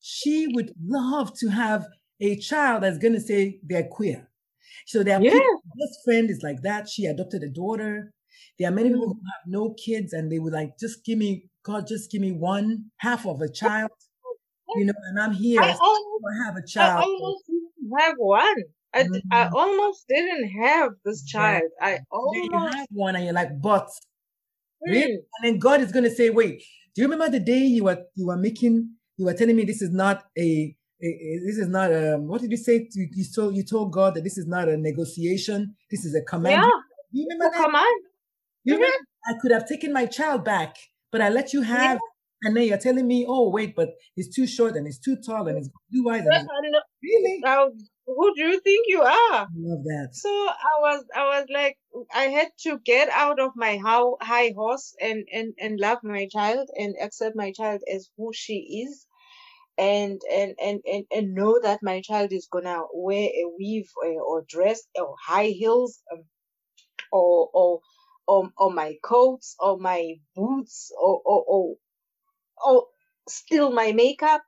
she 0.00 0.46
would 0.48 0.72
love 0.84 1.34
to 1.38 1.48
have 1.48 1.86
a 2.20 2.36
child 2.36 2.82
that's 2.82 2.98
going 2.98 3.14
to 3.14 3.20
say 3.20 3.60
they're 3.64 3.88
queer. 3.88 4.28
So 4.86 5.02
there 5.04 5.18
are 5.18 5.22
Yeah. 5.22 5.30
people, 5.32 5.62
best 5.78 6.00
friend 6.04 6.30
is 6.30 6.42
like 6.42 6.62
that. 6.62 6.88
She 6.88 7.06
adopted 7.06 7.42
a 7.44 7.48
daughter. 7.50 8.12
There 8.58 8.68
are 8.68 8.72
many 8.74 8.90
people 8.90 9.08
Mm. 9.08 9.14
who 9.14 9.22
have 9.34 9.46
no 9.46 9.74
kids 9.74 10.12
and 10.12 10.30
they 10.32 10.38
would 10.40 10.52
like, 10.52 10.78
just 10.78 11.04
give 11.04 11.18
me, 11.18 11.50
God, 11.64 11.86
just 11.86 12.10
give 12.10 12.20
me 12.22 12.32
one 12.32 12.90
half 12.98 13.26
of 13.26 13.40
a 13.42 13.48
child, 13.48 13.90
you 14.78 14.84
know, 14.86 14.92
and 15.08 15.18
I'm 15.20 15.32
here. 15.32 15.60
I 15.62 15.66
I 15.66 15.72
still 15.72 15.80
almost, 15.80 16.44
have 16.44 16.56
a 16.56 16.60
I 16.60 16.64
child. 16.66 17.04
almost 17.04 17.44
didn't 17.46 17.98
have 17.98 18.14
one. 18.18 18.56
I, 18.92 19.02
d- 19.04 19.22
I 19.30 19.44
Mm, 19.44 19.52
almost 19.52 20.04
didn't 20.08 20.50
have 20.62 20.90
this 21.04 21.24
child. 21.24 21.64
I 21.80 21.90
Then 21.92 22.00
you 22.02 22.50
almost, 22.50 22.76
have 22.76 22.86
one 22.92 23.16
and 23.16 23.24
you're 23.24 23.34
like, 23.34 23.60
but 23.60 23.88
really? 24.86 25.12
mm, 25.12 25.18
And 25.38 25.44
then 25.44 25.58
God 25.58 25.80
is 25.80 25.92
going 25.92 26.04
to 26.04 26.10
say, 26.10 26.30
wait, 26.30 26.62
do 26.94 27.02
you 27.02 27.08
remember 27.08 27.28
the 27.30 27.40
day 27.44 27.58
you 27.58 27.84
were 27.84 27.98
you 28.14 28.26
were 28.26 28.36
making 28.36 28.90
you 29.16 29.24
were 29.26 29.34
telling 29.34 29.56
me 29.56 29.64
this 29.64 29.82
is 29.82 29.90
not 29.90 30.24
a, 30.38 30.76
a, 31.02 31.06
a- 31.06 31.40
this 31.44 31.58
is 31.58 31.68
not 31.68 31.92
um 31.94 32.28
what 32.28 32.40
did 32.40 32.50
you 32.50 32.56
say? 32.56 32.88
You, 32.94 33.08
you 33.12 33.24
told 33.34 33.56
you 33.56 33.64
told 33.64 33.92
God 33.92 34.14
that 34.14 34.22
this 34.24 34.38
is 34.38 34.46
not 34.46 34.68
a 34.68 34.76
negotiation. 34.76 35.74
This 35.90 36.04
is 36.04 36.14
a 36.14 36.22
command. 36.22 36.56
yeah, 36.56 36.70
you 37.12 37.26
remember 37.28 37.50
that? 37.56 37.64
come 37.64 37.74
on. 37.74 37.94
You 38.64 38.74
Mhm. 38.74 38.78
remember 38.78 38.96
I 39.26 39.32
could 39.40 39.50
have 39.52 39.66
taken 39.68 39.92
my 39.92 40.06
child 40.06 40.44
back, 40.44 40.76
but 41.10 41.20
I 41.20 41.28
let 41.30 41.52
you 41.52 41.62
have, 41.62 41.98
and 42.44 42.56
then 42.56 42.64
you're 42.68 42.78
telling 42.78 43.06
me, 43.06 43.24
oh 43.28 43.48
wait, 43.48 43.74
but 43.74 43.90
he's 44.14 44.34
too 44.34 44.46
short 44.46 44.76
and 44.76 44.86
he's 44.86 44.98
too 44.98 45.16
tall 45.16 45.48
and 45.48 45.58
he's 45.58 45.70
blue 45.90 46.10
eyes 46.10 46.26
and 46.26 46.48
really. 47.02 47.40
Now, 47.42 47.70
who 48.06 48.34
do 48.34 48.42
you 48.42 48.60
think 48.60 48.84
you 48.86 49.00
are? 49.00 49.32
I 49.32 49.46
love 49.56 49.84
that. 49.84 50.10
So 50.12 50.28
I 50.28 50.80
was, 50.80 51.04
I 51.14 51.24
was 51.24 51.46
like, 51.52 51.78
I 52.14 52.24
had 52.24 52.48
to 52.60 52.78
get 52.84 53.08
out 53.08 53.40
of 53.40 53.52
my 53.56 53.78
how 53.82 54.18
high 54.20 54.52
horse 54.54 54.94
and 55.00 55.24
and 55.32 55.54
and 55.58 55.80
love 55.80 55.98
my 56.02 56.28
child 56.30 56.68
and 56.76 56.94
accept 57.00 57.34
my 57.34 57.52
child 57.52 57.80
as 57.92 58.10
who 58.16 58.32
she 58.34 58.86
is, 58.86 59.06
and 59.78 60.20
and 60.30 60.54
and 60.62 60.80
and, 60.86 61.04
and 61.10 61.34
know 61.34 61.58
that 61.62 61.82
my 61.82 62.00
child 62.02 62.32
is 62.32 62.48
gonna 62.50 62.82
wear 62.92 63.28
a 63.28 63.44
weave 63.58 63.90
or, 63.96 64.20
or 64.22 64.44
dress 64.46 64.82
or 64.96 65.14
high 65.26 65.46
heels 65.46 66.02
um, 66.12 66.24
or 67.10 67.48
or 67.54 67.80
or 68.26 68.50
or 68.58 68.70
my 68.72 68.94
coats 69.02 69.56
or 69.58 69.78
my 69.78 70.14
boots 70.34 70.92
or 71.00 71.20
or 71.24 71.44
or, 71.46 71.74
Oh, 72.62 72.76
or 72.76 72.86
steal 73.28 73.72
my 73.72 73.92
makeup 73.92 74.42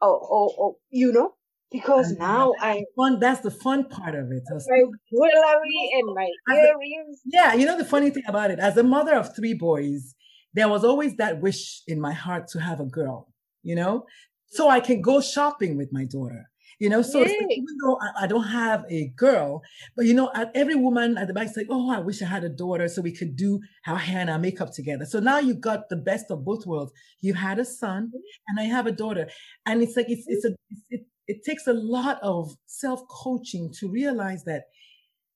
or, 0.00 0.18
or 0.18 0.54
or 0.56 0.76
you 0.90 1.12
know 1.12 1.34
because 1.70 2.12
now 2.12 2.52
I 2.60 2.84
fun. 2.96 3.18
That's 3.20 3.40
the 3.40 3.50
fun 3.50 3.88
part 3.88 4.14
of 4.14 4.30
it. 4.30 4.42
So 4.46 4.54
my 4.68 4.84
jewelry 5.10 5.90
and 5.94 6.14
my 6.14 6.28
as 6.50 6.58
a, 6.58 6.66
earrings. 6.68 7.20
Yeah, 7.24 7.54
you 7.54 7.66
know 7.66 7.78
the 7.78 7.84
funny 7.84 8.10
thing 8.10 8.24
about 8.26 8.50
it, 8.50 8.58
as 8.58 8.76
a 8.76 8.82
mother 8.82 9.16
of 9.16 9.34
three 9.34 9.54
boys, 9.54 10.14
there 10.52 10.68
was 10.68 10.84
always 10.84 11.16
that 11.16 11.40
wish 11.40 11.82
in 11.86 12.00
my 12.00 12.12
heart 12.12 12.48
to 12.48 12.60
have 12.60 12.80
a 12.80 12.84
girl, 12.84 13.32
you 13.62 13.74
know, 13.74 14.06
so 14.46 14.68
I 14.68 14.80
can 14.80 15.00
go 15.02 15.20
shopping 15.20 15.76
with 15.76 15.92
my 15.92 16.04
daughter. 16.04 16.50
You 16.80 16.88
know, 16.88 17.02
so 17.02 17.20
like 17.20 17.30
even 17.30 17.76
though 17.82 17.98
I, 18.00 18.24
I 18.24 18.26
don't 18.26 18.44
have 18.44 18.84
a 18.90 19.08
girl, 19.16 19.62
but 19.96 20.06
you 20.06 20.14
know, 20.14 20.30
every 20.54 20.74
woman 20.74 21.16
at 21.16 21.28
the 21.28 21.34
back 21.34 21.46
is 21.48 21.56
like, 21.56 21.68
oh, 21.70 21.90
I 21.90 22.00
wish 22.00 22.20
I 22.22 22.26
had 22.26 22.44
a 22.44 22.48
daughter 22.48 22.88
so 22.88 23.02
we 23.02 23.12
could 23.12 23.36
do 23.36 23.60
our 23.86 23.96
hair 23.96 24.20
and 24.20 24.30
our 24.30 24.38
makeup 24.38 24.72
together. 24.72 25.04
So 25.04 25.20
now 25.20 25.38
you 25.38 25.54
got 25.54 25.88
the 25.88 25.96
best 25.96 26.30
of 26.30 26.44
both 26.44 26.66
worlds. 26.66 26.92
You 27.20 27.34
had 27.34 27.58
a 27.58 27.64
son 27.64 28.08
mm-hmm. 28.08 28.18
and 28.48 28.60
I 28.60 28.64
have 28.64 28.86
a 28.86 28.92
daughter. 28.92 29.28
And 29.66 29.82
it's 29.82 29.96
like 29.96 30.06
it's 30.08 30.24
it's 30.26 30.44
a 30.44 30.54
it's, 30.70 30.82
it, 30.90 31.00
it 31.26 31.44
takes 31.44 31.66
a 31.66 31.72
lot 31.72 32.18
of 32.22 32.54
self-coaching 32.66 33.72
to 33.80 33.88
realize 33.88 34.44
that 34.44 34.64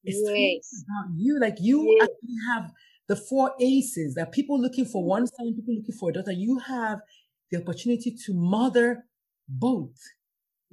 it's 0.05 0.20
Yes. 0.24 0.84
about 0.84 1.14
you. 1.16 1.39
Like 1.41 1.57
you 1.61 1.84
Yes. 1.99 2.09
actually 2.09 2.36
have 2.53 2.72
the 3.09 3.16
four 3.16 3.55
aces. 3.61 4.14
that 4.14 4.32
people 4.32 4.61
looking 4.61 4.84
for 4.84 5.01
mm-hmm. 5.03 5.09
one 5.09 5.26
son, 5.26 5.55
people 5.55 5.74
looking 5.74 5.95
for 5.95 6.11
a 6.11 6.12
daughter. 6.12 6.32
You 6.32 6.59
have 6.59 7.01
the 7.51 7.61
opportunity 7.62 8.14
to 8.26 8.34
mother 8.34 9.05
both, 9.49 9.97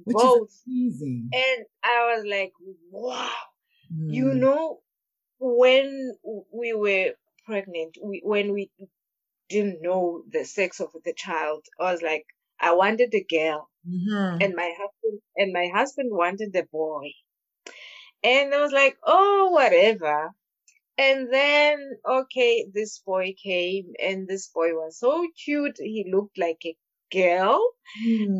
which 0.04 0.24
is 0.24 0.36
Both. 0.36 0.64
amazing. 0.66 1.34
And 1.34 1.66
I 1.82 2.14
was 2.14 2.24
like, 2.26 2.52
wow. 2.90 3.34
You 4.06 4.34
Mm, 4.34 4.40
know, 4.40 4.82
when 5.38 6.16
we 6.52 6.74
were 6.74 7.14
pregnant, 7.46 7.98
we, 8.02 8.20
when 8.24 8.52
we 8.52 8.70
didn't 9.48 9.82
know 9.82 10.24
the 10.28 10.44
sex 10.44 10.80
of 10.80 10.92
the 11.04 11.14
child, 11.14 11.66
I 11.80 11.92
was 11.92 12.02
like, 12.02 12.26
I 12.60 12.74
wanted 12.74 13.14
a 13.14 13.24
girl 13.24 13.70
mhm. 13.84 14.36
and 14.40 14.54
my 14.56 14.74
husband, 14.78 15.22
and 15.36 15.52
my 15.52 15.68
husband 15.74 16.10
wanted 16.12 16.54
a 16.56 16.64
boy. 16.64 17.12
And 18.22 18.54
I 18.54 18.60
was 18.60 18.72
like, 18.72 18.98
oh, 19.04 19.48
whatever. 19.52 20.32
And 20.98 21.32
then, 21.32 21.98
okay, 22.06 22.66
this 22.72 23.00
boy 23.00 23.34
came 23.42 23.94
and 24.00 24.28
this 24.28 24.48
boy 24.48 24.74
was 24.74 24.98
so 24.98 25.26
cute. 25.44 25.78
He 25.78 26.10
looked 26.10 26.38
like 26.38 26.60
a 26.66 26.76
girl. 27.10 27.60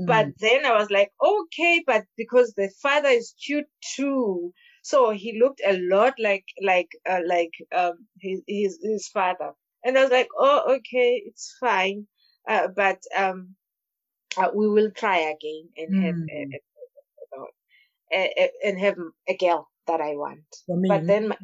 But 0.07 0.27
Mm, 0.27 0.35
then 0.39 0.67
I 0.67 0.75
was 0.77 0.91
like, 0.91 1.13
okay, 1.23 1.83
but 1.87 2.05
because 2.17 2.53
the 2.55 2.71
father 2.83 3.09
is 3.09 3.35
cute 3.45 3.69
too, 3.97 4.53
so 4.83 5.11
he 5.11 5.39
looked 5.41 5.61
a 5.65 5.79
lot 5.79 6.15
like 6.19 6.45
like 6.63 6.91
uh, 7.09 7.21
like 7.27 7.53
um 7.75 8.07
his 8.21 8.43
his 8.47 8.79
his 8.83 9.09
father, 9.09 9.53
and 9.85 9.99
I 9.99 10.03
was 10.03 10.11
like, 10.11 10.29
oh, 10.39 10.77
okay, 10.77 11.23
it's 11.27 11.57
fine, 11.61 12.07
uh, 12.49 12.69
but 12.69 13.01
um 13.17 13.57
uh, 14.37 14.51
we 14.55 14.69
will 14.69 14.91
try 14.93 15.19
again 15.19 15.71
and 15.77 15.95
have 15.95 16.17
a, 16.29 16.47
mm. 16.47 16.53
a, 18.13 18.33
a, 18.39 18.51
and 18.65 18.79
have 18.79 18.97
a 19.29 19.37
girl 19.37 19.69
that 19.87 20.01
I 20.01 20.15
want. 20.17 20.45
But 20.89 21.07
then 21.07 21.29
my, 21.29 21.37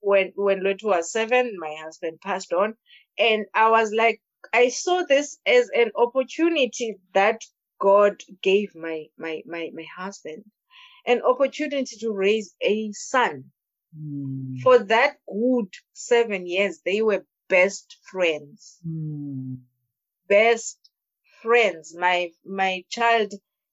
when 0.00 0.32
when 0.36 0.60
Luetu 0.60 0.84
was 0.84 1.12
seven, 1.12 1.56
my 1.58 1.74
husband 1.80 2.20
passed 2.20 2.52
on, 2.52 2.74
and 3.18 3.46
I 3.54 3.70
was 3.70 3.92
like, 3.92 4.20
I 4.52 4.68
saw 4.70 5.04
this 5.04 5.38
as 5.46 5.70
an 5.70 5.92
opportunity 5.96 6.98
that 7.14 7.40
God 7.78 8.22
gave 8.42 8.74
my 8.74 9.06
my 9.18 9.42
my 9.46 9.70
my 9.74 9.84
husband, 9.96 10.44
an 11.06 11.22
opportunity 11.22 11.96
to 11.98 12.12
raise 12.12 12.54
a 12.60 12.92
son. 12.92 13.52
mm, 13.98 14.60
For 14.62 14.78
that 14.78 15.18
good 15.26 15.72
seven 15.92 16.46
years, 16.46 16.80
they 16.84 17.02
were 17.02 17.26
best 17.48 17.98
friends, 18.10 18.78
mm, 18.86 19.58
best 20.28 20.78
friends. 21.42 21.94
My 21.96 22.30
my 22.44 22.84
child 22.88 23.32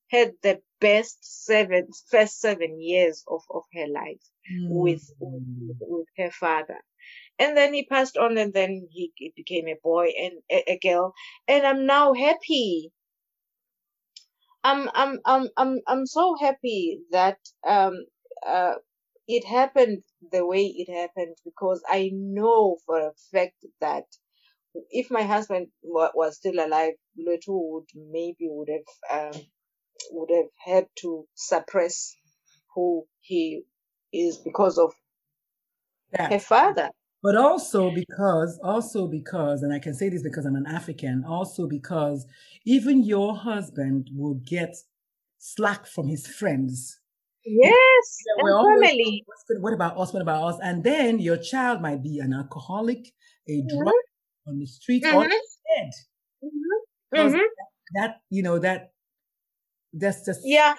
had 0.09 0.33
the 0.41 0.61
best 0.79 1.17
seven 1.45 1.89
first 2.09 2.39
seven 2.39 2.79
years 2.81 3.23
of 3.27 3.43
of 3.49 3.63
her 3.73 3.87
life 3.87 4.23
with 4.69 5.11
with, 5.19 5.21
mm. 5.21 5.77
with 5.81 6.07
her 6.17 6.31
father. 6.31 6.79
And 7.39 7.57
then 7.57 7.73
he 7.73 7.85
passed 7.85 8.17
on, 8.17 8.37
and 8.37 8.53
then 8.53 8.87
he, 8.91 9.13
became 9.35 9.67
a 9.69 9.77
boy 9.83 10.09
and 10.19 10.33
a, 10.51 10.73
a 10.73 10.79
girl, 10.79 11.13
and 11.47 11.67
I'm 11.67 11.85
now 11.87 12.13
happy. 12.13 12.91
I'm 14.63 14.89
I'm 14.95 15.19
I'm 15.25 15.49
I'm 15.57 15.81
I'm 15.87 16.07
so 16.07 16.35
happy 16.39 17.01
that 17.11 17.39
um 17.67 18.05
uh 18.47 18.75
it 19.27 19.45
happened 19.45 20.03
the 20.33 20.45
way 20.45 20.65
it 20.67 20.91
happened 20.93 21.37
because 21.45 21.83
I 21.89 22.11
know 22.13 22.77
for 22.85 22.99
a 22.99 23.13
fact 23.33 23.65
that 23.81 24.05
if 24.91 25.11
my 25.11 25.23
husband 25.23 25.67
was 25.83 26.37
still 26.37 26.59
alive, 26.65 26.93
Luetu 27.19 27.49
would 27.73 27.89
maybe 27.95 28.47
would 28.49 28.69
have 28.69 29.33
um 29.35 29.41
would 30.11 30.31
have 30.31 30.49
had 30.65 30.87
to 31.01 31.25
suppress 31.35 32.15
who 32.75 33.05
he 33.21 33.63
is 34.13 34.37
because 34.37 34.77
of 34.79 34.93
That. 36.13 36.31
her 36.31 36.39
father. 36.39 36.89
But 37.21 37.35
also 37.35 37.91
because, 37.91 38.59
also 38.63 39.07
because, 39.07 39.61
and 39.63 39.73
I 39.73 39.79
can 39.79 39.93
say 39.93 40.09
this 40.09 40.23
because 40.23 40.45
I'm 40.45 40.55
an 40.55 40.65
African, 40.67 41.25
also 41.27 41.67
because 41.67 42.25
even 42.65 43.03
your 43.03 43.35
husband 43.35 44.09
will 44.15 44.35
get 44.35 44.75
slack 45.37 45.85
from 45.85 46.07
his 46.07 46.25
friends. 46.27 46.99
Yes, 47.45 48.23
Yeah, 48.27 48.43
we're 48.43 48.57
and 48.57 48.81
family. 48.81 49.25
Good- 49.47 49.61
What 49.61 49.73
about 49.73 49.97
us? 49.97 50.13
What 50.13 50.21
about 50.21 50.43
us? 50.53 50.59
And 50.61 50.83
then 50.83 51.19
your 51.19 51.37
child 51.37 51.81
might 51.81 52.03
be 52.03 52.19
an 52.19 52.33
alcoholic, 52.33 53.11
a 53.47 53.61
drug 53.61 53.93
on 54.47 54.59
the 54.59 54.65
street, 54.67 55.03
or 55.11 55.23
Mhm, 55.23 55.29
dead. 55.75 55.91
mhm, 56.43 56.51
Because 57.11 57.33
mhm. 57.33 57.47
That 57.95 58.21
you 58.29 58.43
know 58.43 58.59
that 58.59 58.91
that's 59.93 60.23
just 60.23 60.41
Yeah, 60.45 60.75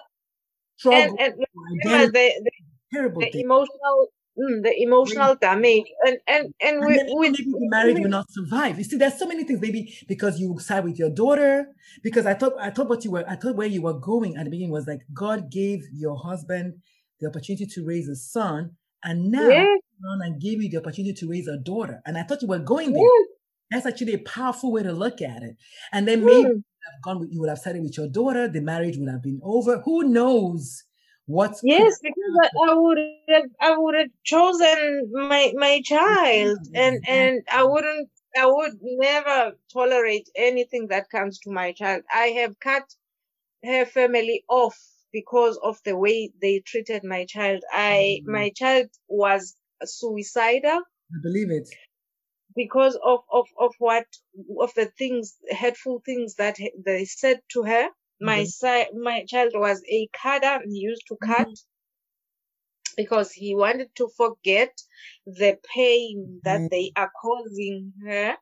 struggle 0.76 1.16
and 1.18 1.44
and 1.82 2.14
the, 2.14 2.32
the, 2.44 2.50
terrible 2.92 3.20
the 3.22 3.40
emotional 3.40 4.08
mm, 4.38 4.62
the 4.62 4.74
emotional 4.82 5.36
damage 5.36 5.86
and 6.06 6.18
and 6.26 6.54
and 6.60 6.80
And 6.80 6.86
with, 6.86 6.96
then 6.96 7.08
even 7.08 7.18
with 7.20 7.32
maybe 7.32 7.52
the 7.52 7.68
marriage 7.70 7.98
will 8.00 8.08
not 8.08 8.30
survive. 8.30 8.78
You 8.78 8.84
see, 8.84 8.96
there's 8.96 9.18
so 9.18 9.26
many 9.26 9.44
things. 9.44 9.60
Maybe 9.60 9.94
because 10.08 10.40
you 10.40 10.58
side 10.58 10.84
with 10.84 10.98
your 10.98 11.10
daughter. 11.10 11.66
Because 12.02 12.26
I 12.26 12.34
thought 12.34 12.54
I 12.60 12.70
thought 12.70 12.88
what 12.88 13.04
you 13.04 13.10
were 13.12 13.24
I 13.28 13.36
thought 13.36 13.56
where 13.56 13.66
you 13.66 13.82
were 13.82 13.98
going 13.98 14.36
at 14.36 14.44
the 14.44 14.50
beginning 14.50 14.72
was 14.72 14.86
like 14.86 15.00
God 15.12 15.50
gave 15.50 15.82
your 15.92 16.16
husband 16.16 16.74
the 17.20 17.28
opportunity 17.28 17.66
to 17.66 17.84
raise 17.84 18.08
a 18.08 18.16
son, 18.16 18.76
and 19.04 19.30
now 19.30 19.50
yes, 19.50 19.80
and 20.02 20.40
gave 20.40 20.62
you 20.62 20.70
the 20.70 20.78
opportunity 20.78 21.12
to 21.14 21.28
raise 21.28 21.46
a 21.46 21.58
daughter. 21.58 22.00
And 22.06 22.16
I 22.16 22.22
thought 22.22 22.42
you 22.42 22.48
were 22.48 22.58
going 22.58 22.92
there. 22.92 23.02
yes, 23.02 23.26
That's 23.70 23.86
actually 23.86 24.14
a 24.14 24.18
powerful 24.18 24.72
way 24.72 24.82
to 24.82 24.92
look 24.92 25.20
at 25.22 25.42
it. 25.42 25.56
And 25.92 26.08
then 26.08 26.24
maybe 26.24 26.38
mm, 26.38 26.48
you 26.48 26.54
would 26.54 26.92
have 26.92 27.02
gone 27.02 27.20
with, 27.20 27.32
you 27.32 27.40
would 27.40 27.48
have 27.50 27.58
started 27.58 27.82
with 27.82 27.96
your 27.96 28.08
daughter. 28.08 28.48
The 28.48 28.60
marriage 28.60 28.96
would 28.96 29.10
have 29.10 29.22
been 29.22 29.40
over. 29.42 29.80
Who 29.80 30.04
knows 30.04 30.84
what's 31.30 31.62
yes, 31.64 31.98
because 32.02 32.34
I, 32.44 32.70
I 32.70 32.74
would 32.74 32.98
have 32.98 33.44
I 33.60 33.76
would 33.78 33.94
have 33.94 34.10
chosen 34.24 35.10
my 35.14 35.52
my 35.56 35.80
child 35.82 36.58
and 36.74 36.98
and 37.06 37.42
I 37.50 37.64
wouldn't 37.64 38.10
I 38.36 38.46
would 38.46 38.74
never 38.82 39.56
tolerate 39.72 40.28
anything 40.36 40.88
that 40.88 41.10
comes 41.10 41.38
to 41.40 41.50
my 41.50 41.72
child. 41.72 42.02
I 42.12 42.26
have 42.40 42.58
cut 42.60 42.84
her 43.64 43.84
family 43.86 44.44
off 44.48 44.78
because 45.12 45.58
of 45.62 45.78
the 45.84 45.96
way 45.96 46.32
they 46.40 46.60
treated 46.60 47.04
my 47.04 47.24
child. 47.26 47.62
I 47.72 48.20
Mhm. 48.22 48.26
my 48.26 48.50
child 48.50 48.88
was 49.08 49.56
suicidal 49.84 50.82
I 51.14 51.18
believe 51.22 51.50
it. 51.50 51.68
because 52.56 52.96
of, 53.04 53.20
of, 53.32 53.46
of 53.58 53.74
what 53.78 54.06
of 54.60 54.72
the 54.74 54.86
things 54.86 55.36
hurtful 55.50 56.00
things 56.04 56.34
that 56.36 56.56
they 56.84 57.04
said 57.04 57.40
to 57.52 57.62
her. 57.64 57.88
My 58.20 58.44
si- 58.44 58.90
my 58.94 59.24
child 59.26 59.52
was 59.54 59.82
a 59.88 60.08
cutter. 60.22 60.62
He 60.64 60.78
used 60.80 61.06
to 61.08 61.16
cut 61.16 61.48
because 62.96 63.32
he 63.32 63.54
wanted 63.54 63.90
to 63.96 64.08
forget 64.16 64.72
the 65.26 65.58
pain 65.74 66.40
that 66.44 66.60
Mhm. 66.62 66.70
they 66.70 66.92
are 66.96 67.10
causing 67.22 67.92
her. 68.04 68.36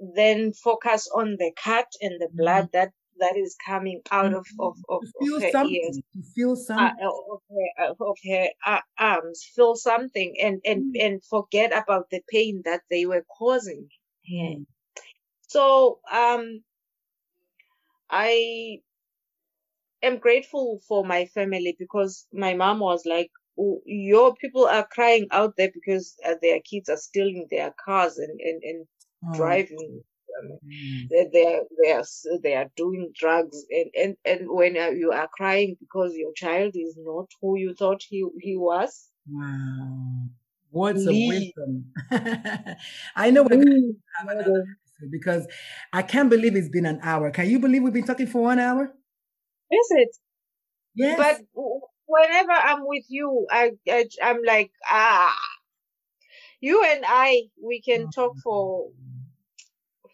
Then 0.00 0.52
focus 0.52 1.08
on 1.14 1.36
the 1.38 1.52
cut 1.56 1.88
and 2.02 2.20
the 2.20 2.28
blood 2.30 2.70
that 2.72 2.92
that 3.18 3.36
is 3.36 3.56
coming 3.66 4.02
out 4.10 4.34
of 4.34 4.46
of 4.58 4.76
of, 4.88 5.02
To 5.04 5.12
feel 5.20 5.36
of 5.36 5.42
her 5.42 5.50
something. 5.52 5.74
ears 5.84 6.00
To 6.14 6.22
feel 6.34 6.52
uh, 6.52 6.56
something. 6.56 7.04
of 7.34 7.42
her, 7.50 7.68
uh, 7.84 7.94
of 8.10 8.18
her 8.30 8.48
uh, 8.66 8.82
arms, 8.98 9.44
feel 9.54 9.76
something, 9.76 10.36
and 10.40 10.60
and 10.64 10.96
and 10.96 11.24
forget 11.24 11.72
about 11.72 12.10
the 12.10 12.22
pain 12.30 12.62
that 12.64 12.82
they 12.90 13.06
were 13.06 13.24
causing. 13.38 13.88
Mm. 14.32 14.66
So 15.48 16.00
um, 16.10 16.64
I 18.10 18.80
am 20.02 20.18
grateful 20.18 20.80
for 20.88 21.04
my 21.04 21.26
family 21.26 21.76
because 21.78 22.26
my 22.32 22.54
mom 22.54 22.80
was 22.80 23.04
like, 23.06 23.30
"Oh, 23.58 23.80
"Your 23.86 24.34
people 24.36 24.66
are 24.66 24.86
crying 24.86 25.28
out 25.30 25.56
there 25.56 25.70
because 25.72 26.16
uh, 26.24 26.34
their 26.42 26.60
kids 26.60 26.88
are 26.88 26.96
stealing 26.96 27.46
their 27.50 27.74
cars 27.84 28.18
and 28.18 28.40
and 28.40 28.62
and 28.62 28.86
Oh. 29.24 29.32
driving." 29.32 30.02
Um, 30.40 30.58
Mm. 30.64 31.08
they 31.10 31.28
they 31.32 31.46
are 31.54 31.62
they 31.82 31.92
are 31.92 32.04
they 32.42 32.54
are 32.54 32.70
doing 32.76 33.12
drugs 33.14 33.64
and 33.70 33.90
and 33.94 34.16
and 34.24 34.40
when 34.50 34.76
uh, 34.76 34.88
you 34.88 35.12
are 35.12 35.28
crying 35.28 35.76
because 35.80 36.14
your 36.16 36.32
child 36.34 36.72
is 36.74 36.96
not 36.98 37.28
who 37.40 37.56
you 37.58 37.74
thought 37.74 38.02
he 38.08 38.24
he 38.40 38.56
was 38.56 39.10
Wow. 39.28 40.28
Words 40.70 41.06
of 41.06 41.16
Leave. 41.16 41.52
wisdom. 41.54 41.92
I 43.16 43.30
know 43.30 43.42
we're 43.42 43.48
going 43.58 43.66
to 43.66 43.82
Mm, 44.24 45.10
because 45.10 45.46
I 45.92 46.02
can't 46.02 46.30
believe 46.30 46.56
it's 46.56 46.68
been 46.68 46.86
an 46.86 47.00
hour. 47.02 47.30
Can 47.30 47.48
you 47.48 47.58
believe 47.58 47.82
we've 47.82 47.92
been 47.92 48.06
talking 48.06 48.26
for 48.26 48.42
one 48.42 48.58
hour? 48.58 48.94
Is 49.80 49.88
it 50.02 50.16
Yes. 50.94 51.16
but 51.16 51.36
whenever 52.06 52.52
i'm 52.52 52.86
with 52.86 53.04
you 53.08 53.46
i, 53.50 53.70
I 53.88 54.04
i'm 54.22 54.40
like 54.46 54.70
ah 54.86 55.34
you 56.60 56.84
and 56.84 57.04
i 57.06 57.42
we 57.62 57.80
can 57.80 58.10
talk 58.10 58.34
for 58.44 58.90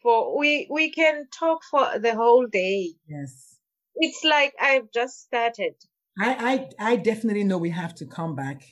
for 0.02 0.38
we 0.38 0.68
we 0.70 0.90
can 0.90 1.26
talk 1.38 1.60
for 1.70 1.98
the 1.98 2.14
whole 2.14 2.46
day 2.46 2.92
yes. 3.08 3.56
it's 3.96 4.22
like 4.24 4.54
i've 4.60 4.90
just 4.94 5.20
started 5.22 5.74
I, 6.20 6.68
I 6.80 6.92
I 6.92 6.96
definitely 6.96 7.44
know 7.44 7.58
we 7.58 7.70
have 7.70 7.94
to 7.96 8.04
come 8.04 8.34
back. 8.34 8.62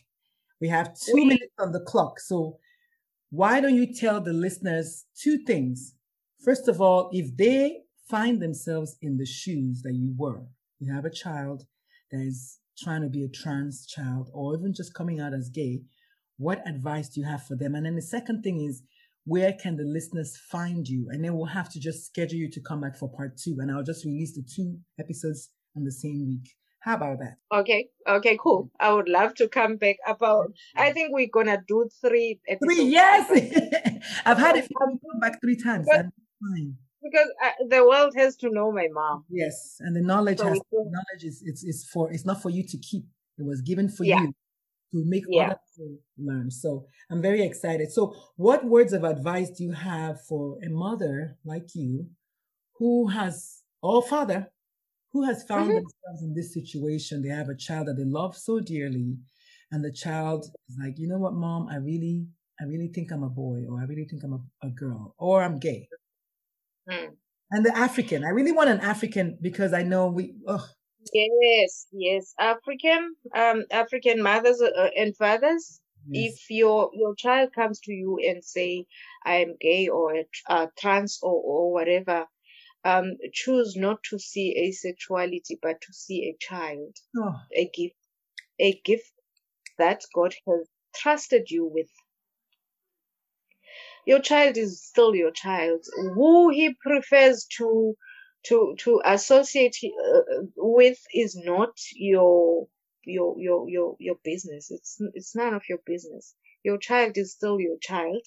We 0.61 0.69
have 0.69 0.99
two 0.99 1.15
We- 1.15 1.27
minutes 1.27 1.55
on 1.61 1.71
the 1.71 1.79
clock. 1.81 2.19
So 2.19 2.59
why 3.31 3.61
don't 3.61 3.77
you 3.77 3.87
tell 3.95 4.21
the 4.21 4.33
listeners 4.33 5.05
two 5.15 5.39
things? 5.47 5.95
First 6.45 6.67
of 6.67 6.81
all, 6.81 7.09
if 7.13 7.37
they 7.37 7.83
find 8.11 8.43
themselves 8.43 8.97
in 9.01 9.17
the 9.17 9.27
shoes 9.27 9.83
that 9.83 9.95
you 9.95 10.13
were, 10.17 10.43
you 10.79 10.93
have 10.95 11.05
a 11.05 11.11
child 11.11 11.65
that 12.11 12.21
is 12.21 12.59
trying 12.79 13.03
to 13.03 13.09
be 13.09 13.25
a 13.25 13.29
trans 13.29 13.87
child 13.87 14.31
or 14.33 14.57
even 14.57 14.75
just 14.75 14.95
coming 14.95 15.21
out 15.21 15.33
as 15.35 15.49
gay, 15.49 15.83
what 16.39 16.67
advice 16.69 17.09
do 17.09 17.21
you 17.21 17.27
have 17.27 17.45
for 17.47 17.57
them? 17.57 17.75
And 17.75 17.87
then 17.87 17.97
the 17.97 18.03
second 18.03 18.43
thing 18.43 18.61
is, 18.61 18.83
where 19.25 19.53
can 19.53 19.77
the 19.77 19.85
listeners 19.85 20.37
find 20.51 20.87
you? 20.87 21.09
And 21.11 21.25
then 21.25 21.35
we'll 21.37 21.47
have 21.47 21.71
to 21.73 21.81
just 21.81 22.07
schedule 22.07 22.37
you 22.39 22.51
to 22.51 22.61
come 22.61 22.81
back 22.81 22.97
for 22.97 23.11
part 23.11 23.37
two. 23.37 23.57
And 23.61 23.73
I'll 23.73 23.83
just 23.83 24.05
release 24.05 24.35
the 24.37 24.43
two 24.43 24.79
episodes 25.01 25.51
on 25.77 25.85
the 25.85 25.91
same 25.93 26.27
week. 26.29 26.51
How 26.81 26.95
about 26.95 27.19
that? 27.19 27.39
okay 27.53 27.89
okay 28.07 28.39
cool 28.41 28.71
i 28.79 28.93
would 28.93 29.09
love 29.09 29.35
to 29.35 29.49
come 29.49 29.77
back 29.77 29.97
about 30.07 30.53
i 30.77 30.93
think 30.93 31.09
we're 31.13 31.27
gonna 31.27 31.61
do 31.67 31.89
three 32.01 32.39
episodes 32.49 32.77
Three, 32.77 32.85
yes. 32.85 33.29
I've 34.25 34.39
had 34.39 34.57
it 34.57 34.71
um, 34.81 35.01
come 35.01 35.21
back 35.21 35.41
three 35.41 35.57
times. 35.57 35.87
But- 35.91 35.99
and 36.01 36.13
fine. 36.41 36.77
Because 37.03 37.33
uh, 37.43 37.53
the 37.69 37.85
world 37.87 38.15
has 38.17 38.37
to 38.39 38.51
know 38.51 38.73
my 38.73 38.89
mom 38.93 39.27
Yes, 39.29 39.77
and 39.81 39.97
the 39.97 40.01
knowledge 40.03 40.41
So 40.41 40.43
has 40.43 40.63
knowledge 40.73 41.25
is 41.25 41.43
it's 41.45 41.65
it's 41.65 41.85
for 41.89 42.13
it's 42.13 42.25
not 42.25 42.43
for 42.43 42.51
you 42.51 42.63
to 42.65 42.79
keep. 42.79 43.05
It 43.39 43.45
was 43.45 43.61
given 43.61 43.89
for 43.89 44.05
Yeah. 44.05 44.17
you 44.17 44.33
to 44.93 45.05
make 45.05 45.25
Yeah. 45.27 45.53
other 45.53 45.57
people 45.77 45.99
learn. 46.19 46.51
So 46.51 46.87
I'm 47.11 47.23
very 47.23 47.43
excited. 47.43 47.93
So, 47.93 48.15
what 48.37 48.65
words 48.67 48.93
of 48.93 49.05
advice 49.05 49.51
do 49.51 49.65
you 49.65 49.73
have 49.73 50.23
for 50.27 50.59
a 50.65 50.71
mother 50.71 51.39
like 51.45 51.75
you, 51.75 52.11
who 52.79 53.09
has 53.09 53.65
or 53.83 54.03
father, 54.03 54.53
who 55.13 55.25
has 55.25 55.45
found 55.45 55.71
Mhm. 55.71 55.79
themselves 55.79 56.23
in 56.23 56.35
this 56.35 56.55
situation? 56.55 57.23
They 57.23 57.31
have 57.31 57.49
a 57.51 57.57
child 57.57 57.89
that 57.89 57.97
they 57.97 58.05
love 58.05 58.37
so 58.37 58.61
dearly, 58.61 59.19
and 59.73 59.85
the 59.85 59.93
child 59.93 60.47
is 60.69 60.77
like, 60.81 60.99
you 60.99 61.09
know 61.09 61.19
what, 61.19 61.35
mom, 61.35 61.69
I 61.69 61.77
really, 61.77 62.29
I 62.61 62.65
really 62.65 62.89
think 62.89 63.13
I'm 63.13 63.25
a 63.25 63.31
boy, 63.31 63.67
or 63.69 63.81
I 63.81 63.85
really 63.85 64.07
think 64.07 64.25
I'm 64.25 64.35
a, 64.35 64.67
a 64.67 64.71
girl, 64.71 65.15
or 65.19 65.43
I'm 65.43 65.59
gay. 65.59 65.91
Mm. 66.89 67.17
And 67.51 67.65
the 67.65 67.77
African, 67.77 68.25
I 68.25 68.31
really 68.31 68.53
want 68.53 68.71
an 68.71 68.81
African 68.81 69.39
because 69.41 69.73
I 69.73 69.83
know 69.83 70.09
we. 70.09 70.35
Oh, 70.47 70.67
yes 71.13 71.87
yes 71.93 72.35
african 72.39 73.15
um 73.35 73.65
african 73.71 74.23
mothers 74.23 74.61
uh, 74.61 74.89
and 74.97 75.17
fathers 75.17 75.81
yes. 76.09 76.33
if 76.33 76.51
your 76.51 76.91
your 76.95 77.15
child 77.15 77.53
comes 77.55 77.81
to 77.81 77.93
you 77.93 78.19
and 78.27 78.45
say 78.45 78.85
i 79.25 79.37
am 79.37 79.55
gay 79.61 79.89
or 79.89 80.15
a 80.15 80.25
uh, 80.49 80.67
trans 80.79 81.19
or, 81.23 81.41
or 81.45 81.73
whatever 81.73 82.27
um 82.85 83.17
choose 83.33 83.77
not 83.77 84.03
to 84.03 84.19
see 84.19 84.49
asexuality 84.67 85.57
but 85.63 85.81
to 85.81 85.93
see 85.93 86.25
a 86.25 86.37
child 86.45 86.97
Oh, 87.17 87.35
a 87.55 87.71
gift 87.73 87.97
a 88.59 88.81
gift 88.85 89.13
that 89.79 90.03
god 90.15 90.35
has 90.49 90.69
trusted 90.95 91.51
you 91.51 91.67
with 91.67 91.89
your 94.07 94.21
child 94.21 94.57
is 94.57 94.83
still 94.83 95.15
your 95.15 95.33
child. 95.33 95.85
Who 96.15 96.51
he 96.51 96.75
prefers 96.81 97.47
to 97.59 97.97
to 98.47 98.75
to 98.79 99.03
associate 99.05 99.77
uh, 99.85 100.21
with 100.57 100.99
is 101.13 101.37
not 101.37 101.77
your 101.95 102.69
your 103.05 103.35
your 103.39 103.69
your 103.69 103.97
your 103.99 104.17
business. 104.25 104.71
It's 104.71 104.99
it's 105.15 105.35
none 105.37 105.55
of 105.55 105.63
your 105.69 105.81
business. 105.85 106.35
Your 106.63 106.79
child 106.79 107.19
is 107.19 107.33
still 107.33 107.61
your 107.61 107.79
child. 107.81 108.23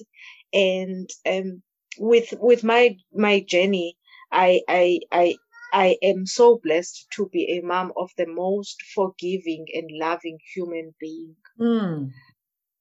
And 0.53 1.09
um 1.25 1.63
with 1.97 2.33
with 2.39 2.63
my 2.63 2.95
my 3.13 3.39
journey 3.41 3.97
i 4.31 4.61
i 4.67 4.99
i 5.11 5.35
I 5.71 5.97
am 6.01 6.25
so 6.25 6.59
blessed 6.63 7.07
to 7.11 7.29
be 7.29 7.57
a 7.57 7.61
mom 7.61 7.93
of 7.95 8.09
the 8.17 8.25
most 8.25 8.81
forgiving 8.95 9.67
and 9.73 9.89
loving 9.91 10.39
human 10.55 10.95
being. 10.99 11.35
Mm, 11.59 12.11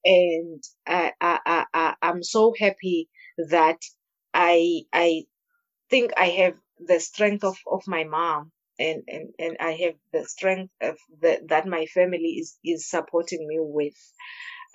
and 0.05 0.63
I, 0.87 1.13
I, 1.21 1.65
I, 1.73 1.93
I'm 2.01 2.23
so 2.23 2.53
happy 2.57 3.09
that 3.49 3.79
I, 4.33 4.81
I 4.93 5.23
think 5.89 6.11
I 6.17 6.27
have 6.29 6.55
the 6.79 6.99
strength 6.99 7.43
of, 7.43 7.57
of 7.71 7.83
my 7.87 8.03
mom 8.05 8.51
and, 8.79 9.03
and, 9.07 9.29
and 9.39 9.57
I 9.59 9.71
have 9.83 9.95
the 10.13 10.25
strength 10.25 10.71
of 10.81 10.97
the, 11.21 11.41
that 11.49 11.67
my 11.67 11.85
family 11.87 12.37
is, 12.39 12.57
is 12.63 12.89
supporting 12.89 13.47
me 13.47 13.57
with. 13.59 13.95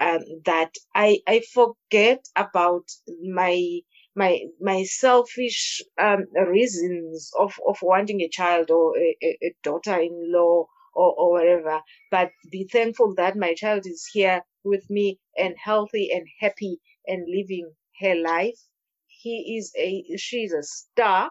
Um, 0.00 0.20
that 0.44 0.72
I, 0.94 1.20
I 1.28 1.42
forget 1.52 2.24
about 2.36 2.84
my, 3.22 3.80
my, 4.16 4.40
my 4.60 4.84
selfish, 4.84 5.82
um, 5.98 6.24
reasons 6.48 7.30
of, 7.38 7.54
of 7.66 7.78
wanting 7.82 8.20
a 8.20 8.28
child 8.28 8.70
or 8.72 8.96
a, 8.98 9.16
a 9.22 9.54
daughter-in-law 9.62 10.66
or, 10.94 11.14
or 11.16 11.30
whatever, 11.32 11.80
but 12.10 12.30
be 12.50 12.68
thankful 12.70 13.14
that 13.16 13.36
my 13.36 13.54
child 13.54 13.86
is 13.86 14.08
here 14.12 14.42
with 14.64 14.88
me 14.90 15.18
and 15.36 15.54
healthy 15.62 16.10
and 16.12 16.26
happy 16.40 16.80
and 17.06 17.26
living 17.28 17.70
her 18.00 18.14
life. 18.14 18.58
He 19.06 19.56
is 19.58 19.72
a, 19.78 20.16
she's 20.16 20.52
a 20.52 20.62
star 20.62 21.30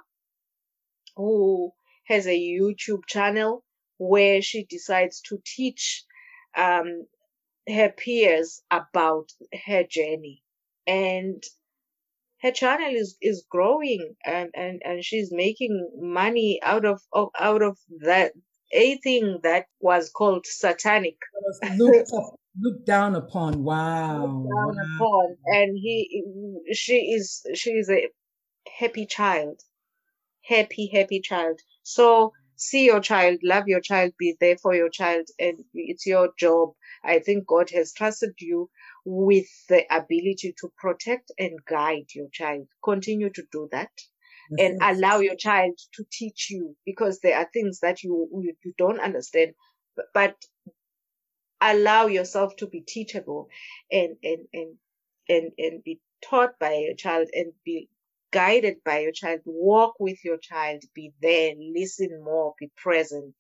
who 1.16 1.72
has 2.06 2.28
a 2.28 2.38
YouTube 2.38 3.06
channel 3.08 3.64
where 3.98 4.42
she 4.42 4.66
decides 4.66 5.22
to 5.22 5.40
teach 5.46 6.04
um, 6.58 7.06
her 7.68 7.90
peers 7.90 8.62
about 8.72 9.32
her 9.66 9.84
journey. 9.84 10.42
And 10.86 11.42
her 12.42 12.52
channel 12.52 12.94
is, 12.94 13.16
is 13.22 13.46
growing 13.50 14.16
and, 14.26 14.50
and, 14.54 14.82
and 14.84 15.04
she's 15.04 15.30
making 15.32 15.92
money 15.98 16.60
out 16.62 16.84
of, 16.86 17.02
of 17.14 17.30
out 17.40 17.62
of 17.62 17.78
that 18.02 18.34
a 18.74 18.98
thing 18.98 19.40
that 19.44 19.68
was 19.80 20.10
called 20.10 20.46
satanic. 20.46 21.16
Looked, 22.60 22.86
down 22.86 23.16
upon. 23.16 23.64
Wow. 23.64 24.22
Looked 24.22 24.43
down 24.45 24.76
wow. 24.76 24.95
upon. 24.99 25.38
And 25.47 25.78
he 25.78 26.24
she 26.74 27.12
is 27.14 27.45
she 27.56 27.72
is 27.72 27.89
a 27.89 28.10
happy 28.80 29.06
child. 29.06 29.62
Happy, 30.45 30.89
happy 30.93 31.22
child. 31.22 31.60
So 31.84 32.34
see 32.56 32.86
your 32.86 32.99
child, 32.99 33.39
love 33.43 33.68
your 33.68 33.82
child, 33.82 34.14
be 34.18 34.36
there 34.39 34.58
for 34.58 34.76
your 34.76 34.89
child, 34.89 35.28
and 35.39 35.64
it's 35.74 36.06
your 36.06 36.30
job. 36.38 36.74
I 37.04 37.20
think 37.20 37.47
God 37.47 37.70
has 37.72 37.93
trusted 37.93 38.34
you 38.39 38.70
with 39.06 39.47
the 39.70 39.84
ability 39.89 40.54
to 40.60 40.72
protect 40.78 41.32
and 41.39 41.60
guide 41.66 42.08
your 42.14 42.30
child. 42.32 42.68
Continue 42.84 43.30
to 43.32 43.43
do 43.51 43.68
that 43.72 43.89
and 44.58 44.80
allow 44.82 45.20
your 45.20 45.36
child 45.36 45.78
to 45.93 46.06
teach 46.12 46.49
you 46.49 46.76
because 46.86 47.20
there 47.20 47.38
are 47.38 47.49
things 47.51 47.80
that 47.80 48.04
you, 48.04 48.30
you, 48.41 48.54
you 48.64 48.74
don't 48.78 48.99
understand, 48.99 49.54
but 50.14 50.36
allow 51.72 52.07
yourself 52.07 52.55
to 52.57 52.68
be 52.68 52.82
teachable 52.82 53.49
and, 53.91 54.16
and, 54.24 54.45
and, 54.53 54.76
and, 55.30 55.51
and 55.57 55.84
be 55.84 55.99
taught 56.24 56.59
by 56.59 56.74
your 56.74 56.95
child 56.95 57.28
and 57.34 57.53
be 57.66 57.89
guided 58.32 58.78
by 58.84 58.99
your 58.99 59.11
child. 59.11 59.39
Walk 59.45 59.95
with 59.99 60.18
your 60.24 60.38
child, 60.38 60.84
be 60.93 61.14
there, 61.22 61.53
listen 61.57 62.22
more, 62.24 62.53
be 62.59 62.72
present. 62.76 63.36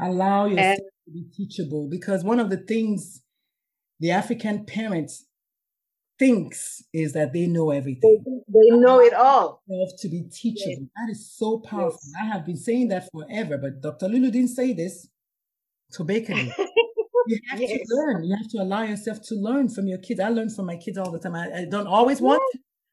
Allow 0.00 0.46
yourself 0.46 0.78
and, 0.78 0.90
to 1.06 1.12
be 1.12 1.24
teachable 1.36 1.88
because 1.90 2.24
one 2.24 2.40
of 2.40 2.48
the 2.48 2.56
things 2.56 3.22
the 3.98 4.10
African 4.12 4.64
parents 4.64 5.26
thinks 6.18 6.82
is 6.92 7.12
that 7.12 7.32
they 7.32 7.46
know 7.46 7.70
everything. 7.70 8.22
They, 8.24 8.60
they 8.60 8.76
know 8.76 9.00
it 9.00 9.14
all. 9.14 9.62
To 9.68 10.08
be 10.08 10.22
teachable. 10.32 10.70
Yes. 10.70 10.90
That 10.96 11.10
is 11.10 11.34
so 11.36 11.58
powerful. 11.58 11.98
Yes. 12.02 12.22
I 12.22 12.24
have 12.26 12.46
been 12.46 12.56
saying 12.56 12.88
that 12.88 13.08
forever, 13.12 13.58
but 13.58 13.80
Dr. 13.80 14.08
Lulu 14.08 14.30
didn't 14.30 14.50
say 14.50 14.72
this. 14.72 15.08
Tobeka 15.92 16.52
You 17.30 17.38
have 17.48 17.60
yes. 17.60 17.70
to 17.70 17.94
learn. 17.94 18.24
You 18.24 18.36
have 18.36 18.48
to 18.48 18.58
allow 18.58 18.82
yourself 18.82 19.22
to 19.28 19.36
learn 19.36 19.68
from 19.68 19.86
your 19.86 19.98
kids. 19.98 20.18
I 20.18 20.30
learn 20.30 20.50
from 20.50 20.66
my 20.66 20.76
kids 20.76 20.98
all 20.98 21.12
the 21.12 21.20
time. 21.20 21.36
I, 21.36 21.60
I 21.60 21.64
don't 21.64 21.86
always 21.86 22.20
want. 22.20 22.42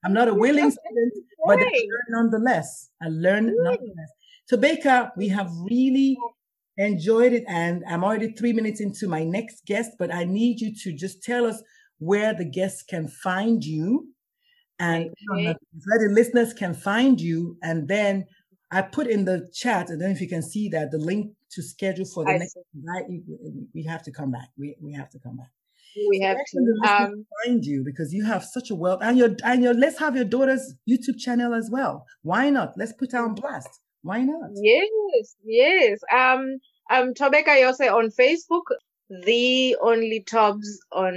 I'm 0.06 0.14
not 0.14 0.28
a 0.28 0.34
willing 0.34 0.70
student, 0.70 1.14
but 1.44 1.58
I 1.60 1.64
learn 1.64 2.08
nonetheless. 2.10 2.90
I 3.02 3.08
learn 3.08 3.52
nonetheless. 3.64 4.12
Tobeka, 4.52 5.10
we 5.18 5.28
have 5.30 5.50
really 5.72 6.16
enjoyed 6.78 7.34
it, 7.34 7.46
and 7.48 7.84
I'm 7.90 8.04
already 8.04 8.32
three 8.34 8.54
minutes 8.54 8.80
into 8.80 9.08
my 9.08 9.24
next 9.24 9.66
guest, 9.66 9.94
but 9.98 10.14
I 10.14 10.24
need 10.24 10.62
you 10.62 10.76
to 10.84 10.94
just 10.94 11.24
tell 11.24 11.44
us 11.48 11.64
where 11.98 12.36
the 12.36 12.46
guests 12.46 12.84
can 12.84 13.08
find 13.08 13.66
you 13.66 14.10
and 14.78 15.10
okay. 15.34 15.56
where 15.86 16.08
the 16.08 16.14
listeners 16.14 16.54
can 16.54 16.76
find 16.76 17.20
you. 17.20 17.58
And 17.64 17.88
then 17.88 18.28
I 18.72 18.82
put 18.82 19.08
in 19.08 19.26
the 19.26 19.50
chat, 19.54 19.86
I 19.86 19.90
don't 19.92 20.00
know 20.00 20.10
if 20.10 20.22
you 20.22 20.28
can 20.28 20.42
see 20.42 20.70
that, 20.70 20.92
the 20.92 20.98
link 20.98 21.34
to 21.52 21.62
schedule 21.64 22.06
for 22.06 22.26
the 22.26 22.32
I 22.32 22.38
next 22.38 22.58
night. 22.74 23.06
We 23.74 23.84
have 23.86 24.04
to 24.04 24.12
come 24.12 24.32
back. 24.32 24.50
We, 24.58 24.76
we 24.82 24.94
have 24.94 25.10
to 25.12 25.20
come 25.20 25.38
back. 25.38 25.52
We 26.10 26.20
have 26.20 26.38
to 26.38 26.88
um, 26.88 27.26
find 27.44 27.66
you 27.66 27.84
because 27.84 28.14
you 28.14 28.24
have 28.26 28.44
such 28.44 28.70
a 28.70 28.76
wealth 28.76 29.00
and 29.02 29.18
your 29.18 29.36
and 29.44 29.64
your 29.64 29.74
let's 29.74 29.98
have 29.98 30.16
your 30.16 30.26
daughter's 30.26 30.76
YouTube 30.88 31.18
channel 31.18 31.56
as 31.56 31.72
well. 31.72 32.06
Why 32.22 32.52
not? 32.52 32.74
Let's 32.78 32.94
put 32.94 33.14
her 33.14 33.24
on 33.24 33.34
blast. 33.34 33.70
Why 34.04 34.22
not? 34.22 34.52
Yes, 34.62 35.36
yes. 35.44 36.00
Um 36.14 36.60
um 36.92 37.14
Tobeka 37.16 37.58
Yose 37.60 37.92
on 37.92 38.12
Facebook 38.12 38.76
the 39.10 39.78
only 39.82 40.24
Tobs 40.24 40.80
on 40.92 41.14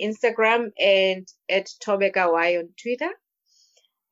Instagram 0.00 0.70
and 0.78 1.26
at 1.50 1.66
Tobeka 1.84 2.32
Y 2.32 2.56
on 2.56 2.68
Twitter. 2.80 3.10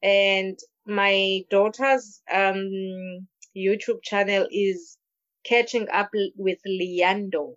And 0.03 0.59
my 0.87 1.41
daughter's 1.51 2.23
um, 2.33 3.27
YouTube 3.57 4.03
channel 4.03 4.47
is 4.51 4.99
Catching 5.45 5.89
Up 5.93 6.11
with 6.37 6.59
Leando. 6.67 7.55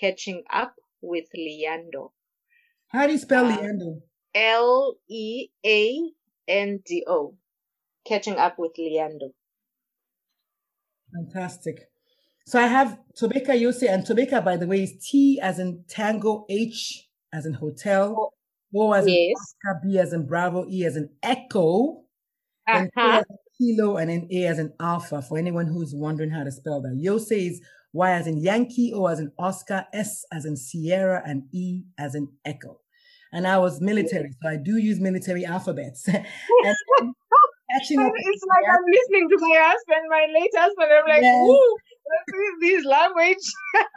Catching 0.00 0.42
Up 0.52 0.74
with 1.00 1.26
Leando. 1.36 2.10
How 2.88 3.06
do 3.06 3.12
you 3.12 3.18
spell 3.18 3.46
uh, 3.46 3.56
Leando? 3.56 4.00
L 4.34 4.96
E 5.08 5.48
A 5.64 5.98
N 6.48 6.80
D 6.84 7.04
O. 7.06 7.34
Catching 8.06 8.36
Up 8.36 8.58
with 8.58 8.72
Leando. 8.78 9.32
Fantastic. 11.14 11.88
So 12.46 12.60
I 12.60 12.66
have 12.66 12.98
Tobeka 13.20 13.60
Yose, 13.60 13.88
and 13.88 14.04
Tobeka, 14.04 14.44
by 14.44 14.56
the 14.56 14.66
way, 14.66 14.82
is 14.82 14.94
T 15.04 15.40
as 15.42 15.58
in 15.58 15.84
Tango, 15.88 16.44
H 16.48 17.08
as 17.32 17.44
in 17.44 17.54
hotel, 17.54 18.32
O 18.74 18.92
as 18.92 19.06
yes. 19.08 19.16
in 19.16 19.32
Oscar, 19.34 19.80
B 19.82 19.98
as 19.98 20.12
in 20.12 20.26
Bravo, 20.26 20.64
E 20.70 20.84
as 20.84 20.96
in 20.96 21.10
Echo, 21.22 22.04
uh-huh. 22.66 22.90
and 22.96 23.24
Kilo, 23.58 23.96
and 23.96 24.10
then 24.10 24.28
A 24.30 24.46
as 24.46 24.58
an 24.58 24.72
Alpha. 24.80 25.22
For 25.22 25.38
anyone 25.38 25.66
who's 25.66 25.94
wondering 25.94 26.30
how 26.30 26.44
to 26.44 26.52
spell 26.52 26.80
that, 26.82 27.00
Yose 27.02 27.32
is 27.32 27.60
Y 27.92 28.10
as 28.10 28.26
in 28.26 28.38
Yankee, 28.38 28.92
O 28.94 29.06
as 29.06 29.20
in 29.20 29.32
Oscar, 29.38 29.86
S 29.92 30.24
as 30.32 30.44
in 30.44 30.56
Sierra, 30.56 31.22
and 31.24 31.44
E 31.52 31.84
as 31.98 32.14
in 32.14 32.28
Echo. 32.44 32.80
And 33.32 33.46
I 33.46 33.58
was 33.58 33.80
military, 33.80 34.30
so 34.42 34.48
I 34.48 34.56
do 34.56 34.76
use 34.76 35.00
military 35.00 35.44
alphabets. 35.44 36.06
and, 36.08 36.24
it's 37.68 37.90
like 37.90 38.66
I'm 38.70 38.84
listening 38.86 39.28
to 39.28 39.38
my 39.40 39.56
husband, 39.58 40.02
my 40.08 40.26
late 40.32 40.50
husband. 40.54 40.88
I'm 40.92 41.08
like, 41.08 41.22
yes. 41.22 41.48
This 42.60 42.84
language. 42.84 43.36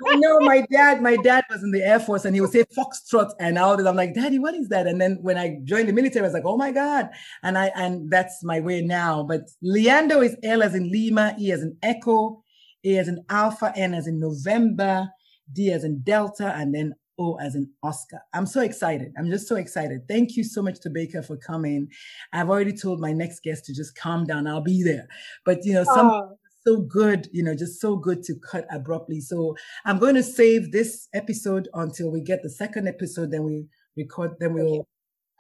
I 0.08 0.16
know 0.16 0.40
my 0.40 0.66
dad, 0.72 1.02
my 1.02 1.16
dad 1.18 1.46
was 1.50 1.64
in 1.64 1.72
the 1.72 1.82
Air 1.82 2.00
Force 2.00 2.26
and 2.26 2.36
he 2.36 2.42
would 2.42 2.52
say 2.52 2.66
foxtrot 2.78 3.32
and 3.40 3.58
all 3.58 3.78
this. 3.78 3.88
I'm 3.88 3.96
like, 3.96 4.14
Daddy, 4.14 4.40
what 4.40 4.54
is 4.54 4.70
that? 4.70 4.88
And 4.88 5.00
then 5.00 5.18
when 5.22 5.38
I 5.38 5.60
joined 5.64 5.90
the 5.90 5.94
military, 5.94 6.24
I 6.24 6.28
was 6.28 6.34
like, 6.34 6.46
oh 6.46 6.58
my 6.58 6.72
God. 6.72 7.10
And 7.44 7.58
I 7.58 7.72
and 7.76 8.10
that's 8.10 8.44
my 8.44 8.60
way 8.60 8.82
now. 8.82 9.24
But 9.24 9.50
Leando 9.64 10.24
is 10.24 10.36
L 10.44 10.64
as 10.64 10.76
in 10.76 10.92
Lima, 10.92 11.36
E 11.40 11.52
as 11.52 11.62
in 11.62 11.78
Echo, 11.82 12.44
A 12.84 12.98
as 12.98 13.08
in 13.08 13.24
Alpha, 13.30 13.74
N 13.76 13.94
as 13.94 14.08
in 14.08 14.20
November, 14.20 15.10
D 15.54 15.72
as 15.72 15.84
in 15.84 16.02
Delta, 16.02 16.54
and 16.56 16.74
then 16.74 16.94
O 17.18 17.36
as 17.36 17.56
in 17.56 17.70
Oscar. 17.84 18.22
I'm 18.34 18.46
so 18.46 18.62
excited. 18.62 19.14
I'm 19.18 19.30
just 19.30 19.48
so 19.48 19.56
excited. 19.56 20.08
Thank 20.08 20.36
you 20.36 20.44
so 20.44 20.62
much 20.62 20.80
Tobeka 20.80 21.26
for 21.26 21.38
coming. 21.38 21.90
I've 22.34 22.50
already 22.50 22.74
told 22.74 23.00
my 23.00 23.12
next 23.12 23.44
guest 23.44 23.66
to 23.66 23.74
just 23.74 23.96
calm 23.96 24.26
down. 24.26 24.48
I'll 24.48 24.62
be 24.62 24.84
there. 24.84 25.08
But 25.46 25.66
you 25.66 25.74
know, 25.74 25.84
some 25.84 26.08
oh 26.08 26.39
so 26.66 26.82
good, 26.82 27.28
you 27.32 27.44
know, 27.44 27.56
just 27.56 27.80
so 27.80 27.96
good 27.96 28.24
to 28.24 28.36
cut 28.36 28.66
abruptly. 28.72 29.22
So 29.22 29.56
I'm 29.86 30.00
going 30.00 30.16
to 30.16 30.24
save 30.24 30.72
this 30.72 31.08
episode 31.14 31.68
until 31.74 32.12
we 32.12 32.22
get 32.22 32.44
the 32.44 32.50
second 32.50 32.88
episode. 32.88 33.32
Then 33.32 33.44
we 33.44 33.68
record, 33.98 34.32
then 34.40 34.54
we'll 34.54 34.80
okay. 34.80 34.88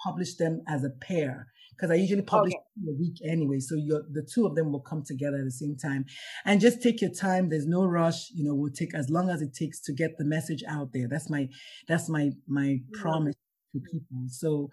publish 0.04 0.36
them 0.36 0.62
as 0.68 0.84
a 0.84 0.90
pair 0.90 1.48
because 1.80 1.92
I 1.92 1.96
usually 1.96 2.22
publish 2.22 2.54
okay. 2.54 2.90
a 2.90 3.00
week 3.00 3.18
anyway. 3.26 3.60
So 3.60 3.76
the 3.76 4.28
two 4.34 4.46
of 4.46 4.56
them 4.56 4.72
will 4.72 4.82
come 4.82 5.04
together 5.04 5.38
at 5.38 5.46
the 5.46 5.52
same 5.52 5.78
time. 5.78 6.06
And 6.46 6.60
just 6.60 6.82
take 6.82 7.02
your 7.02 7.12
time. 7.12 7.50
There's 7.50 7.68
no 7.68 7.86
rush. 7.86 8.30
You 8.32 8.44
know, 8.46 8.54
we'll 8.54 8.72
take 8.72 8.94
as 8.94 9.10
long 9.10 9.30
as 9.30 9.42
it 9.42 9.54
takes 9.54 9.80
to 9.82 9.94
get 9.94 10.18
the 10.18 10.26
message 10.26 10.64
out 10.68 10.90
there. 10.94 11.08
That's 11.10 11.30
my 11.30 11.48
that's 11.88 12.10
my 12.10 12.32
my 12.48 12.62
mm-hmm. 12.64 13.02
promise 13.02 13.36
to 13.74 13.80
people. 13.80 14.26
So 14.28 14.70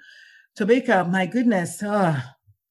Tobeka, 0.59 1.09
my 1.11 1.27
goodness, 1.27 1.83
uh, 1.83 2.21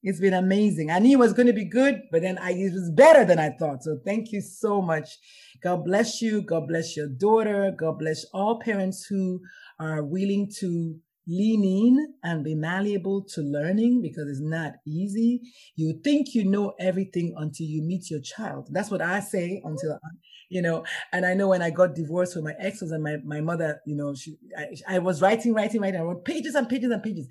it's 0.06 0.20
been 0.20 0.36
amazing. 0.36 0.91
I 0.91 0.99
knew 0.99 1.18
it 1.18 1.20
was 1.20 1.34
going 1.34 1.47
to 1.47 1.53
be 1.53 1.66
good, 1.66 2.03
but 2.12 2.22
then 2.22 2.38
I, 2.38 2.51
it 2.51 2.74
was 2.74 2.91
better 2.91 3.26
than 3.26 3.39
I 3.39 3.49
thought. 3.49 3.84
So 3.84 3.97
thank 4.06 4.32
you 4.32 4.39
so 4.39 4.80
much. 4.80 5.18
God 5.64 5.84
bless 5.84 6.22
you. 6.22 6.43
God 6.43 6.68
bless 6.68 6.95
your 6.95 7.08
daughter. 7.08 7.74
God 7.76 7.97
bless 7.97 8.24
all 8.26 8.60
parents 8.60 9.08
who 9.08 9.41
are 9.80 10.03
willing 10.03 10.47
to 10.60 10.95
lean 11.28 11.64
in 11.64 12.14
and 12.24 12.43
be 12.43 12.53
malleable 12.53 13.24
to 13.24 13.41
learning 13.41 14.03
because 14.03 14.30
it's 14.30 14.39
not 14.39 14.74
easy. 14.86 15.41
You 15.76 15.99
think 16.03 16.36
you 16.36 16.45
know 16.45 16.74
everything 16.80 17.34
until 17.36 17.66
you 17.66 17.82
meet 17.82 18.12
your 18.12 18.22
child. 18.22 18.70
That's 18.72 18.91
what 18.91 19.01
I 19.01 19.22
say 19.22 19.60
until, 19.66 19.97
you 20.49 20.61
know, 20.61 20.85
and 21.11 21.25
I 21.25 21.33
know 21.33 21.49
when 21.49 21.61
I 21.61 21.69
got 21.69 21.95
divorced 21.95 22.35
with 22.35 22.45
my 22.45 22.53
ex 22.59 22.81
and 22.81 23.03
my, 23.03 23.17
my 23.23 23.41
mother, 23.41 23.81
you 23.85 23.95
know, 23.95 24.13
she, 24.15 24.37
I, 24.57 24.95
I 24.95 24.99
was 24.99 25.21
writing, 25.21 25.53
writing, 25.53 25.81
writing. 25.81 25.99
I 25.99 26.03
wrote 26.03 26.25
pages 26.25 26.55
and 26.55 26.69
pages 26.69 26.91
and 26.91 27.01
pages. 27.01 27.27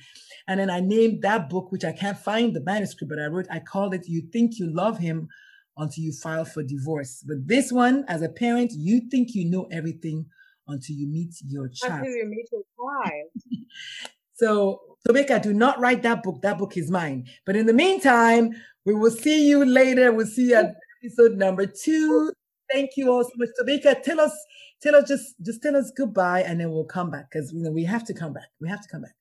And 0.48 0.60
then 0.60 0.70
I 0.70 0.80
named 0.80 1.22
that 1.22 1.48
book, 1.48 1.70
which 1.72 1.84
I 1.84 1.92
can't 1.92 2.18
find 2.18 2.54
the 2.54 2.60
manuscript, 2.60 3.10
but 3.10 3.18
I 3.18 3.26
wrote, 3.26 3.46
I 3.50 3.60
called 3.60 3.94
it, 3.94 4.06
You 4.06 4.22
Think 4.32 4.58
You 4.58 4.72
Love 4.72 4.98
Him 4.98 5.28
until 5.76 6.04
you 6.04 6.12
file 6.12 6.44
for 6.44 6.62
divorce. 6.62 7.24
But 7.26 7.46
this 7.46 7.72
one, 7.72 8.04
as 8.08 8.22
a 8.22 8.28
parent, 8.28 8.72
you 8.74 9.02
think 9.10 9.34
you 9.34 9.50
know 9.50 9.66
everything 9.70 10.26
until 10.68 10.96
you 10.96 11.08
meet 11.08 11.34
your 11.46 11.68
child. 11.68 12.00
Until 12.00 12.16
you 12.16 12.26
meet 12.26 12.48
your 12.52 12.62
child. 12.78 13.64
so, 14.34 14.80
Tobeka, 15.06 15.42
do 15.42 15.52
not 15.52 15.78
write 15.80 16.02
that 16.02 16.22
book. 16.22 16.42
That 16.42 16.58
book 16.58 16.76
is 16.76 16.90
mine. 16.90 17.26
But 17.44 17.56
in 17.56 17.66
the 17.66 17.72
meantime, 17.72 18.50
we 18.84 18.94
will 18.94 19.10
see 19.10 19.48
you 19.48 19.64
later. 19.64 20.12
We'll 20.12 20.26
see 20.26 20.50
you 20.50 20.56
at 20.56 20.74
episode 21.04 21.36
number 21.36 21.66
two. 21.66 22.32
Thank 22.74 22.96
you 22.96 23.12
all 23.12 23.22
so 23.22 23.30
much. 23.36 23.50
Tobeka, 23.56 24.02
tell 24.02 24.20
us, 24.20 24.36
tell 24.82 24.96
us 24.96 25.08
just 25.08 25.36
just 25.40 25.62
tell 25.62 25.76
us 25.76 25.92
goodbye 25.96 26.40
and 26.40 26.58
then 26.58 26.72
we'll 26.72 26.84
come 26.84 27.08
back 27.08 27.30
because 27.30 27.52
you 27.52 27.62
know 27.62 27.70
we 27.70 27.84
have 27.84 28.02
to 28.06 28.14
come 28.14 28.32
back. 28.32 28.48
We 28.60 28.68
have 28.68 28.80
to 28.80 28.88
come 28.88 29.02
back. 29.02 29.14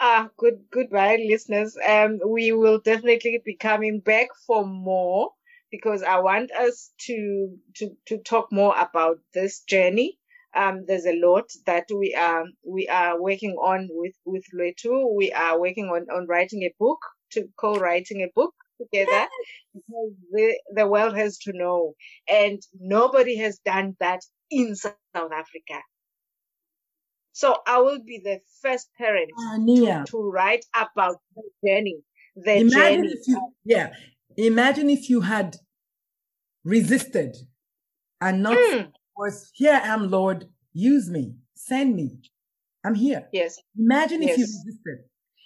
Ah, 0.00 0.30
good 0.38 0.64
goodbye, 0.70 1.18
listeners. 1.28 1.76
Um, 1.86 2.18
we 2.26 2.52
will 2.52 2.78
definitely 2.80 3.42
be 3.44 3.56
coming 3.56 4.00
back 4.00 4.28
for 4.46 4.64
more 4.64 5.32
because 5.70 6.02
I 6.02 6.18
want 6.20 6.50
us 6.52 6.92
to 7.08 7.54
to 7.76 7.90
to 8.06 8.16
talk 8.16 8.50
more 8.50 8.74
about 8.78 9.18
this 9.34 9.60
journey. 9.64 10.18
Um, 10.56 10.86
there's 10.86 11.04
a 11.04 11.20
lot 11.20 11.50
that 11.66 11.88
we 11.94 12.14
are 12.14 12.46
we 12.66 12.88
are 12.88 13.20
working 13.20 13.52
on 13.56 13.86
with 13.90 14.14
with 14.24 14.44
Luetu. 14.54 15.14
We 15.14 15.30
are 15.32 15.60
working 15.60 15.90
on 15.90 16.06
on 16.10 16.26
writing 16.26 16.62
a 16.62 16.72
book 16.78 17.00
to 17.32 17.50
co-writing 17.58 18.22
a 18.22 18.30
book 18.34 18.54
together 18.80 19.26
because 19.74 20.12
the, 20.32 20.60
the 20.74 20.86
world 20.86 21.16
has 21.16 21.38
to 21.38 21.52
know, 21.52 21.94
and 22.28 22.60
nobody 22.80 23.36
has 23.36 23.58
done 23.64 23.96
that 24.00 24.20
in 24.50 24.74
South 24.74 24.94
Africa. 25.14 25.82
So 27.32 27.56
I 27.66 27.78
will 27.80 28.00
be 28.04 28.20
the 28.22 28.40
first 28.62 28.88
parent 28.98 29.30
Nia. 29.58 30.04
to, 30.06 30.12
to 30.12 30.30
write 30.30 30.64
about 30.74 31.16
the 31.36 31.42
journey. 31.64 31.98
The 32.36 32.60
Imagine 32.60 33.02
journey. 33.02 33.14
if 33.14 33.28
you, 33.28 33.52
yeah, 33.64 33.90
imagine 34.36 34.90
if 34.90 35.08
you 35.08 35.20
had 35.20 35.56
resisted 36.64 37.36
and 38.20 38.42
not 38.42 38.56
Mm, 38.58 38.92
was 39.16 39.50
here 39.54 39.72
I 39.74 39.86
am, 39.88 40.10
Lord, 40.10 40.48
use 40.72 41.08
me, 41.10 41.34
send 41.54 41.94
me, 41.96 42.18
I'm 42.84 42.94
here. 42.94 43.28
yes. 43.32 43.58
Imagine 43.78 44.22
if 44.22 44.38
you 44.38 44.44
resisted. 44.44 44.98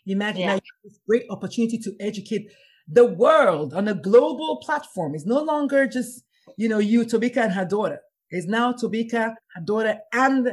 Imagine 0.07 0.41
Yeah. 0.41 0.47
now 0.47 0.55
you 0.55 0.61
have 0.61 0.83
this 0.85 0.99
great 1.07 1.24
opportunity 1.30 1.78
to 1.78 1.95
educate 2.01 2.51
the 2.93 3.07
world 3.07 3.72
on 3.74 3.88
a 3.88 3.95
global 3.95 4.61
platform. 4.62 5.14
It's 5.14 5.26
no 5.26 5.43
longer 5.43 5.86
just, 5.86 6.24
you 6.57 6.68
know, 6.68 6.78
you, 6.78 7.05
Tobeka, 7.05 7.38
and 7.38 7.53
her 7.53 7.64
daughter. 7.64 8.01
It's 8.30 8.47
now 8.47 8.72
Tobeka, 8.72 9.34
her 9.55 9.62
daughter, 9.64 9.99
and 10.12 10.49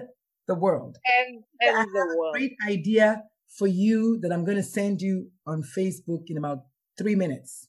the 0.48 0.56
world. 0.56 0.98
And 1.20 1.44
I 1.62 1.68
and 1.68 1.78
have 1.78 1.88
the 1.88 2.30
a 2.30 2.32
great 2.34 2.56
idea 2.68 3.24
for 3.58 3.68
you 3.68 4.20
that 4.22 4.32
I'm 4.32 4.46
going 4.46 4.58
to 4.58 4.64
send 4.64 5.02
you 5.02 5.30
on 5.46 5.64
Facebook 5.78 6.24
in 6.28 6.38
about 6.38 6.60
three 6.98 7.16
minutes. 7.16 7.68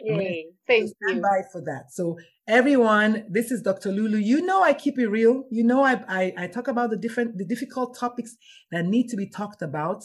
Yay. 0.00 0.46
So 0.48 0.54
Thank 0.66 0.88
stand 0.88 1.16
you. 1.16 1.22
by 1.22 1.42
for 1.52 1.60
that. 1.62 1.92
So 1.92 2.18
everyone, 2.48 3.24
this 3.30 3.50
is 3.50 3.62
Dr. 3.62 3.92
Lulu. 3.92 4.18
You 4.18 4.42
know 4.42 4.62
I 4.62 4.72
keep 4.72 4.98
it 4.98 5.06
real. 5.06 5.44
You 5.50 5.64
know 5.64 5.84
I, 5.84 6.02
I 6.08 6.32
I 6.36 6.46
talk 6.48 6.66
about 6.66 6.90
the 6.90 6.96
different 6.96 7.38
the 7.38 7.44
difficult 7.44 7.96
topics 7.96 8.36
that 8.72 8.84
need 8.84 9.08
to 9.08 9.16
be 9.16 9.28
talked 9.28 9.62
about. 9.62 10.04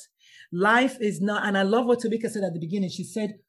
Life 0.52 0.98
is 1.02 1.20
not, 1.20 1.46
and 1.46 1.58
I 1.58 1.64
love 1.64 1.86
what 1.86 2.00
Tobeka 2.00 2.30
said 2.30 2.44
at 2.44 2.54
the 2.54 2.60
beginning. 2.60 2.90
She 2.90 3.04
said, 3.04 3.40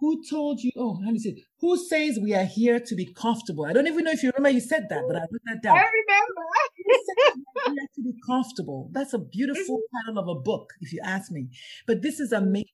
"Who 0.00 0.22
told 0.28 0.60
you? 0.60 0.72
Oh, 0.76 1.00
how 1.02 1.08
do 1.08 1.14
you 1.14 1.20
say? 1.20 1.44
Who 1.60 1.76
says 1.76 2.18
we 2.20 2.34
are 2.34 2.44
here 2.44 2.80
to 2.80 2.94
be 2.94 3.12
comfortable?" 3.12 3.64
I 3.66 3.72
don't 3.72 3.86
even 3.86 4.04
know 4.04 4.10
if 4.10 4.22
you 4.22 4.30
remember 4.34 4.50
you 4.50 4.60
said 4.60 4.86
that, 4.90 5.04
but 5.06 5.16
I 5.16 5.20
wrote 5.20 5.42
that 5.46 5.62
down. 5.62 5.76
I 5.76 5.86
remember. 6.00 6.42
Who 6.86 6.94
says 6.94 7.36
we 7.36 7.62
are 7.66 7.74
here 7.74 7.88
to 7.94 8.02
be 8.02 8.14
comfortable? 8.26 8.90
That's 8.92 9.14
a 9.14 9.18
beautiful 9.18 9.76
mm-hmm. 9.78 10.08
title 10.08 10.22
of 10.22 10.36
a 10.36 10.40
book, 10.40 10.72
if 10.80 10.92
you 10.92 11.00
ask 11.04 11.30
me. 11.30 11.48
But 11.86 12.02
this 12.02 12.20
is 12.20 12.32
amazing 12.32 12.66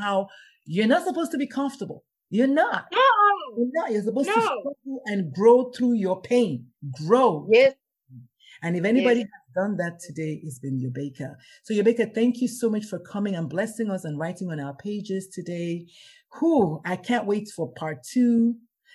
how 0.00 0.28
you're 0.66 0.86
not 0.86 1.04
supposed 1.04 1.32
to 1.32 1.38
be 1.38 1.46
comfortable. 1.46 2.04
You're 2.30 2.46
not. 2.46 2.86
No. 2.92 3.00
You're 3.56 3.68
not. 3.72 3.92
You're 3.92 4.02
supposed 4.02 4.28
to 4.28 4.40
struggle 4.40 5.02
and 5.06 5.32
grow 5.32 5.70
through 5.70 5.94
your 5.94 6.20
pain. 6.20 6.66
Grow. 7.06 7.46
Yes. 7.50 7.74
And 8.62 8.76
if 8.76 8.84
anybody 8.84 9.20
Yes. 9.20 9.28
Has 9.54 9.64
done 9.64 9.76
that 9.76 10.00
today, 10.00 10.40
it's 10.42 10.58
been 10.58 10.78
Tobeka. 10.80 11.34
So 11.62 11.74
Tobeka, 11.74 12.14
thank 12.14 12.40
you 12.40 12.48
so 12.48 12.70
much 12.70 12.84
for 12.84 12.98
coming 12.98 13.34
and 13.34 13.48
blessing 13.48 13.90
us 13.90 14.04
and 14.04 14.18
writing 14.18 14.50
on 14.50 14.60
our 14.60 14.74
pages 14.74 15.28
today. 15.28 15.86
Who 16.40 16.80
I 16.84 16.96
can't 16.96 17.26
wait 17.26 17.48
for 17.54 17.72
part 17.72 17.98
two. 18.02 18.54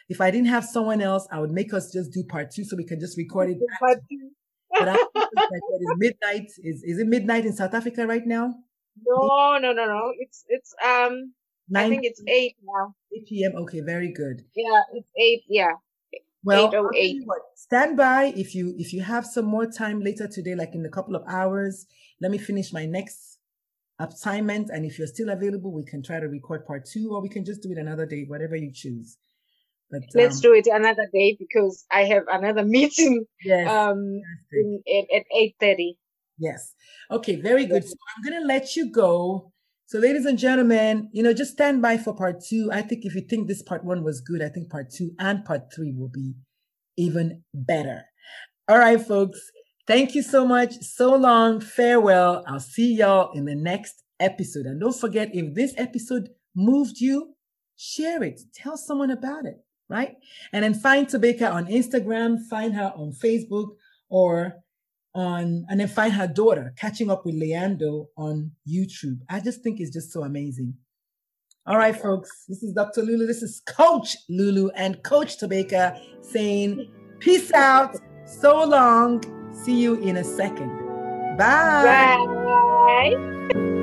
If 0.10 0.22
I 0.22 0.32
didn't 0.32 0.47
have 0.47 0.66
someone 0.66 1.01
else, 1.01 1.28
I 1.32 1.39
would 1.39 1.51
make 1.51 1.74
us 1.74 1.91
just 1.91 2.12
do 2.12 2.24
part 2.24 2.51
two 2.51 2.64
so 2.64 2.76
we 2.76 2.86
can 2.86 2.99
just 2.99 3.18
record 3.18 3.51
it. 3.51 3.57
But 3.80 3.99
But 4.72 4.89
I 4.89 4.93
it's 4.93 5.14
like 5.14 5.62
that 5.62 5.80
is 5.82 5.93
midnight. 5.97 6.49
Is 6.64 6.84
is 6.84 6.99
it 6.99 7.07
midnight 7.07 7.45
in 7.45 7.53
South 7.53 7.74
Africa 7.74 8.07
right 8.07 8.26
now? 8.26 8.53
no, 9.05 9.57
no, 9.60 9.72
no, 9.74 9.86
no. 9.86 10.14
It's 10.18 10.43
it's 10.47 10.74
um. 10.86 11.34
I 11.76 11.88
think 11.88 12.03
it's 12.03 12.22
eight 12.28 12.55
now. 12.64 12.95
8 13.16 13.28
p.m. 13.28 13.51
Okay, 13.62 13.82
very 13.82 14.12
good. 14.12 14.41
Yeah, 14.55 14.82
it's 14.93 15.10
eight. 15.16 15.43
Yeah. 15.47 15.74
Well, 16.43 16.73
I'll 16.73 16.89
8:08. 16.91 17.25
what, 17.25 17.41
stand 17.55 17.97
by 17.97 18.33
if 18.35 18.55
you 18.55 18.73
if 18.77 18.93
you 18.93 19.01
have 19.01 19.25
some 19.25 19.45
more 19.45 19.65
time 19.65 20.01
later 20.01 20.27
today, 20.27 20.55
like 20.55 20.73
in 20.73 20.85
a 20.85 20.89
couple 20.89 21.15
of 21.15 21.23
hours. 21.27 21.85
Let 22.21 22.31
me 22.31 22.37
finish 22.37 22.73
my 22.73 22.85
next 22.85 23.39
assignment, 23.99 24.69
and 24.69 24.85
if 24.85 24.97
you're 24.97 25.07
still 25.07 25.29
available, 25.29 25.71
we 25.71 25.83
can 25.83 26.01
try 26.03 26.19
to 26.19 26.27
record 26.27 26.65
part 26.65 26.85
two, 26.85 27.09
or 27.11 27.21
we 27.21 27.29
can 27.29 27.45
just 27.45 27.61
do 27.61 27.71
it 27.71 27.77
another 27.77 28.05
day, 28.05 28.25
whatever 28.27 28.55
you 28.55 28.71
choose. 28.73 29.17
But 29.91 30.03
Let's 30.13 30.35
um, 30.37 30.41
do 30.41 30.53
it 30.53 30.67
another 30.67 31.07
day 31.13 31.35
because 31.39 31.85
I 31.91 32.03
have 32.05 32.23
another 32.29 32.63
meeting 32.75 33.25
yes, 33.43 33.69
um 33.69 34.21
in, 34.51 34.81
at, 34.87 35.15
at 35.15 35.25
eight 35.35 35.55
thirty. 35.59 35.97
Yes. 36.39 36.73
Okay, 37.11 37.35
very 37.35 37.65
good. 37.65 37.83
So 37.83 37.95
I'm 38.15 38.23
going 38.23 38.41
to 38.41 38.47
let 38.47 38.75
you 38.75 38.89
go. 38.89 39.51
So, 39.89 39.97
ladies 39.97 40.27
and 40.27 40.37
gentlemen, 40.37 41.09
you 41.13 41.23
know, 41.23 41.33
just 41.33 41.53
stand 41.53 41.81
by 41.81 41.97
for 41.97 42.13
part 42.13 42.43
two. 42.45 42.69
I 42.71 42.83
think 42.83 43.05
if 43.05 43.15
you 43.15 43.21
think 43.21 43.47
this 43.47 43.63
part 43.63 43.83
one 43.83 44.03
was 44.03 44.21
good, 44.21 44.39
I 44.39 44.49
think 44.49 44.69
part 44.69 44.91
two 44.91 45.15
and 45.17 45.43
part 45.43 45.73
three 45.73 45.95
will 45.97 46.11
be 46.13 46.35
even 46.95 47.41
better. 47.55 48.03
All 48.67 48.77
right, 48.77 49.01
folks. 49.01 49.39
Thank 49.87 50.13
you 50.13 50.21
so 50.21 50.45
much. 50.45 50.75
So 50.81 51.15
long. 51.15 51.59
Farewell. 51.59 52.43
I'll 52.45 52.59
see 52.59 52.97
y'all 52.97 53.31
in 53.31 53.45
the 53.45 53.55
next 53.55 54.03
episode. 54.19 54.67
And 54.67 54.79
don't 54.79 54.95
forget, 54.95 55.33
if 55.33 55.55
this 55.55 55.73
episode 55.75 56.29
moved 56.55 56.99
you, 56.99 57.33
share 57.75 58.21
it. 58.21 58.41
Tell 58.53 58.77
someone 58.77 59.09
about 59.09 59.47
it, 59.47 59.55
right? 59.89 60.17
And 60.53 60.63
then 60.63 60.75
find 60.75 61.07
Tobeka 61.07 61.51
on 61.51 61.65
Instagram, 61.65 62.45
find 62.47 62.75
her 62.75 62.93
on 62.95 63.11
Facebook, 63.11 63.69
or 64.07 64.53
on 65.16 65.66
and 65.70 65.80
then 65.80 65.88
find 65.88 66.14
her 66.14 66.28
daughter 66.28 66.74
catching 66.78 67.10
up 67.10 67.26
with 67.26 67.36
Leando 67.36 68.07
on 68.18 68.51
YouTube. 68.68 69.20
I 69.30 69.39
just 69.39 69.62
think 69.62 69.80
it's 69.80 69.91
just 69.91 70.12
so 70.12 70.24
amazing. 70.24 70.74
All 71.66 71.78
right, 71.78 71.95
folks, 71.95 72.45
this 72.47 72.64
is 72.64 72.74
Dr. 72.74 73.01
Lulu. 73.01 73.28
This 73.28 73.43
is 73.43 73.62
Coach 73.68 74.18
Lulu 74.28 74.70
and 74.76 75.01
Coach 75.03 75.38
Tobeka 75.38 75.99
saying 76.22 76.89
peace 77.20 77.51
out. 77.53 77.95
So 78.26 78.64
long. 78.64 79.22
See 79.53 79.80
you 79.80 79.95
in 79.95 80.18
a 80.18 80.24
second. 80.24 80.70
Bye. 81.38 82.18
Bye. 83.53 83.76